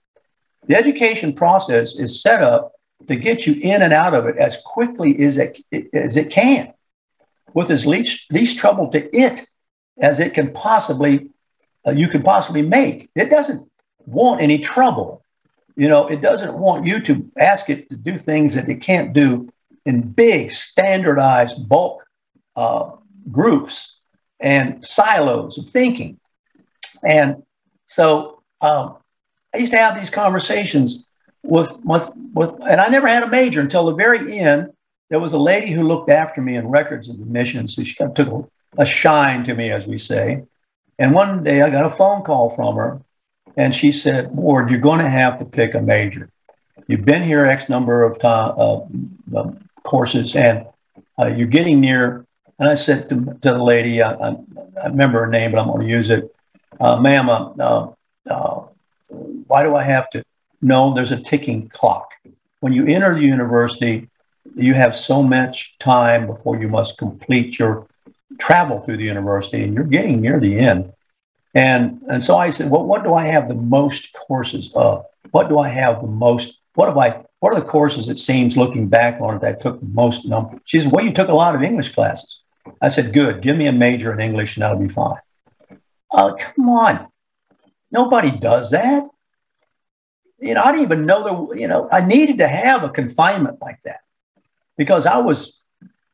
The 0.68 0.76
education 0.76 1.34
process 1.34 1.96
is 1.96 2.22
set 2.22 2.42
up 2.42 2.72
to 3.08 3.16
get 3.16 3.46
you 3.48 3.54
in 3.54 3.82
and 3.82 3.94
out 3.94 4.14
of 4.14 4.26
it 4.28 4.38
as 4.38 4.58
quickly 4.58 5.24
as 5.24 5.38
it, 5.38 5.60
as 5.94 6.16
it 6.16 6.30
can, 6.30 6.74
with 7.54 7.72
as 7.72 7.86
least, 7.86 8.32
least 8.32 8.58
trouble 8.58 8.90
to 8.90 9.16
it 9.16 9.48
as 10.00 10.20
it 10.20 10.34
can 10.34 10.52
possibly, 10.54 11.30
uh, 11.86 11.92
you 11.92 12.08
can 12.08 12.24
possibly 12.24 12.62
make. 12.62 13.10
It 13.16 13.30
doesn't 13.30 13.70
want 14.06 14.42
any 14.42 14.60
trouble. 14.60 15.24
You 15.76 15.88
know, 15.88 16.08
it 16.08 16.22
doesn't 16.22 16.54
want 16.54 16.86
you 16.86 17.00
to 17.02 17.32
ask 17.38 17.70
it 17.70 17.90
to 17.90 17.96
do 17.96 18.18
things 18.18 18.54
that 18.56 18.68
it 18.70 18.82
can't 18.82 19.14
do 19.14 19.50
in 19.86 20.02
big, 20.02 20.52
standardized 20.52 21.68
bulk 21.70 22.06
uh, 22.56 22.92
groups 23.32 24.00
and 24.40 24.86
silos 24.86 25.58
of 25.58 25.70
thinking. 25.70 26.20
And 27.04 27.44
so 27.88 28.42
um, 28.62 28.98
I 29.54 29.58
used 29.58 29.72
to 29.72 29.78
have 29.78 29.98
these 29.98 30.10
conversations 30.10 31.08
with, 31.50 31.72
with, 31.84 32.10
with, 32.34 32.52
and 32.70 32.80
I 32.80 32.88
never 32.88 33.08
had 33.08 33.24
a 33.24 33.28
major 33.28 33.62
until 33.62 33.86
the 33.86 33.94
very 33.94 34.40
end. 34.40 34.72
There 35.10 35.20
was 35.20 35.34
a 35.34 35.40
lady 35.40 35.72
who 35.72 35.84
looked 35.84 36.10
after 36.10 36.42
me 36.42 36.56
in 36.56 36.68
records 36.68 37.10
of 37.10 37.16
admissions. 37.16 37.76
So 37.76 37.84
she 37.84 37.96
took 37.96 38.20
a, 38.20 38.44
a 38.78 38.86
shine 38.86 39.44
to 39.46 39.56
me, 39.56 39.72
as 39.72 39.88
we 39.88 39.98
say. 39.98 40.44
And 41.00 41.14
one 41.14 41.44
day 41.44 41.62
I 41.62 41.70
got 41.70 41.86
a 41.86 41.90
phone 41.90 42.24
call 42.24 42.52
from 42.52 42.76
her, 42.76 43.02
and 43.58 43.74
she 43.74 43.92
said, 43.92 44.32
Ward, 44.32 44.70
you're 44.70 44.80
going 44.80 45.00
to 45.00 45.10
have 45.10 45.40
to 45.40 45.46
pick 45.46 45.74
a 45.74 45.82
major. 45.82 46.30
You've 46.88 47.06
been 47.06 47.24
here 47.24 47.46
X 47.46 47.70
number 47.70 48.04
of 48.04 48.20
time, 48.20 48.54
uh, 48.58 48.80
um, 49.36 49.60
courses, 49.84 50.36
and 50.36 50.66
uh, 51.18 51.28
you're 51.28 51.48
getting 51.48 51.80
near. 51.80 52.26
And 52.60 52.68
I 52.68 52.74
said 52.74 53.10
to, 53.10 53.16
to 53.16 53.54
the 53.54 53.64
lady, 53.64 54.02
I, 54.02 54.12
I, 54.12 54.36
I, 54.84 54.88
remember 54.88 55.22
her 55.22 55.28
name, 55.28 55.52
but 55.52 55.62
I'm 55.62 55.68
going 55.68 55.88
to 55.88 55.88
use 55.88 56.10
it. 56.10 56.34
Uh, 56.80 57.00
ma'am, 57.00 57.30
uh, 57.30 57.88
uh, 58.30 58.66
why 59.08 59.64
do 59.64 59.76
I 59.76 59.84
have 59.84 60.10
to? 60.12 60.24
No, 60.62 60.94
there's 60.94 61.12
a 61.12 61.22
ticking 61.22 61.70
clock. 61.70 62.12
When 62.60 62.74
you 62.74 62.86
enter 62.88 63.16
the 63.16 63.22
university, 63.22 64.10
you 64.56 64.74
have 64.74 64.96
so 64.96 65.24
much 65.24 65.78
time 65.80 66.28
before 66.28 66.60
you 66.60 66.68
must 66.68 66.98
complete 66.98 67.58
your 67.58 67.88
travel 68.40 68.80
through 68.80 68.98
the 68.98 69.04
university, 69.04 69.64
and 69.64 69.74
you're 69.74 69.84
getting 69.84 70.22
near 70.22 70.40
the 70.40 70.60
end. 70.60 70.92
And, 71.56 72.02
and 72.10 72.24
so 72.24 72.38
I 72.38 72.50
said, 72.50 72.70
well, 72.70 72.86
what 72.86 73.04
do 73.04 73.14
I 73.14 73.26
have 73.26 73.48
the 73.48 73.56
most 73.56 74.14
courses 74.14 74.72
of? 74.76 75.06
What 75.32 75.50
do 75.50 75.60
I 75.60 75.70
have 75.70 76.02
the 76.02 76.08
most? 76.08 76.60
What 76.76 76.88
have 76.88 76.98
I? 76.98 77.24
What 77.40 77.54
are 77.54 77.60
the 77.60 77.66
courses 77.66 78.10
it 78.10 78.18
seems 78.18 78.58
looking 78.58 78.88
back 78.88 79.22
on 79.22 79.36
it 79.36 79.42
that 79.42 79.62
took 79.62 79.80
the 79.80 79.88
most 79.88 80.26
number? 80.26 80.60
She 80.66 80.80
said, 80.80 80.92
well, 80.92 81.06
you 81.06 81.14
took 81.14 81.30
a 81.30 81.34
lot 81.34 81.56
of 81.56 81.64
English 81.64 81.94
classes. 81.94 82.42
I 82.82 82.90
said, 82.90 83.14
good. 83.14 83.42
Give 83.42 83.56
me 83.56 83.68
a 83.68 83.72
major 83.72 84.12
in 84.12 84.20
English 84.20 84.58
and 84.58 84.64
that'll 84.64 84.78
be 84.80 84.90
fine. 84.90 85.20
Oh, 86.12 86.36
come 86.38 86.70
on. 86.70 87.08
Nobody 87.92 88.32
does 88.32 88.72
that. 88.72 89.08
You 90.42 90.54
know, 90.54 90.64
I 90.64 90.72
didn't 90.72 90.86
even 90.86 91.06
know 91.06 91.50
that, 91.50 91.60
you 91.60 91.68
know, 91.68 91.90
I 91.92 92.02
needed 92.02 92.38
to 92.40 92.48
have 92.48 92.84
a 92.84 92.90
confinement 92.90 93.58
like 93.62 93.82
that 93.84 94.02
because 94.78 95.06
I 95.06 95.18
was, 95.18 95.62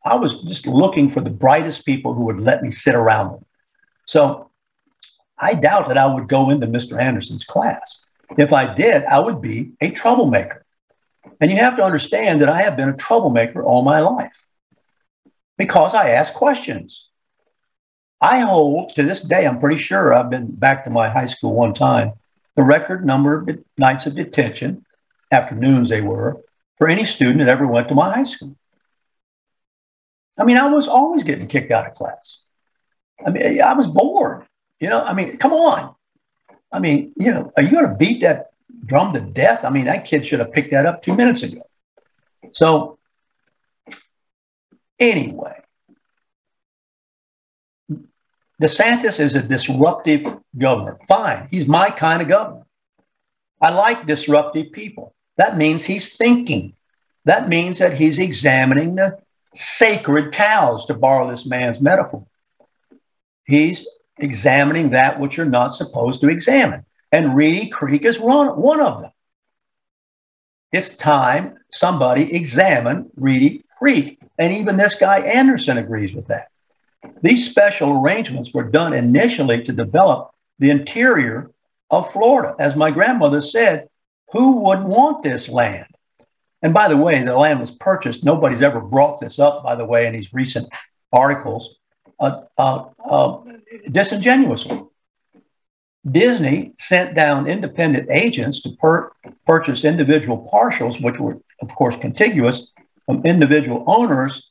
I 0.04 0.16
was 0.16 0.44
just 0.44 0.68
looking 0.68 1.10
for 1.10 1.22
the 1.22 1.30
brightest 1.30 1.86
people 1.86 2.14
who 2.14 2.24
would 2.26 2.40
let 2.40 2.64
me 2.64 2.72
sit 2.72 2.96
around 2.96 3.34
them. 3.34 3.46
So 4.06 4.50
I 5.38 5.54
doubt 5.54 5.88
that 5.88 5.98
I 5.98 6.06
would 6.06 6.28
go 6.28 6.50
into 6.50 6.68
Mr. 6.68 7.00
Anderson's 7.00 7.44
class. 7.44 8.06
If 8.38 8.54
I 8.54 8.74
did, 8.74 9.04
I 9.06 9.20
would 9.20 9.42
be 9.42 9.74
a 9.82 9.92
troublemaker. 9.92 10.66
And 11.42 11.52
you 11.52 11.58
have 11.58 11.76
to 11.78 11.84
understand 11.84 12.42
that 12.42 12.50
I 12.50 12.62
have 12.62 12.78
been 12.78 12.90
a 12.90 12.98
troublemaker 12.98 13.64
all 13.64 13.82
my 13.82 14.00
life 14.00 14.46
because 15.58 15.94
I 15.94 16.10
ask 16.12 16.34
questions. 16.34 17.10
I 18.22 18.40
hold 18.40 18.96
to 18.96 19.04
this 19.04 19.22
day, 19.22 19.46
I'm 19.46 19.60
pretty 19.60 19.82
sure 19.82 20.14
I've 20.14 20.30
been 20.30 20.56
back 20.56 20.84
to 20.86 20.90
my 20.90 21.10
high 21.10 21.26
school 21.26 21.54
one 21.54 21.74
time, 21.74 22.14
the 22.56 22.64
record 22.64 23.06
number 23.06 23.40
of 23.40 23.50
nights 23.78 24.06
of 24.06 24.16
detention, 24.16 24.86
afternoons 25.32 25.90
they 25.90 26.02
were, 26.02 26.42
for 26.78 26.88
any 26.88 27.04
student 27.04 27.40
that 27.40 27.50
ever 27.50 27.68
went 27.68 27.90
to 27.90 27.96
my 27.96 28.14
high 28.14 28.24
school. 28.24 28.56
I 30.38 30.44
mean, 30.44 30.58
I 30.58 30.68
was 30.68 30.88
always 30.88 31.24
getting 31.24 31.48
kicked 31.48 31.72
out 31.72 31.88
of 31.88 31.96
class. 31.96 32.40
I 33.26 33.30
mean, 33.30 33.62
I 33.62 33.74
was 33.74 33.88
bored. 33.88 34.46
You 34.80 34.90
know, 34.90 35.02
I 35.02 35.14
mean, 35.14 35.38
come 35.38 35.54
on. 35.54 35.96
I 36.72 36.80
mean, 36.80 37.14
you 37.16 37.32
know, 37.32 37.52
are 37.56 37.64
you 37.64 37.72
going 37.72 37.88
to 37.88 37.96
beat 37.96 38.22
that 38.22 38.48
drum 38.86 39.14
to 39.14 39.22
death? 39.22 39.64
I 39.64 39.70
mean, 39.70 39.86
that 39.86 40.06
kid 40.06 40.26
should 40.26 40.40
have 40.40 40.52
picked 40.52 40.72
that 40.72 40.86
up 40.86 41.02
two 41.02 41.16
minutes 41.16 41.44
ago. 41.44 41.62
So, 42.52 43.00
anyway, 45.00 45.62
DeSantis 48.62 49.20
is 49.20 49.36
a 49.36 49.42
disruptive 49.42 50.26
governor. 50.58 50.98
Fine, 51.08 51.48
he's 51.52 51.68
my 51.68 51.90
kind 51.90 52.22
of 52.22 52.28
governor. 52.28 52.66
I 53.62 53.72
like 53.72 54.06
disruptive 54.06 54.72
people. 54.72 55.14
That 55.38 55.58
means 55.58 55.84
he's 55.84 56.16
thinking. 56.16 56.74
That 57.26 57.50
means 57.50 57.80
that 57.80 57.94
he's 57.94 58.20
examining 58.20 58.96
the 58.96 59.20
sacred 59.54 60.34
cows, 60.34 60.86
to 60.86 60.94
borrow 60.94 61.30
this 61.30 61.46
man's 61.46 61.82
metaphor. 61.82 62.26
He's 63.46 63.88
examining 64.18 64.90
that 64.90 65.20
which 65.20 65.38
you're 65.38 65.46
not 65.46 65.74
supposed 65.74 66.22
to 66.22 66.30
examine. 66.30 66.86
And 67.12 67.36
Reedy 67.36 67.70
Creek 67.70 68.06
is 68.06 68.20
one, 68.20 68.60
one 68.60 68.82
of 68.82 69.02
them. 69.02 69.12
It's 70.72 70.90
time 70.90 71.58
somebody 71.72 72.34
examine 72.34 73.10
Reedy 73.16 73.64
Creek. 73.78 74.20
And 74.38 74.54
even 74.54 74.76
this 74.76 74.96
guy 74.96 75.20
Anderson 75.20 75.78
agrees 75.78 76.14
with 76.14 76.28
that. 76.28 76.48
These 77.22 77.50
special 77.50 77.92
arrangements 77.92 78.54
were 78.54 78.64
done 78.64 78.94
initially 78.94 79.64
to 79.64 79.72
develop 79.72 80.32
the 80.60 80.70
interior 80.70 81.52
of 81.90 82.12
Florida. 82.12 82.56
As 82.60 82.76
my 82.76 82.92
grandmother 82.92 83.42
said, 83.42 83.88
who 84.32 84.58
would 84.62 84.84
want 84.84 85.24
this 85.24 85.48
land? 85.48 85.88
And 86.62 86.74
by 86.74 86.88
the 86.88 86.98
way, 86.98 87.22
the 87.24 87.38
land 87.38 87.60
was 87.60 87.72
purchased. 87.72 88.24
Nobody's 88.24 88.62
ever 88.62 88.82
brought 88.82 89.20
this 89.20 89.40
up, 89.40 89.64
by 89.64 89.76
the 89.76 89.86
way, 89.86 90.08
in 90.08 90.14
these 90.14 90.34
recent 90.34 90.68
articles 91.12 91.78
uh, 92.20 92.42
uh, 92.58 92.86
uh, 93.04 93.38
disingenuously. 93.92 94.82
Disney 96.10 96.74
sent 96.80 97.16
down 97.16 97.48
independent 97.48 98.10
agents 98.12 98.62
to 98.62 98.70
per- 98.80 99.12
purchase 99.46 99.86
individual 99.86 100.50
partials, 100.52 101.02
which 101.02 101.20
were, 101.20 101.40
of 101.62 101.70
course, 101.76 101.96
contiguous 101.96 102.72
from 103.06 103.26
individual 103.26 103.84
owners, 103.88 104.50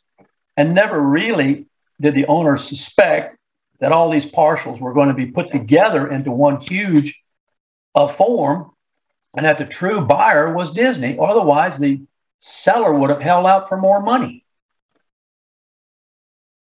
and 0.56 0.74
never 0.74 1.00
really 1.00 1.66
did 2.00 2.14
the 2.14 2.26
owners 2.26 2.68
suspect 2.68 3.38
that 3.80 3.92
all 3.92 4.10
these 4.10 4.26
parcels 4.26 4.80
were 4.80 4.94
going 4.94 5.08
to 5.08 5.14
be 5.14 5.26
put 5.26 5.50
together 5.50 6.08
into 6.08 6.30
one 6.30 6.60
huge 6.60 7.22
uh, 7.94 8.08
form 8.08 8.70
and 9.36 9.46
that 9.46 9.58
the 9.58 9.66
true 9.66 10.00
buyer 10.00 10.52
was 10.52 10.70
Disney. 10.70 11.16
Otherwise, 11.20 11.78
the 11.78 12.02
seller 12.40 12.94
would 12.94 13.10
have 13.10 13.20
held 13.20 13.46
out 13.46 13.68
for 13.68 13.76
more 13.76 14.00
money. 14.00 14.44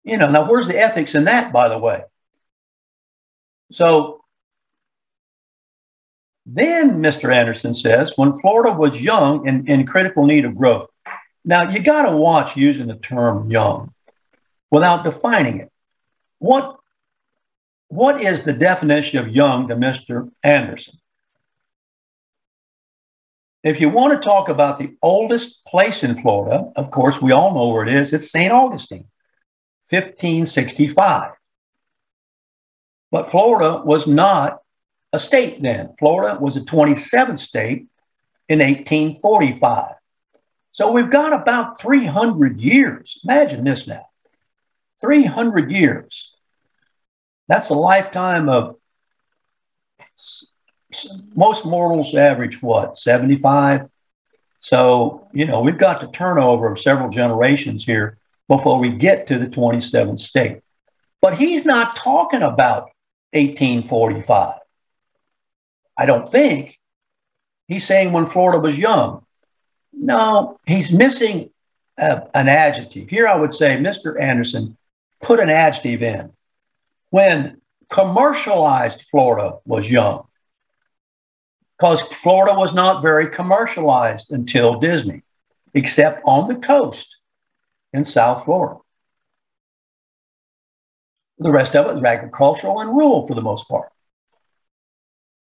You 0.04 0.16
know, 0.16 0.30
now 0.30 0.48
where's 0.48 0.68
the 0.68 0.78
ethics 0.78 1.14
in 1.14 1.24
that, 1.24 1.52
by 1.52 1.68
the 1.68 1.78
way? 1.78 2.02
So 3.70 4.24
then 6.44 7.00
Mr. 7.00 7.32
Anderson 7.32 7.72
says, 7.72 8.12
when 8.16 8.38
Florida 8.38 8.76
was 8.76 9.00
young 9.00 9.46
and 9.46 9.68
in 9.68 9.86
critical 9.86 10.26
need 10.26 10.44
of 10.44 10.56
growth. 10.56 10.88
Now 11.44 11.70
you 11.70 11.80
got 11.80 12.02
to 12.02 12.16
watch 12.16 12.56
using 12.56 12.86
the 12.86 12.96
term 12.96 13.50
young 13.50 13.92
without 14.72 15.04
defining 15.04 15.60
it. 15.60 15.70
What, 16.38 16.78
what 17.88 18.20
is 18.20 18.42
the 18.42 18.54
definition 18.54 19.18
of 19.18 19.28
young 19.28 19.68
to 19.68 19.76
Mr. 19.76 20.32
Anderson? 20.42 20.94
If 23.62 23.80
you 23.80 23.90
want 23.90 24.14
to 24.14 24.26
talk 24.26 24.48
about 24.48 24.80
the 24.80 24.96
oldest 25.02 25.64
place 25.66 26.02
in 26.02 26.20
Florida, 26.20 26.72
of 26.74 26.90
course, 26.90 27.22
we 27.22 27.30
all 27.30 27.54
know 27.54 27.68
where 27.68 27.86
it 27.86 27.94
is. 27.94 28.12
It's 28.12 28.32
St. 28.32 28.50
Augustine. 28.50 29.06
1565. 29.90 31.32
But 33.12 33.30
Florida 33.30 33.82
was 33.84 34.06
not 34.06 34.62
a 35.12 35.18
state 35.18 35.62
then. 35.62 35.94
Florida 35.98 36.40
was 36.40 36.56
a 36.56 36.62
27th 36.62 37.38
state 37.38 37.86
in 38.48 38.58
1845. 38.60 39.94
So 40.70 40.90
we've 40.90 41.10
got 41.10 41.34
about 41.34 41.78
300 41.78 42.58
years. 42.58 43.20
Imagine 43.22 43.64
this 43.64 43.86
now 43.86 44.06
300 45.02 45.70
years. 45.70 46.34
That's 47.48 47.68
a 47.68 47.74
lifetime 47.74 48.48
of 48.48 48.76
most 51.34 51.64
mortals 51.64 52.14
average 52.14 52.62
what, 52.62 52.96
75? 52.96 53.88
So, 54.60 55.28
you 55.34 55.44
know, 55.44 55.60
we've 55.60 55.78
got 55.78 56.00
the 56.00 56.06
turnover 56.06 56.70
of 56.70 56.78
several 56.78 57.10
generations 57.10 57.84
here 57.84 58.18
before 58.48 58.78
we 58.78 58.90
get 58.90 59.26
to 59.26 59.38
the 59.38 59.46
27th 59.46 60.20
state. 60.20 60.60
But 61.20 61.36
he's 61.36 61.64
not 61.64 61.96
talking 61.96 62.42
about 62.42 62.90
1845. 63.32 64.54
I 65.98 66.06
don't 66.06 66.30
think. 66.30 66.78
He's 67.68 67.86
saying 67.86 68.12
when 68.12 68.26
Florida 68.26 68.58
was 68.58 68.78
young. 68.78 69.24
No, 69.92 70.58
he's 70.66 70.92
missing 70.92 71.50
a, 71.98 72.22
an 72.34 72.48
adjective. 72.48 73.08
Here 73.08 73.26
I 73.26 73.36
would 73.36 73.52
say, 73.52 73.76
Mr. 73.76 74.20
Anderson, 74.20 74.76
put 75.22 75.40
an 75.40 75.50
adjective 75.50 76.02
in. 76.02 76.32
When 77.10 77.60
commercialized 77.88 79.04
Florida 79.10 79.58
was 79.64 79.88
young, 79.88 80.26
because 81.78 82.02
Florida 82.02 82.54
was 82.58 82.74
not 82.74 83.02
very 83.02 83.28
commercialized 83.28 84.30
until 84.30 84.78
Disney, 84.78 85.22
except 85.74 86.22
on 86.24 86.48
the 86.48 86.54
coast 86.54 87.18
in 87.92 88.04
South 88.04 88.44
Florida. 88.44 88.78
The 91.38 91.50
rest 91.50 91.74
of 91.74 91.86
it 91.86 91.94
was 91.94 92.04
agricultural 92.04 92.80
and 92.80 92.90
rural 92.90 93.26
for 93.26 93.34
the 93.34 93.40
most 93.40 93.68
part. 93.68 93.90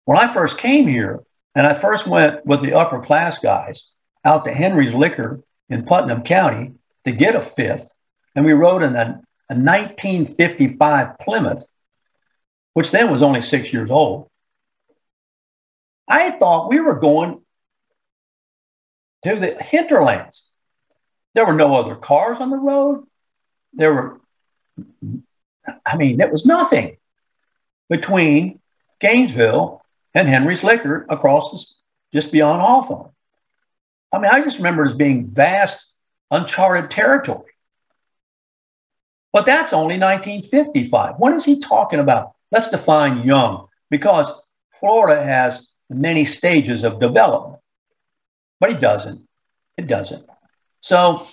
When 0.06 0.18
I 0.18 0.34
first 0.34 0.58
came 0.58 0.88
here, 0.88 1.24
and 1.56 1.68
I 1.68 1.74
first 1.74 2.08
went 2.08 2.46
with 2.46 2.62
the 2.62 2.74
upper 2.74 3.02
class 3.02 3.40
guys 3.40 3.92
out 4.24 4.46
to 4.46 4.54
Henry's 4.54 4.94
Liquor 4.94 5.42
in 5.70 5.86
Putnam 5.86 6.24
County 6.24 6.74
to 7.04 7.12
get 7.12 7.36
a 7.36 7.42
fifth, 7.42 7.90
and 8.36 8.46
we 8.46 8.54
rode 8.54 8.84
in 8.84 8.96
a, 8.96 9.22
a 9.50 9.56
1955 9.56 11.18
Plymouth, 11.20 11.66
which 12.74 12.92
then 12.92 13.12
was 13.12 13.22
only 13.22 13.42
six 13.42 13.74
years 13.74 13.90
old. 13.90 14.30
I 16.08 16.32
thought 16.32 16.70
we 16.70 16.80
were 16.80 16.96
going 16.96 17.42
to 19.24 19.36
the 19.36 19.54
hinterlands. 19.56 20.48
There 21.36 21.46
were 21.46 21.54
no 21.54 21.76
other 21.76 21.96
cars 21.96 22.40
on 22.40 22.50
the 22.50 22.58
road. 22.58 23.06
There 23.74 23.94
were, 23.94 24.22
I 25.86 25.98
mean, 25.98 26.22
it 26.22 26.32
was 26.32 26.46
nothing 26.46 26.98
between 27.90 28.60
Gainesville 29.00 29.84
and 30.14 30.28
Henry's 30.28 30.64
Liquor 30.64 31.06
across 31.10 31.52
the, 31.52 32.18
just 32.20 32.32
beyond 32.32 32.62
Hawthorne. 32.62 33.12
I 34.12 34.20
mean, 34.20 34.32
I 34.32 34.42
just 34.42 34.58
remember 34.58 34.84
it 34.84 34.92
as 34.92 34.96
being 34.96 35.28
vast, 35.28 35.86
uncharted 36.32 36.90
territory. 36.90 37.49
But 39.32 39.46
that's 39.46 39.74
only 39.74 40.00
1955. 40.00 41.16
What 41.18 41.34
is 41.34 41.46
he 41.46 41.60
talking 41.60 42.00
about? 42.00 42.34
Let's 42.52 42.70
define 42.70 43.24
young 43.24 43.68
because 43.90 44.32
Florida 44.80 45.24
has 45.24 45.68
many 45.90 46.26
stages 46.26 46.84
of 46.84 47.00
development. 47.00 47.62
But 48.60 48.72
he 48.72 48.78
doesn't. 48.78 49.28
It 49.78 49.88
doesn't. 49.88 50.26
So 50.82 51.28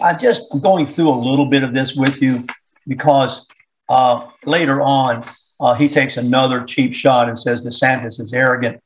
I'm 0.00 0.18
just 0.18 0.42
going 0.60 0.86
through 0.86 1.08
a 1.08 1.18
little 1.18 1.46
bit 1.46 1.62
of 1.62 1.72
this 1.72 1.94
with 1.94 2.20
you 2.20 2.44
because 2.86 3.46
uh, 3.88 4.28
later 4.44 4.80
on 4.80 5.24
uh, 5.60 5.74
he 5.74 5.88
takes 5.88 6.16
another 6.16 6.64
cheap 6.64 6.94
shot 6.94 7.28
and 7.28 7.38
says 7.38 7.62
DeSantis 7.62 8.20
is 8.20 8.32
arrogant, 8.32 8.82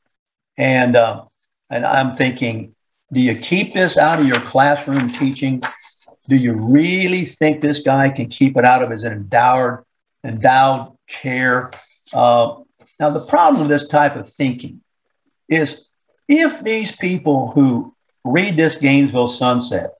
and 0.57 0.95
uh, 0.95 1.23
and 1.69 1.85
I'm 1.85 2.15
thinking, 2.15 2.75
do 3.11 3.19
you 3.19 3.35
keep 3.35 3.73
this 3.73 3.97
out 3.97 4.19
of 4.19 4.27
your 4.27 4.39
classroom 4.41 5.11
teaching? 5.11 5.63
Do 6.27 6.35
you 6.35 6.53
really 6.53 7.25
think 7.25 7.61
this 7.61 7.79
guy 7.79 8.09
can 8.09 8.29
keep 8.29 8.57
it 8.57 8.65
out 8.65 8.83
of 8.83 8.91
his 8.91 9.03
endowed 9.03 9.83
endowed 10.23 10.97
chair? 11.07 11.71
Uh, 12.13 12.55
now 12.99 13.09
the 13.09 13.25
problem 13.25 13.61
with 13.61 13.69
this 13.69 13.87
type 13.87 14.15
of 14.15 14.27
thinking 14.29 14.81
is 15.47 15.89
if 16.27 16.63
these 16.63 16.91
people 16.91 17.51
who 17.51 17.95
read 18.25 18.57
this 18.57 18.75
Gainesville 18.75 19.27
Sunset 19.27 19.91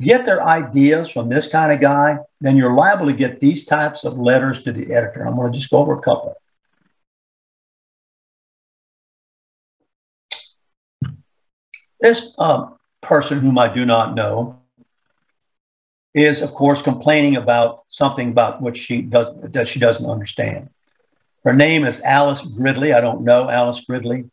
get 0.00 0.26
their 0.26 0.42
ideas 0.44 1.08
from 1.08 1.28
this 1.28 1.48
kind 1.48 1.72
of 1.72 1.80
guy, 1.80 2.18
then 2.40 2.56
you're 2.56 2.74
liable 2.74 3.06
to 3.06 3.12
get 3.14 3.40
these 3.40 3.64
types 3.64 4.04
of 4.04 4.18
letters 4.18 4.62
to 4.64 4.72
the 4.72 4.92
editor. 4.92 5.26
I'm 5.26 5.36
going 5.36 5.50
to 5.50 5.58
just 5.58 5.70
go 5.70 5.78
over 5.78 5.94
a 5.94 6.02
couple. 6.02 6.34
This 12.00 12.34
uh, 12.38 12.66
person, 13.00 13.40
whom 13.40 13.56
I 13.56 13.72
do 13.72 13.86
not 13.86 14.14
know, 14.14 14.60
is 16.16 16.40
of 16.40 16.54
course 16.54 16.80
complaining 16.80 17.36
about 17.36 17.84
something 17.88 18.30
about 18.30 18.62
which 18.62 18.78
she 18.78 19.02
does 19.02 19.28
that 19.52 19.68
she 19.68 19.78
doesn't 19.78 20.08
understand. 20.08 20.70
Her 21.44 21.52
name 21.52 21.84
is 21.84 22.00
Alice 22.00 22.40
Gridley. 22.40 22.92
I 22.92 23.00
don't 23.00 23.22
know 23.22 23.48
Alice 23.48 23.80
Gridley. 23.80 24.30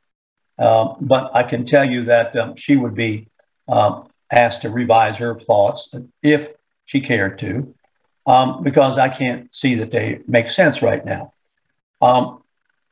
Um, 0.58 0.96
but 1.02 1.36
I 1.36 1.44
can 1.44 1.66
tell 1.66 1.88
you 1.88 2.06
that 2.06 2.36
um, 2.36 2.56
she 2.56 2.78
would 2.78 2.96
be 2.96 3.28
um, 3.68 4.08
asked 4.32 4.62
to 4.62 4.70
revise 4.70 5.18
her 5.18 5.40
thoughts 5.40 5.94
if 6.22 6.50
she 6.86 7.02
cared 7.02 7.40
to, 7.40 7.74
um, 8.26 8.64
because 8.64 8.98
I 8.98 9.10
can't 9.10 9.54
see 9.54 9.76
that 9.76 9.92
they 9.92 10.20
make 10.28 10.50
sense 10.50 10.82
right 10.82 11.04
now. 11.04 11.34
Um, 12.02 12.44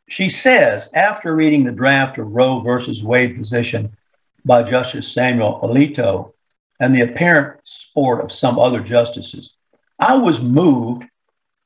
she 0.10 0.30
says, 0.30 0.90
after 0.94 1.36
reading 1.36 1.64
the 1.64 1.72
draft 1.72 2.18
of 2.18 2.28
Roe 2.28 2.60
versus 2.60 3.04
Wade 3.04 3.38
position 3.38 3.96
by 4.44 4.64
Justice 4.64 5.12
Samuel 5.12 5.60
Alito 5.64 6.34
and 6.82 6.96
the 6.96 7.02
apparent 7.02 7.60
sport 7.64 8.26
of 8.26 8.32
some 8.32 8.58
other 8.58 8.82
justices, 8.82 9.54
I 10.00 10.18
was 10.18 10.42
moved. 10.42 11.04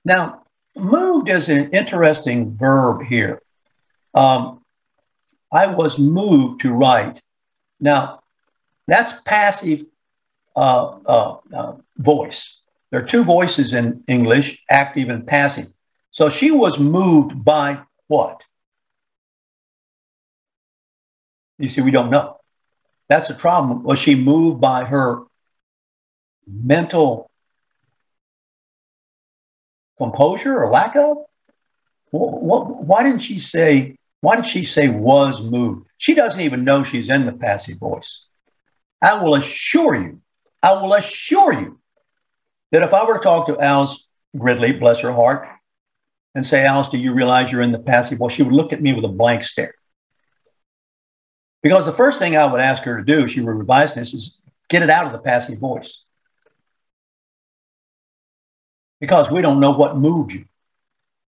Now, 0.03 0.43
moved 0.76 1.30
is 1.30 1.47
an 1.47 1.72
interesting 1.72 2.55
verb 2.57 3.01
here. 3.01 3.41
Um, 4.13 4.61
I 5.51 5.68
was 5.68 5.97
moved 5.97 6.61
to 6.61 6.74
write. 6.74 7.22
Now, 7.80 8.24
that's 8.88 9.13
passive 9.26 9.86
uh, 10.53 10.97
uh, 11.05 11.38
uh, 11.53 11.74
voice. 11.97 12.59
There 12.91 13.01
are 13.01 13.07
two 13.07 13.24
voices 13.24 13.74
in 13.74 14.03
English, 14.09 14.63
active 14.70 15.07
and 15.07 15.26
passive. 15.26 15.68
So 16.11 16.30
she 16.30 16.51
was 16.51 16.78
moved 16.78 17.43
by 17.43 17.80
what? 18.07 18.41
You 21.57 21.70
see, 21.70 21.82
we 21.82 21.91
don't 21.91 22.09
know. 22.09 22.38
That's 23.08 23.28
the 23.28 23.34
problem. 23.34 23.84
Was 23.84 23.99
she 23.99 24.16
moved 24.16 24.60
by 24.60 24.86
her 24.86 25.20
mental 26.47 27.30
composure 29.97 30.58
or 30.62 30.70
lack 30.70 30.95
of? 30.95 31.18
What, 32.12 32.43
what, 32.43 32.84
why 32.84 33.03
didn't 33.03 33.20
she 33.20 33.39
say 33.39 33.97
why 34.26 34.36
did 34.36 34.47
she 34.47 34.66
say 34.66 34.88
was 34.88 35.39
moved? 35.39 35.88
She 35.97 36.16
doesn't 36.16 36.41
even 36.41 36.64
know 36.64 36.82
she's 36.82 37.10
in 37.10 37.28
the 37.28 37.32
passive 37.32 37.78
voice. 37.78 38.26
I 38.99 39.22
will 39.22 39.36
assure 39.36 39.93
you, 39.93 40.20
I 40.64 40.74
will 40.74 40.95
assure 40.95 41.53
you 41.53 41.80
that 42.72 42.82
if 42.82 42.91
I 42.91 43.06
were 43.06 43.20
to 43.20 43.24
talk 43.24 43.45
to 43.45 43.60
Alice 43.60 44.08
Gridley, 44.36 44.72
bless 44.72 45.01
her 45.01 45.12
heart, 45.12 45.47
and 46.34 46.43
say, 46.43 46.66
Alice, 46.66 46.88
do 46.88 46.97
you 46.97 47.14
realize 47.14 47.51
you're 47.51 47.62
in 47.62 47.72
the 47.72 47.78
passive 47.78 48.18
voice? 48.18 48.34
She 48.34 48.41
would 48.41 48.51
look 48.51 48.74
at 48.74 48.82
me 48.82 48.93
with 48.93 49.06
a 49.06 49.10
blank 49.10 49.43
stare. 49.43 49.76
Because 51.66 51.88
the 51.88 51.91
first 51.91 52.20
thing 52.20 52.38
I 52.38 52.45
would 52.45 52.61
ask 52.61 52.84
her 52.84 52.95
to 52.95 53.03
do 53.03 53.24
if 53.24 53.32
she 53.32 53.41
were 53.41 53.55
revising 53.55 53.97
this 53.97 54.13
is 54.13 54.38
get 54.70 54.84
it 54.84 54.89
out 54.91 55.07
of 55.07 55.13
the 55.13 55.18
passive 55.18 55.57
voice. 55.57 56.03
Because 58.99 59.32
we 59.32 59.41
don't 59.41 59.59
know 59.59 59.72
what 59.72 59.97
moved 59.97 60.32
you. 60.32 60.45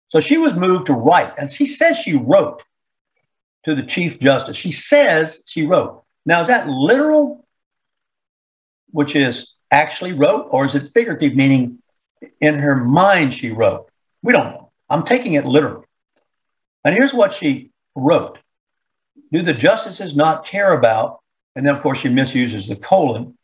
So 0.08 0.20
she 0.20 0.36
was 0.36 0.52
moved 0.52 0.88
to 0.88 0.92
write, 0.92 1.32
and 1.38 1.50
she 1.50 1.64
says 1.64 1.96
she 1.96 2.18
wrote 2.18 2.62
to 3.64 3.74
the 3.74 3.82
Chief 3.82 4.20
Justice. 4.20 4.58
She 4.58 4.72
says 4.72 5.42
she 5.46 5.66
wrote. 5.66 6.04
Now, 6.26 6.42
is 6.42 6.48
that 6.48 6.68
literal, 6.68 7.46
which 8.90 9.16
is 9.16 9.54
actually 9.70 10.12
wrote, 10.12 10.48
or 10.50 10.66
is 10.66 10.74
it 10.74 10.92
figurative, 10.92 11.34
meaning 11.34 11.78
in 12.42 12.58
her 12.58 12.76
mind 12.76 13.32
she 13.32 13.52
wrote? 13.52 13.90
We 14.22 14.34
don't 14.34 14.50
know. 14.50 14.70
I'm 14.90 15.04
taking 15.04 15.32
it 15.32 15.46
literally. 15.46 15.86
And 16.84 16.94
here's 16.94 17.14
what 17.14 17.32
she 17.32 17.70
wrote 17.94 18.38
Do 19.32 19.42
the 19.42 19.54
justices 19.54 20.14
not 20.14 20.46
care 20.46 20.72
about, 20.72 21.20
and 21.54 21.66
then 21.66 21.74
of 21.74 21.82
course 21.82 21.98
she 21.98 22.08
misuses 22.08 22.68
the 22.68 22.76
colon. 22.76 23.36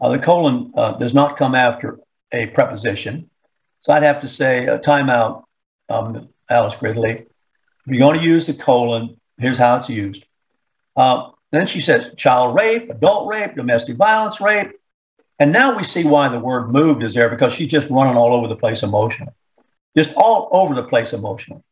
Uh, 0.00 0.10
the 0.10 0.18
colon 0.18 0.72
uh, 0.76 0.92
does 0.92 1.14
not 1.14 1.36
come 1.36 1.54
after 1.54 1.98
a 2.32 2.46
preposition. 2.46 3.28
So 3.80 3.92
I'd 3.92 4.02
have 4.02 4.20
to 4.22 4.28
say, 4.28 4.66
uh, 4.66 4.78
timeout, 4.78 5.44
um, 5.88 6.28
Alice 6.48 6.76
Gridley. 6.76 7.10
If 7.10 7.26
you're 7.86 7.98
going 7.98 8.18
to 8.18 8.24
use 8.24 8.46
the 8.46 8.54
colon, 8.54 9.18
Here's 9.38 9.56
how 9.56 9.76
it's 9.76 9.88
used. 9.88 10.24
Uh, 10.96 11.30
then 11.52 11.66
she 11.66 11.80
says 11.80 12.10
child 12.16 12.56
rape, 12.56 12.90
adult 12.90 13.28
rape, 13.28 13.54
domestic 13.54 13.96
violence 13.96 14.40
rape. 14.40 14.72
And 15.38 15.52
now 15.52 15.76
we 15.76 15.84
see 15.84 16.04
why 16.04 16.28
the 16.28 16.40
word 16.40 16.72
moved 16.72 17.04
is 17.04 17.14
there 17.14 17.30
because 17.30 17.52
she's 17.52 17.68
just 17.68 17.88
running 17.88 18.16
all 18.16 18.32
over 18.32 18.48
the 18.48 18.56
place 18.56 18.82
emotionally, 18.82 19.32
just 19.96 20.12
all 20.16 20.48
over 20.50 20.74
the 20.74 20.82
place 20.82 21.12
emotionally. 21.12 21.62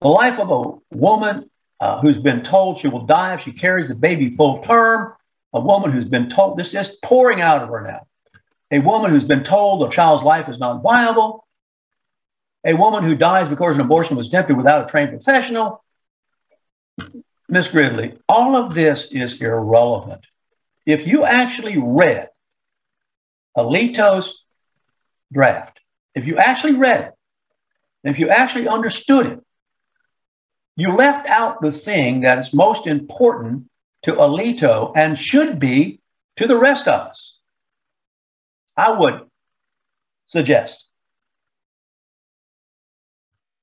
The 0.00 0.08
life 0.08 0.38
of 0.38 0.50
a 0.50 0.96
woman 0.96 1.49
uh, 1.80 2.00
who's 2.00 2.18
been 2.18 2.42
told 2.42 2.78
she 2.78 2.88
will 2.88 3.06
die 3.06 3.34
if 3.34 3.42
she 3.42 3.52
carries 3.52 3.88
the 3.88 3.94
baby 3.94 4.30
full 4.30 4.62
term, 4.62 5.14
a 5.52 5.60
woman 5.60 5.90
who's 5.90 6.04
been 6.04 6.28
told 6.28 6.58
this 6.58 6.74
is 6.74 6.98
pouring 7.02 7.40
out 7.40 7.62
of 7.62 7.68
her 7.70 7.80
now, 7.80 8.06
a 8.70 8.78
woman 8.78 9.10
who's 9.10 9.24
been 9.24 9.42
told 9.42 9.82
a 9.82 9.90
child's 9.90 10.22
life 10.22 10.48
is 10.48 10.58
not 10.58 10.82
viable, 10.82 11.46
a 12.64 12.74
woman 12.74 13.02
who 13.02 13.14
dies 13.14 13.48
because 13.48 13.76
an 13.76 13.80
abortion 13.80 14.16
was 14.16 14.28
attempted 14.28 14.56
without 14.56 14.86
a 14.86 14.90
trained 14.90 15.10
professional, 15.10 15.82
Miss 17.48 17.66
Gridley, 17.66 18.16
all 18.28 18.54
of 18.54 18.74
this 18.74 19.10
is 19.10 19.40
irrelevant. 19.40 20.20
If 20.86 21.06
you 21.06 21.24
actually 21.24 21.78
read 21.78 22.28
Alito's 23.56 24.44
draft, 25.32 25.80
if 26.14 26.26
you 26.26 26.36
actually 26.36 26.74
read 26.74 27.00
it, 27.00 27.14
if 28.04 28.18
you 28.18 28.28
actually 28.28 28.68
understood 28.68 29.26
it, 29.26 29.40
you 30.80 30.94
left 30.94 31.26
out 31.28 31.60
the 31.60 31.72
thing 31.72 32.20
that 32.20 32.38
is 32.38 32.54
most 32.54 32.86
important 32.86 33.68
to 34.02 34.12
Alito 34.12 34.92
and 34.96 35.18
should 35.18 35.58
be 35.58 36.00
to 36.36 36.46
the 36.46 36.56
rest 36.56 36.88
of 36.88 37.08
us. 37.08 37.36
I 38.76 38.90
would 38.92 39.28
suggest 40.26 40.86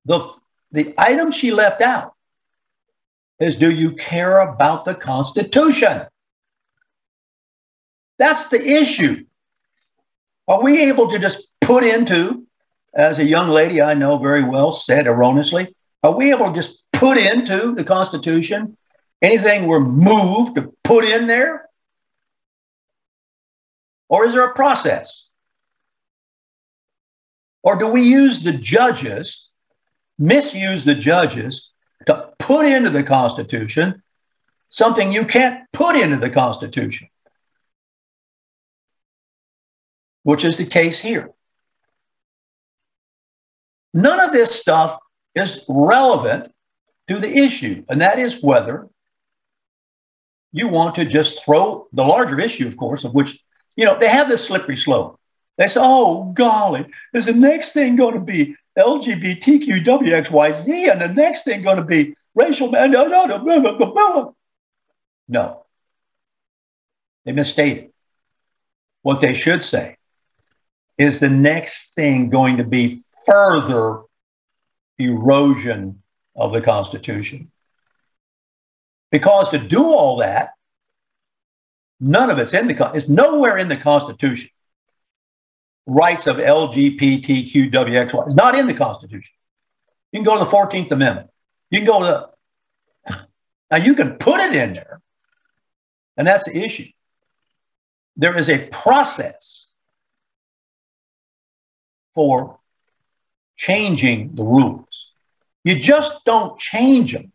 the, 0.05 0.31
the 0.71 0.93
item 0.97 1.31
she 1.31 1.51
left 1.51 1.81
out 1.81 2.13
is 3.39 3.55
do 3.55 3.71
you 3.71 3.93
care 3.93 4.39
about 4.39 4.85
the 4.85 4.95
Constitution? 4.95 6.03
That's 8.19 8.49
the 8.49 8.63
issue. 8.63 9.25
Are 10.47 10.61
we 10.61 10.83
able 10.83 11.09
to 11.09 11.19
just 11.19 11.47
put 11.61 11.83
into, 11.83 12.45
as 12.93 13.19
a 13.19 13.25
young 13.25 13.49
lady 13.49 13.81
I 13.81 13.93
know 13.93 14.17
very 14.17 14.43
well 14.43 14.71
said 14.71 15.07
erroneously, 15.07 15.75
are 16.03 16.15
we 16.15 16.31
able 16.31 16.47
to 16.47 16.53
just 16.53 16.83
put 16.97 17.17
into 17.17 17.75
the 17.75 17.83
Constitution 17.83 18.75
anything 19.21 19.67
we're 19.67 19.79
moved 19.79 20.55
to 20.55 20.73
put 20.83 21.05
in 21.05 21.27
there? 21.27 21.69
Or 24.09 24.25
is 24.25 24.33
there 24.33 24.45
a 24.45 24.53
process? 24.53 25.27
Or 27.61 27.75
do 27.77 27.87
we 27.87 28.03
use 28.03 28.43
the 28.43 28.53
judges, 28.53 29.49
misuse 30.17 30.85
the 30.85 30.95
judges 30.95 31.71
to 32.05 32.29
put 32.39 32.65
into 32.65 32.89
the 32.89 33.03
Constitution 33.03 34.01
something 34.69 35.11
you 35.11 35.25
can't 35.25 35.69
put 35.73 35.95
into 35.95 36.17
the 36.17 36.29
Constitution? 36.29 37.09
Which 40.23 40.43
is 40.43 40.57
the 40.57 40.65
case 40.65 40.99
here. 40.99 41.29
None 43.93 44.19
of 44.19 44.31
this 44.31 44.51
stuff 44.51 44.97
is 45.35 45.63
relevant 45.67 46.51
to 47.07 47.19
the 47.19 47.37
issue, 47.37 47.83
and 47.89 48.01
that 48.01 48.19
is 48.19 48.41
whether 48.41 48.89
you 50.51 50.67
want 50.67 50.95
to 50.95 51.05
just 51.05 51.43
throw 51.43 51.87
the 51.93 52.03
larger 52.03 52.39
issue, 52.39 52.67
of 52.67 52.77
course, 52.77 53.03
of 53.03 53.13
which, 53.13 53.39
you 53.75 53.85
know, 53.85 53.99
they 53.99 54.09
have 54.09 54.29
this 54.29 54.45
slippery 54.45 54.77
slope. 54.77 55.19
They 55.57 55.67
say, 55.67 55.79
oh, 55.81 56.31
golly, 56.33 56.85
is 57.13 57.25
the 57.25 57.33
next 57.33 57.73
thing 57.73 57.95
going 57.95 58.15
to 58.15 58.19
be 58.19 58.55
LGBTQWXYZ 58.77 60.91
and 60.91 61.01
the 61.01 61.07
next 61.07 61.43
thing 61.43 61.63
going 61.63 61.77
to 61.77 61.83
be 61.83 62.15
racial? 62.35 62.69
No, 62.71 62.85
no, 62.85 63.07
no, 63.07 63.25
no, 63.25 64.35
no. 65.27 65.65
They 67.25 67.31
misstated. 67.31 67.91
What 69.01 69.21
they 69.21 69.33
should 69.33 69.63
say 69.63 69.97
is 70.97 71.19
the 71.19 71.29
next 71.29 71.93
thing 71.93 72.29
going 72.29 72.57
to 72.57 72.63
be 72.63 73.03
further 73.25 74.01
erosion 74.97 76.01
of 76.37 76.53
the 76.53 76.61
Constitution. 76.61 77.51
Because 79.11 79.49
to 79.49 79.57
do 79.57 79.83
all 79.83 80.17
that, 80.17 80.51
none 81.99 82.29
of 82.29 82.37
it's 82.37 82.53
in 82.53 82.67
the 82.67 82.91
it's 82.93 83.09
nowhere 83.09 83.57
in 83.57 83.67
the 83.67 83.77
Constitution. 83.77 84.49
Rights 85.87 86.27
of 86.27 86.37
LGBTQWXY 86.37 88.35
not 88.35 88.57
in 88.57 88.67
the 88.67 88.73
Constitution. 88.73 89.33
You 90.11 90.19
can 90.19 90.25
go 90.25 90.37
to 90.37 90.45
the 90.45 90.51
14th 90.51 90.91
Amendment. 90.91 91.29
You 91.69 91.79
can 91.79 91.87
go 91.87 91.99
to 91.99 92.05
the, 92.05 92.29
now 93.71 93.77
you 93.77 93.95
can 93.95 94.17
put 94.17 94.39
it 94.39 94.55
in 94.55 94.73
there, 94.73 95.01
and 96.15 96.27
that's 96.27 96.45
the 96.45 96.55
issue. 96.57 96.87
There 98.15 98.37
is 98.37 98.49
a 98.49 98.67
process 98.67 99.67
for 102.13 102.59
changing 103.55 104.35
the 104.35 104.43
rules. 104.43 104.86
You 105.63 105.79
just 105.79 106.23
don't 106.25 106.57
change 106.59 107.13
them 107.13 107.31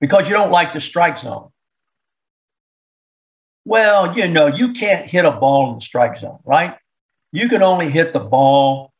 because 0.00 0.28
you 0.28 0.34
don't 0.34 0.50
like 0.50 0.72
the 0.72 0.80
strike 0.80 1.18
zone. 1.18 1.50
Well, 3.64 4.16
you 4.16 4.28
know, 4.28 4.46
you 4.46 4.74
can't 4.74 5.08
hit 5.08 5.24
a 5.24 5.32
ball 5.32 5.70
in 5.70 5.74
the 5.76 5.80
strike 5.80 6.18
zone, 6.18 6.38
right? 6.44 6.76
You 7.32 7.48
can 7.48 7.62
only 7.62 7.90
hit 7.90 8.12
the 8.12 8.20
ball 8.20 8.92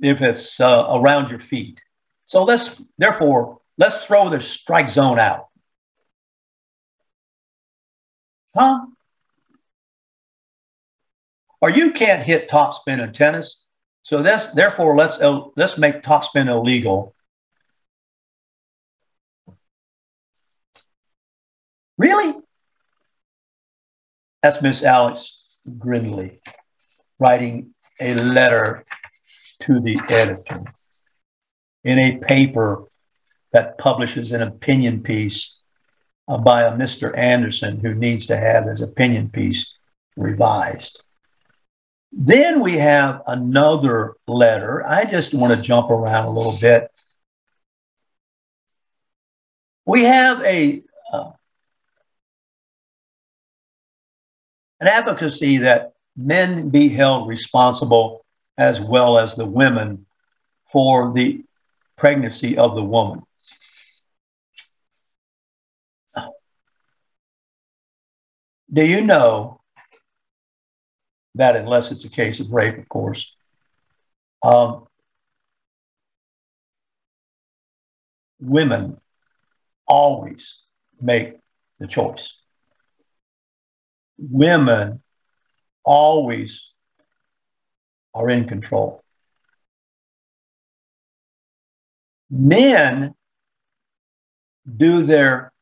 if 0.00 0.20
it's 0.20 0.58
uh, 0.58 0.86
around 0.90 1.30
your 1.30 1.38
feet. 1.38 1.80
So 2.26 2.42
let's, 2.44 2.82
therefore, 2.98 3.58
let's 3.78 4.04
throw 4.04 4.28
the 4.28 4.40
strike 4.40 4.90
zone 4.90 5.18
out. 5.18 5.46
Huh? 8.56 8.86
Or 11.60 11.70
you 11.70 11.92
can't 11.92 12.22
hit 12.22 12.48
topspin 12.48 13.02
in 13.02 13.12
tennis. 13.12 13.64
So 14.02 14.22
that's 14.22 14.48
therefore 14.48 14.96
let's 14.96 15.20
uh, 15.20 15.40
let's 15.56 15.76
make 15.76 16.02
topspin 16.02 16.48
illegal 16.48 17.14
Really? 21.98 22.32
That's 24.42 24.62
Miss 24.62 24.84
Alice 24.84 25.42
Gridley 25.78 26.40
writing 27.18 27.74
a 28.00 28.14
letter 28.14 28.84
to 29.62 29.80
the 29.80 29.98
editor 30.08 30.62
in 31.82 31.98
a 31.98 32.18
paper 32.18 32.84
that 33.52 33.76
publishes 33.78 34.30
an 34.30 34.42
opinion 34.42 35.02
piece 35.02 35.58
uh, 36.28 36.38
by 36.38 36.62
a 36.62 36.72
Mr. 36.72 37.16
Anderson 37.18 37.80
who 37.80 37.94
needs 37.94 38.26
to 38.26 38.36
have 38.36 38.66
his 38.66 38.80
opinion 38.80 39.28
piece 39.30 39.74
revised. 40.16 41.02
Then 42.12 42.60
we 42.60 42.76
have 42.76 43.22
another 43.26 44.14
letter. 44.28 44.86
I 44.86 45.04
just 45.04 45.34
want 45.34 45.56
to 45.56 45.62
jump 45.62 45.90
around 45.90 46.26
a 46.26 46.30
little 46.30 46.56
bit. 46.60 46.90
We 49.84 50.04
have 50.04 50.40
a 50.42 50.82
uh, 51.12 51.32
an 54.80 54.88
advocacy 54.88 55.58
that 55.58 55.92
men 56.16 56.68
be 56.68 56.88
held 56.88 57.28
responsible 57.28 58.24
as 58.56 58.80
well 58.80 59.18
as 59.18 59.34
the 59.34 59.46
women 59.46 60.06
for 60.70 61.12
the 61.12 61.44
pregnancy 61.96 62.56
of 62.58 62.74
the 62.74 62.84
woman. 62.84 63.22
Do 68.70 68.84
you 68.84 69.00
know 69.00 69.62
that, 71.36 71.56
unless 71.56 71.90
it's 71.90 72.04
a 72.04 72.10
case 72.10 72.38
of 72.38 72.52
rape, 72.52 72.76
of 72.76 72.88
course, 72.88 73.34
um, 74.42 74.86
women 78.40 79.00
always 79.86 80.58
make 81.00 81.38
the 81.78 81.86
choice? 81.86 82.36
Women 84.18 85.02
always 85.84 86.70
are 88.14 88.28
in 88.28 88.46
control. 88.46 89.02
Men 92.30 93.14
do 94.76 95.02
their 95.02 95.52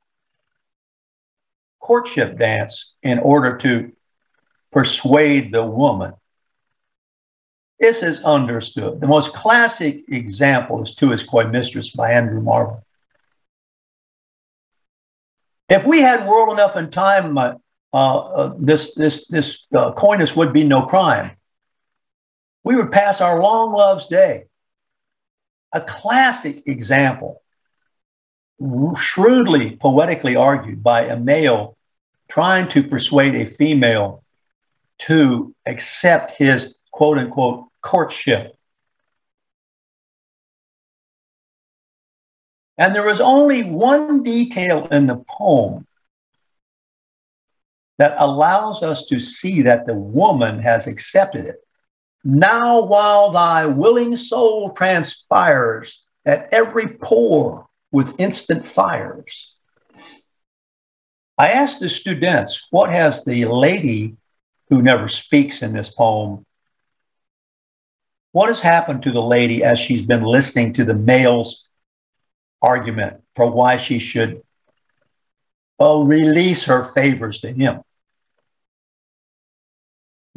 courtship 1.80 2.38
dance 2.38 2.94
in 3.02 3.20
order 3.20 3.57
to 3.59 3.92
persuade 4.72 5.52
the 5.52 5.64
woman. 5.64 6.14
This 7.78 8.02
is 8.02 8.20
understood. 8.20 9.00
The 9.00 9.07
most 9.07 9.32
classic 9.32 10.04
example 10.09 10.82
is 10.82 10.94
To 10.96 11.11
His 11.11 11.22
Coy 11.22 11.44
Mistress 11.44 11.90
by 11.90 12.12
Andrew 12.12 12.40
Marvell. 12.40 12.82
If 15.68 15.84
we 15.84 16.00
had 16.00 16.26
world 16.26 16.52
enough 16.52 16.76
and 16.76 16.90
time, 16.90 17.32
my, 17.32 17.54
this 18.59 18.94
this 18.94 19.26
this 19.28 19.66
uh, 19.74 19.92
coyness 19.92 20.36
would 20.36 20.53
be 20.53 20.64
no 20.64 20.82
crime. 20.82 21.36
We 22.62 22.76
would 22.76 22.92
pass 22.92 23.20
our 23.20 23.40
long 23.40 23.72
love's 23.72 24.07
day. 24.07 24.44
A 25.72 25.80
classic 25.80 26.62
example, 26.66 27.42
shrewdly 28.99 29.76
poetically 29.76 30.36
argued 30.36 30.82
by 30.82 31.07
a 31.07 31.16
male 31.16 31.76
trying 32.28 32.68
to 32.68 32.82
persuade 32.82 33.34
a 33.34 33.47
female 33.47 34.22
to 34.99 35.55
accept 35.64 36.36
his 36.36 36.74
quote 36.90 37.18
unquote 37.18 37.66
courtship. 37.80 38.57
And 42.78 42.94
there 42.94 43.07
was 43.07 43.20
only 43.20 43.62
one 43.62 44.22
detail 44.22 44.86
in 44.88 45.07
the 45.07 45.16
poem 45.16 45.86
that 47.99 48.14
allows 48.18 48.82
us 48.82 49.07
to 49.07 49.18
see 49.18 49.62
that 49.62 49.86
the 49.86 49.94
woman 49.94 50.59
has 50.59 50.86
accepted 50.86 51.47
it. 51.47 51.57
Now, 52.24 52.82
while 52.82 53.30
thy 53.30 53.66
willing 53.66 54.16
soul 54.16 54.70
transpires 54.70 56.03
at 56.24 56.53
every 56.53 56.88
pore 56.88 57.66
with 57.92 58.20
instant 58.20 58.66
fires, 58.66 59.55
I 61.38 61.53
asked 61.53 61.80
the 61.80 61.88
students, 61.88 62.66
what 62.70 62.90
has 62.90 63.24
the 63.24 63.44
lady 63.44 64.16
who 64.70 64.82
never 64.82 65.07
speaks 65.07 65.62
in 65.62 65.72
this 65.72 65.90
poem, 65.90 66.44
what 68.32 68.49
has 68.49 68.61
happened 68.61 69.03
to 69.05 69.12
the 69.12 69.22
lady 69.22 69.62
as 69.62 69.78
she's 69.78 70.03
been 70.03 70.22
listening 70.22 70.72
to 70.74 70.84
the 70.84 70.94
male's 70.94 71.68
argument 72.61 73.22
for 73.34 73.51
why 73.51 73.76
she 73.76 73.99
should 73.99 74.42
oh, 75.78 76.05
release 76.05 76.64
her 76.64 76.84
favors 76.84 77.38
to 77.40 77.53
him? 77.53 77.82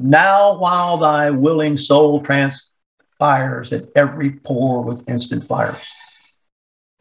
Now, 0.01 0.57
while 0.57 0.95
thy 0.97 1.29
willing 1.29 1.75
soul 1.75 2.21
transpires 2.21 3.73
at 3.73 3.89
every 3.97 4.31
pore 4.31 4.81
with 4.81 5.09
instant 5.09 5.45
fires. 5.45 5.75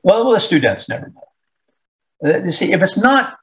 Well, 0.02 0.32
the 0.32 0.40
students 0.40 0.88
never 0.88 1.12
know. 1.14 2.28
Uh, 2.28 2.38
you 2.44 2.50
see, 2.50 2.72
if 2.72 2.82
it's 2.82 2.96
not 2.96 3.38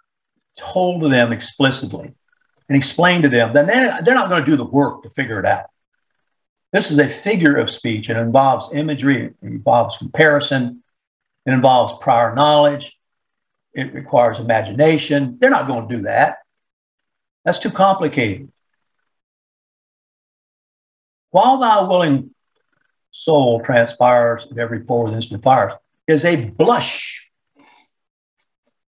told 0.59 1.01
to 1.03 1.07
them 1.07 1.31
explicitly 1.31 2.13
and 2.67 2.75
explained 2.75 3.23
to 3.23 3.29
them, 3.29 3.53
then 3.53 3.67
they're, 3.67 4.01
they're 4.03 4.13
not 4.13 4.27
going 4.27 4.43
to 4.43 4.51
do 4.51 4.57
the 4.57 4.65
work 4.65 5.03
to 5.03 5.09
figure 5.09 5.39
it 5.39 5.45
out. 5.45 5.67
This 6.73 6.91
is 6.91 6.99
a 6.99 7.07
figure 7.07 7.55
of 7.55 7.69
speech. 7.69 8.09
It 8.09 8.17
involves 8.17 8.69
imagery, 8.73 9.27
it 9.27 9.35
involves 9.41 9.97
comparison, 9.97 10.83
it 11.45 11.51
involves 11.51 11.93
prior 12.01 12.35
knowledge, 12.35 12.99
it 13.73 13.93
requires 13.93 14.39
imagination. 14.39 15.37
They're 15.39 15.49
not 15.49 15.67
going 15.67 15.87
to 15.87 15.95
do 15.95 16.01
that. 16.03 16.39
That's 17.45 17.59
too 17.59 17.71
complicated. 17.71 18.51
While 21.35 21.57
thy 21.57 21.81
willing 21.81 22.33
soul 23.11 23.59
transpires 23.59 24.47
at 24.49 24.57
every 24.57 24.85
pore 24.85 25.11
instant 25.11 25.43
fires, 25.43 25.73
is 26.07 26.23
a 26.23 26.37
blush. 26.37 27.29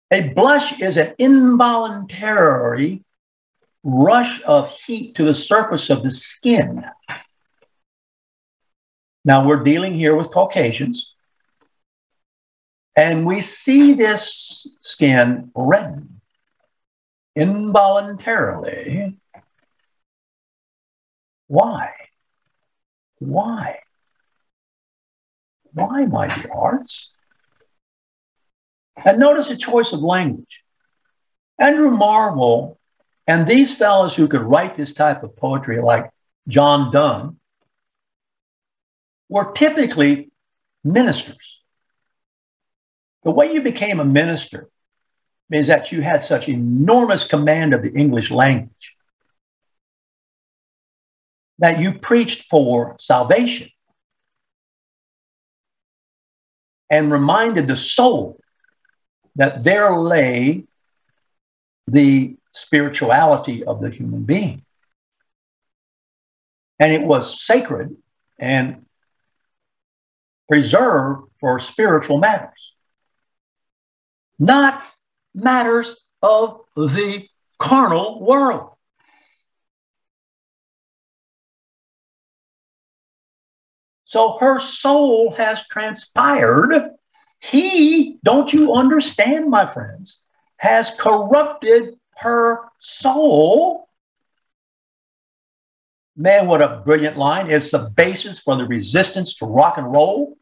A 0.09 0.29
blush 0.29 0.81
is 0.81 0.97
an 0.97 1.13
involuntary 1.19 3.03
rush 3.83 4.41
of 4.41 4.71
heat 4.71 5.17
to 5.17 5.23
the 5.23 5.35
surface 5.35 5.91
of 5.91 6.01
the 6.01 6.09
skin. 6.09 6.83
Now 9.23 9.45
we're 9.45 9.61
dealing 9.61 9.93
here 9.93 10.15
with 10.15 10.31
Caucasians, 10.31 11.13
and 12.97 13.23
we 13.23 13.41
see 13.41 13.93
this 13.93 14.65
skin 14.81 15.51
redden 15.53 16.19
involuntarily. 17.35 19.15
Why? 21.45 22.00
Why? 23.21 23.77
Why, 25.73 26.05
my 26.05 26.27
dear 26.27 26.51
hearts? 26.51 27.13
And 29.05 29.19
notice 29.19 29.49
the 29.49 29.55
choice 29.55 29.93
of 29.93 30.01
language. 30.01 30.63
Andrew 31.59 31.91
Marvell 31.91 32.79
and 33.27 33.45
these 33.45 33.71
fellows 33.71 34.15
who 34.15 34.27
could 34.27 34.41
write 34.41 34.73
this 34.73 34.93
type 34.93 35.21
of 35.21 35.35
poetry, 35.35 35.79
like 35.79 36.09
John 36.47 36.91
Donne, 36.91 37.39
were 39.29 39.51
typically 39.51 40.31
ministers. 40.83 41.61
The 43.23 43.31
way 43.31 43.53
you 43.53 43.61
became 43.61 43.99
a 43.99 44.05
minister 44.05 44.67
means 45.47 45.67
that 45.67 45.91
you 45.91 46.01
had 46.01 46.23
such 46.23 46.49
enormous 46.49 47.23
command 47.23 47.75
of 47.75 47.83
the 47.83 47.93
English 47.93 48.31
language 48.31 48.97
that 51.61 51.79
you 51.79 51.93
preached 51.93 52.49
for 52.49 52.97
salvation 52.99 53.69
and 56.89 57.11
reminded 57.11 57.67
the 57.67 57.75
soul 57.77 58.39
that 59.35 59.63
there 59.63 59.95
lay 59.95 60.65
the 61.85 62.35
spirituality 62.51 63.63
of 63.63 63.79
the 63.79 63.89
human 63.89 64.23
being. 64.23 64.65
And 66.79 66.91
it 66.91 67.03
was 67.03 67.45
sacred 67.45 67.95
and 68.39 68.85
preserved 70.49 71.29
for 71.39 71.59
spiritual 71.59 72.17
matters, 72.17 72.73
not 74.39 74.83
matters 75.35 75.95
of 76.23 76.61
the 76.75 77.27
carnal 77.59 78.19
world. 78.19 78.70
So 84.11 84.37
her 84.39 84.59
soul 84.59 85.31
has 85.35 85.65
transpired. 85.69 86.89
He, 87.39 88.17
don't 88.25 88.51
you 88.51 88.73
understand, 88.73 89.49
my 89.49 89.65
friends, 89.65 90.19
has 90.57 90.91
corrupted 90.99 91.95
her 92.17 92.59
soul. 92.77 93.87
Man, 96.17 96.47
what 96.47 96.61
a 96.61 96.81
brilliant 96.83 97.17
line. 97.17 97.49
It's 97.49 97.71
the 97.71 97.89
basis 97.95 98.37
for 98.37 98.57
the 98.57 98.65
resistance 98.65 99.35
to 99.35 99.45
rock 99.45 99.77
and 99.77 99.89
roll. 99.89 100.37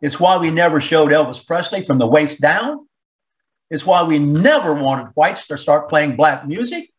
It's 0.00 0.20
why 0.20 0.36
we 0.36 0.52
never 0.52 0.80
showed 0.80 1.10
Elvis 1.10 1.44
Presley 1.44 1.82
from 1.82 1.98
the 1.98 2.06
waist 2.06 2.40
down. 2.40 2.86
It's 3.70 3.84
why 3.84 4.04
we 4.04 4.20
never 4.20 4.72
wanted 4.72 5.10
whites 5.16 5.48
to 5.48 5.58
start 5.58 5.88
playing 5.88 6.14
black 6.14 6.46
music. 6.46 6.90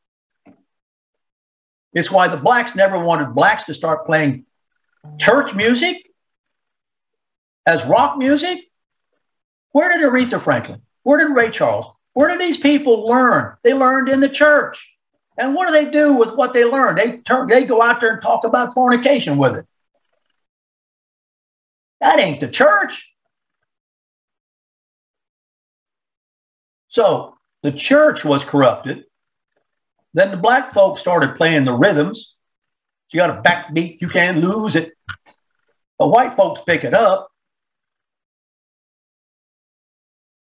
It's 1.93 2.11
why 2.11 2.27
the 2.27 2.35
blacks 2.35 2.75
never 2.75 2.99
wanted 2.99 3.33
blacks 3.33 3.63
to 3.63 3.73
start 3.73 4.05
playing 4.05 4.45
church 5.17 5.53
music 5.53 5.97
as 7.65 7.85
rock 7.85 8.17
music? 8.17 8.59
Where 9.71 9.89
did 9.89 10.07
Aretha 10.07 10.41
Franklin? 10.41 10.81
Where 11.03 11.17
did 11.17 11.35
Ray 11.35 11.49
Charles? 11.49 11.87
Where 12.13 12.29
did 12.29 12.39
these 12.39 12.57
people 12.57 13.07
learn? 13.07 13.55
They 13.63 13.73
learned 13.73 14.09
in 14.09 14.19
the 14.19 14.29
church. 14.29 14.89
And 15.37 15.55
what 15.55 15.67
do 15.67 15.73
they 15.73 15.89
do 15.89 16.13
with 16.13 16.35
what 16.35 16.53
they 16.53 16.63
learned? 16.63 16.97
They 16.97 17.17
turn, 17.21 17.47
they 17.47 17.63
go 17.63 17.81
out 17.81 18.01
there 18.01 18.13
and 18.13 18.21
talk 18.21 18.45
about 18.45 18.73
fornication 18.73 19.37
with 19.37 19.55
it. 19.55 19.65
That 21.99 22.19
ain't 22.19 22.39
the 22.39 22.47
church. 22.47 23.09
So 26.89 27.35
the 27.63 27.71
church 27.71 28.23
was 28.23 28.43
corrupted. 28.43 29.05
Then 30.13 30.29
the 30.29 30.37
black 30.37 30.73
folks 30.73 31.01
started 31.01 31.35
playing 31.35 31.65
the 31.65 31.73
rhythms 31.73 32.32
you 33.13 33.19
got 33.19 33.29
a 33.29 33.41
backbeat, 33.41 34.01
you 34.01 34.09
can't 34.09 34.39
lose 34.39 34.75
it. 34.75 34.93
But 35.97 36.09
white 36.09 36.33
folks 36.33 36.61
pick 36.65 36.83
it 36.83 36.93
up. 36.93 37.29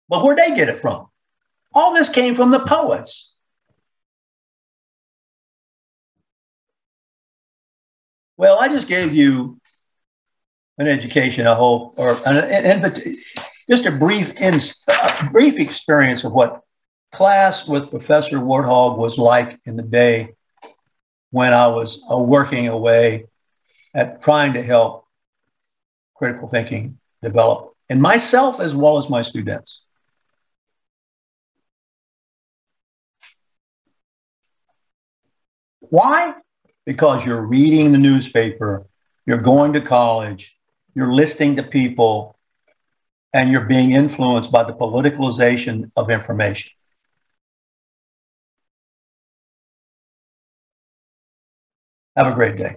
But 0.08 0.22
where'd 0.22 0.38
they 0.38 0.54
get 0.54 0.68
it 0.68 0.80
from? 0.80 1.08
All 1.74 1.94
this 1.94 2.08
came 2.08 2.34
from 2.34 2.50
the 2.50 2.60
poets. 2.60 3.32
Well, 8.36 8.58
I 8.60 8.68
just 8.68 8.86
gave 8.86 9.14
you 9.14 9.60
an 10.78 10.86
education, 10.86 11.46
I 11.46 11.54
hope, 11.54 11.94
or 11.98 12.12
an, 12.24 12.36
an, 12.36 12.84
an 12.84 13.16
just 13.68 13.84
a 13.84 13.90
brief, 13.90 14.40
in, 14.40 14.60
a 14.88 15.28
brief 15.30 15.58
experience 15.58 16.24
of 16.24 16.32
what 16.32 16.62
class 17.12 17.66
with 17.66 17.90
Professor 17.90 18.38
Warthog 18.38 18.96
was 18.96 19.18
like 19.18 19.58
in 19.64 19.76
the 19.76 19.82
day 19.82 20.34
when 21.30 21.52
I 21.52 21.66
was 21.68 22.02
uh, 22.10 22.18
working 22.18 22.68
away 22.68 23.26
at 23.94 24.22
trying 24.22 24.54
to 24.54 24.62
help 24.62 25.06
critical 26.14 26.48
thinking 26.48 26.98
develop 27.22 27.74
in 27.88 28.00
myself 28.00 28.60
as 28.60 28.74
well 28.74 28.98
as 28.98 29.08
my 29.08 29.22
students. 29.22 29.82
Why? 35.80 36.34
Because 36.84 37.24
you're 37.24 37.42
reading 37.42 37.92
the 37.92 37.98
newspaper, 37.98 38.86
you're 39.26 39.38
going 39.38 39.72
to 39.74 39.80
college, 39.80 40.56
you're 40.94 41.12
listening 41.12 41.56
to 41.56 41.62
people, 41.62 42.36
and 43.32 43.50
you're 43.50 43.64
being 43.64 43.92
influenced 43.92 44.50
by 44.50 44.64
the 44.64 44.72
politicalization 44.72 45.90
of 45.96 46.10
information. 46.10 46.72
Have 52.18 52.26
a 52.26 52.34
great 52.34 52.56
day. 52.56 52.74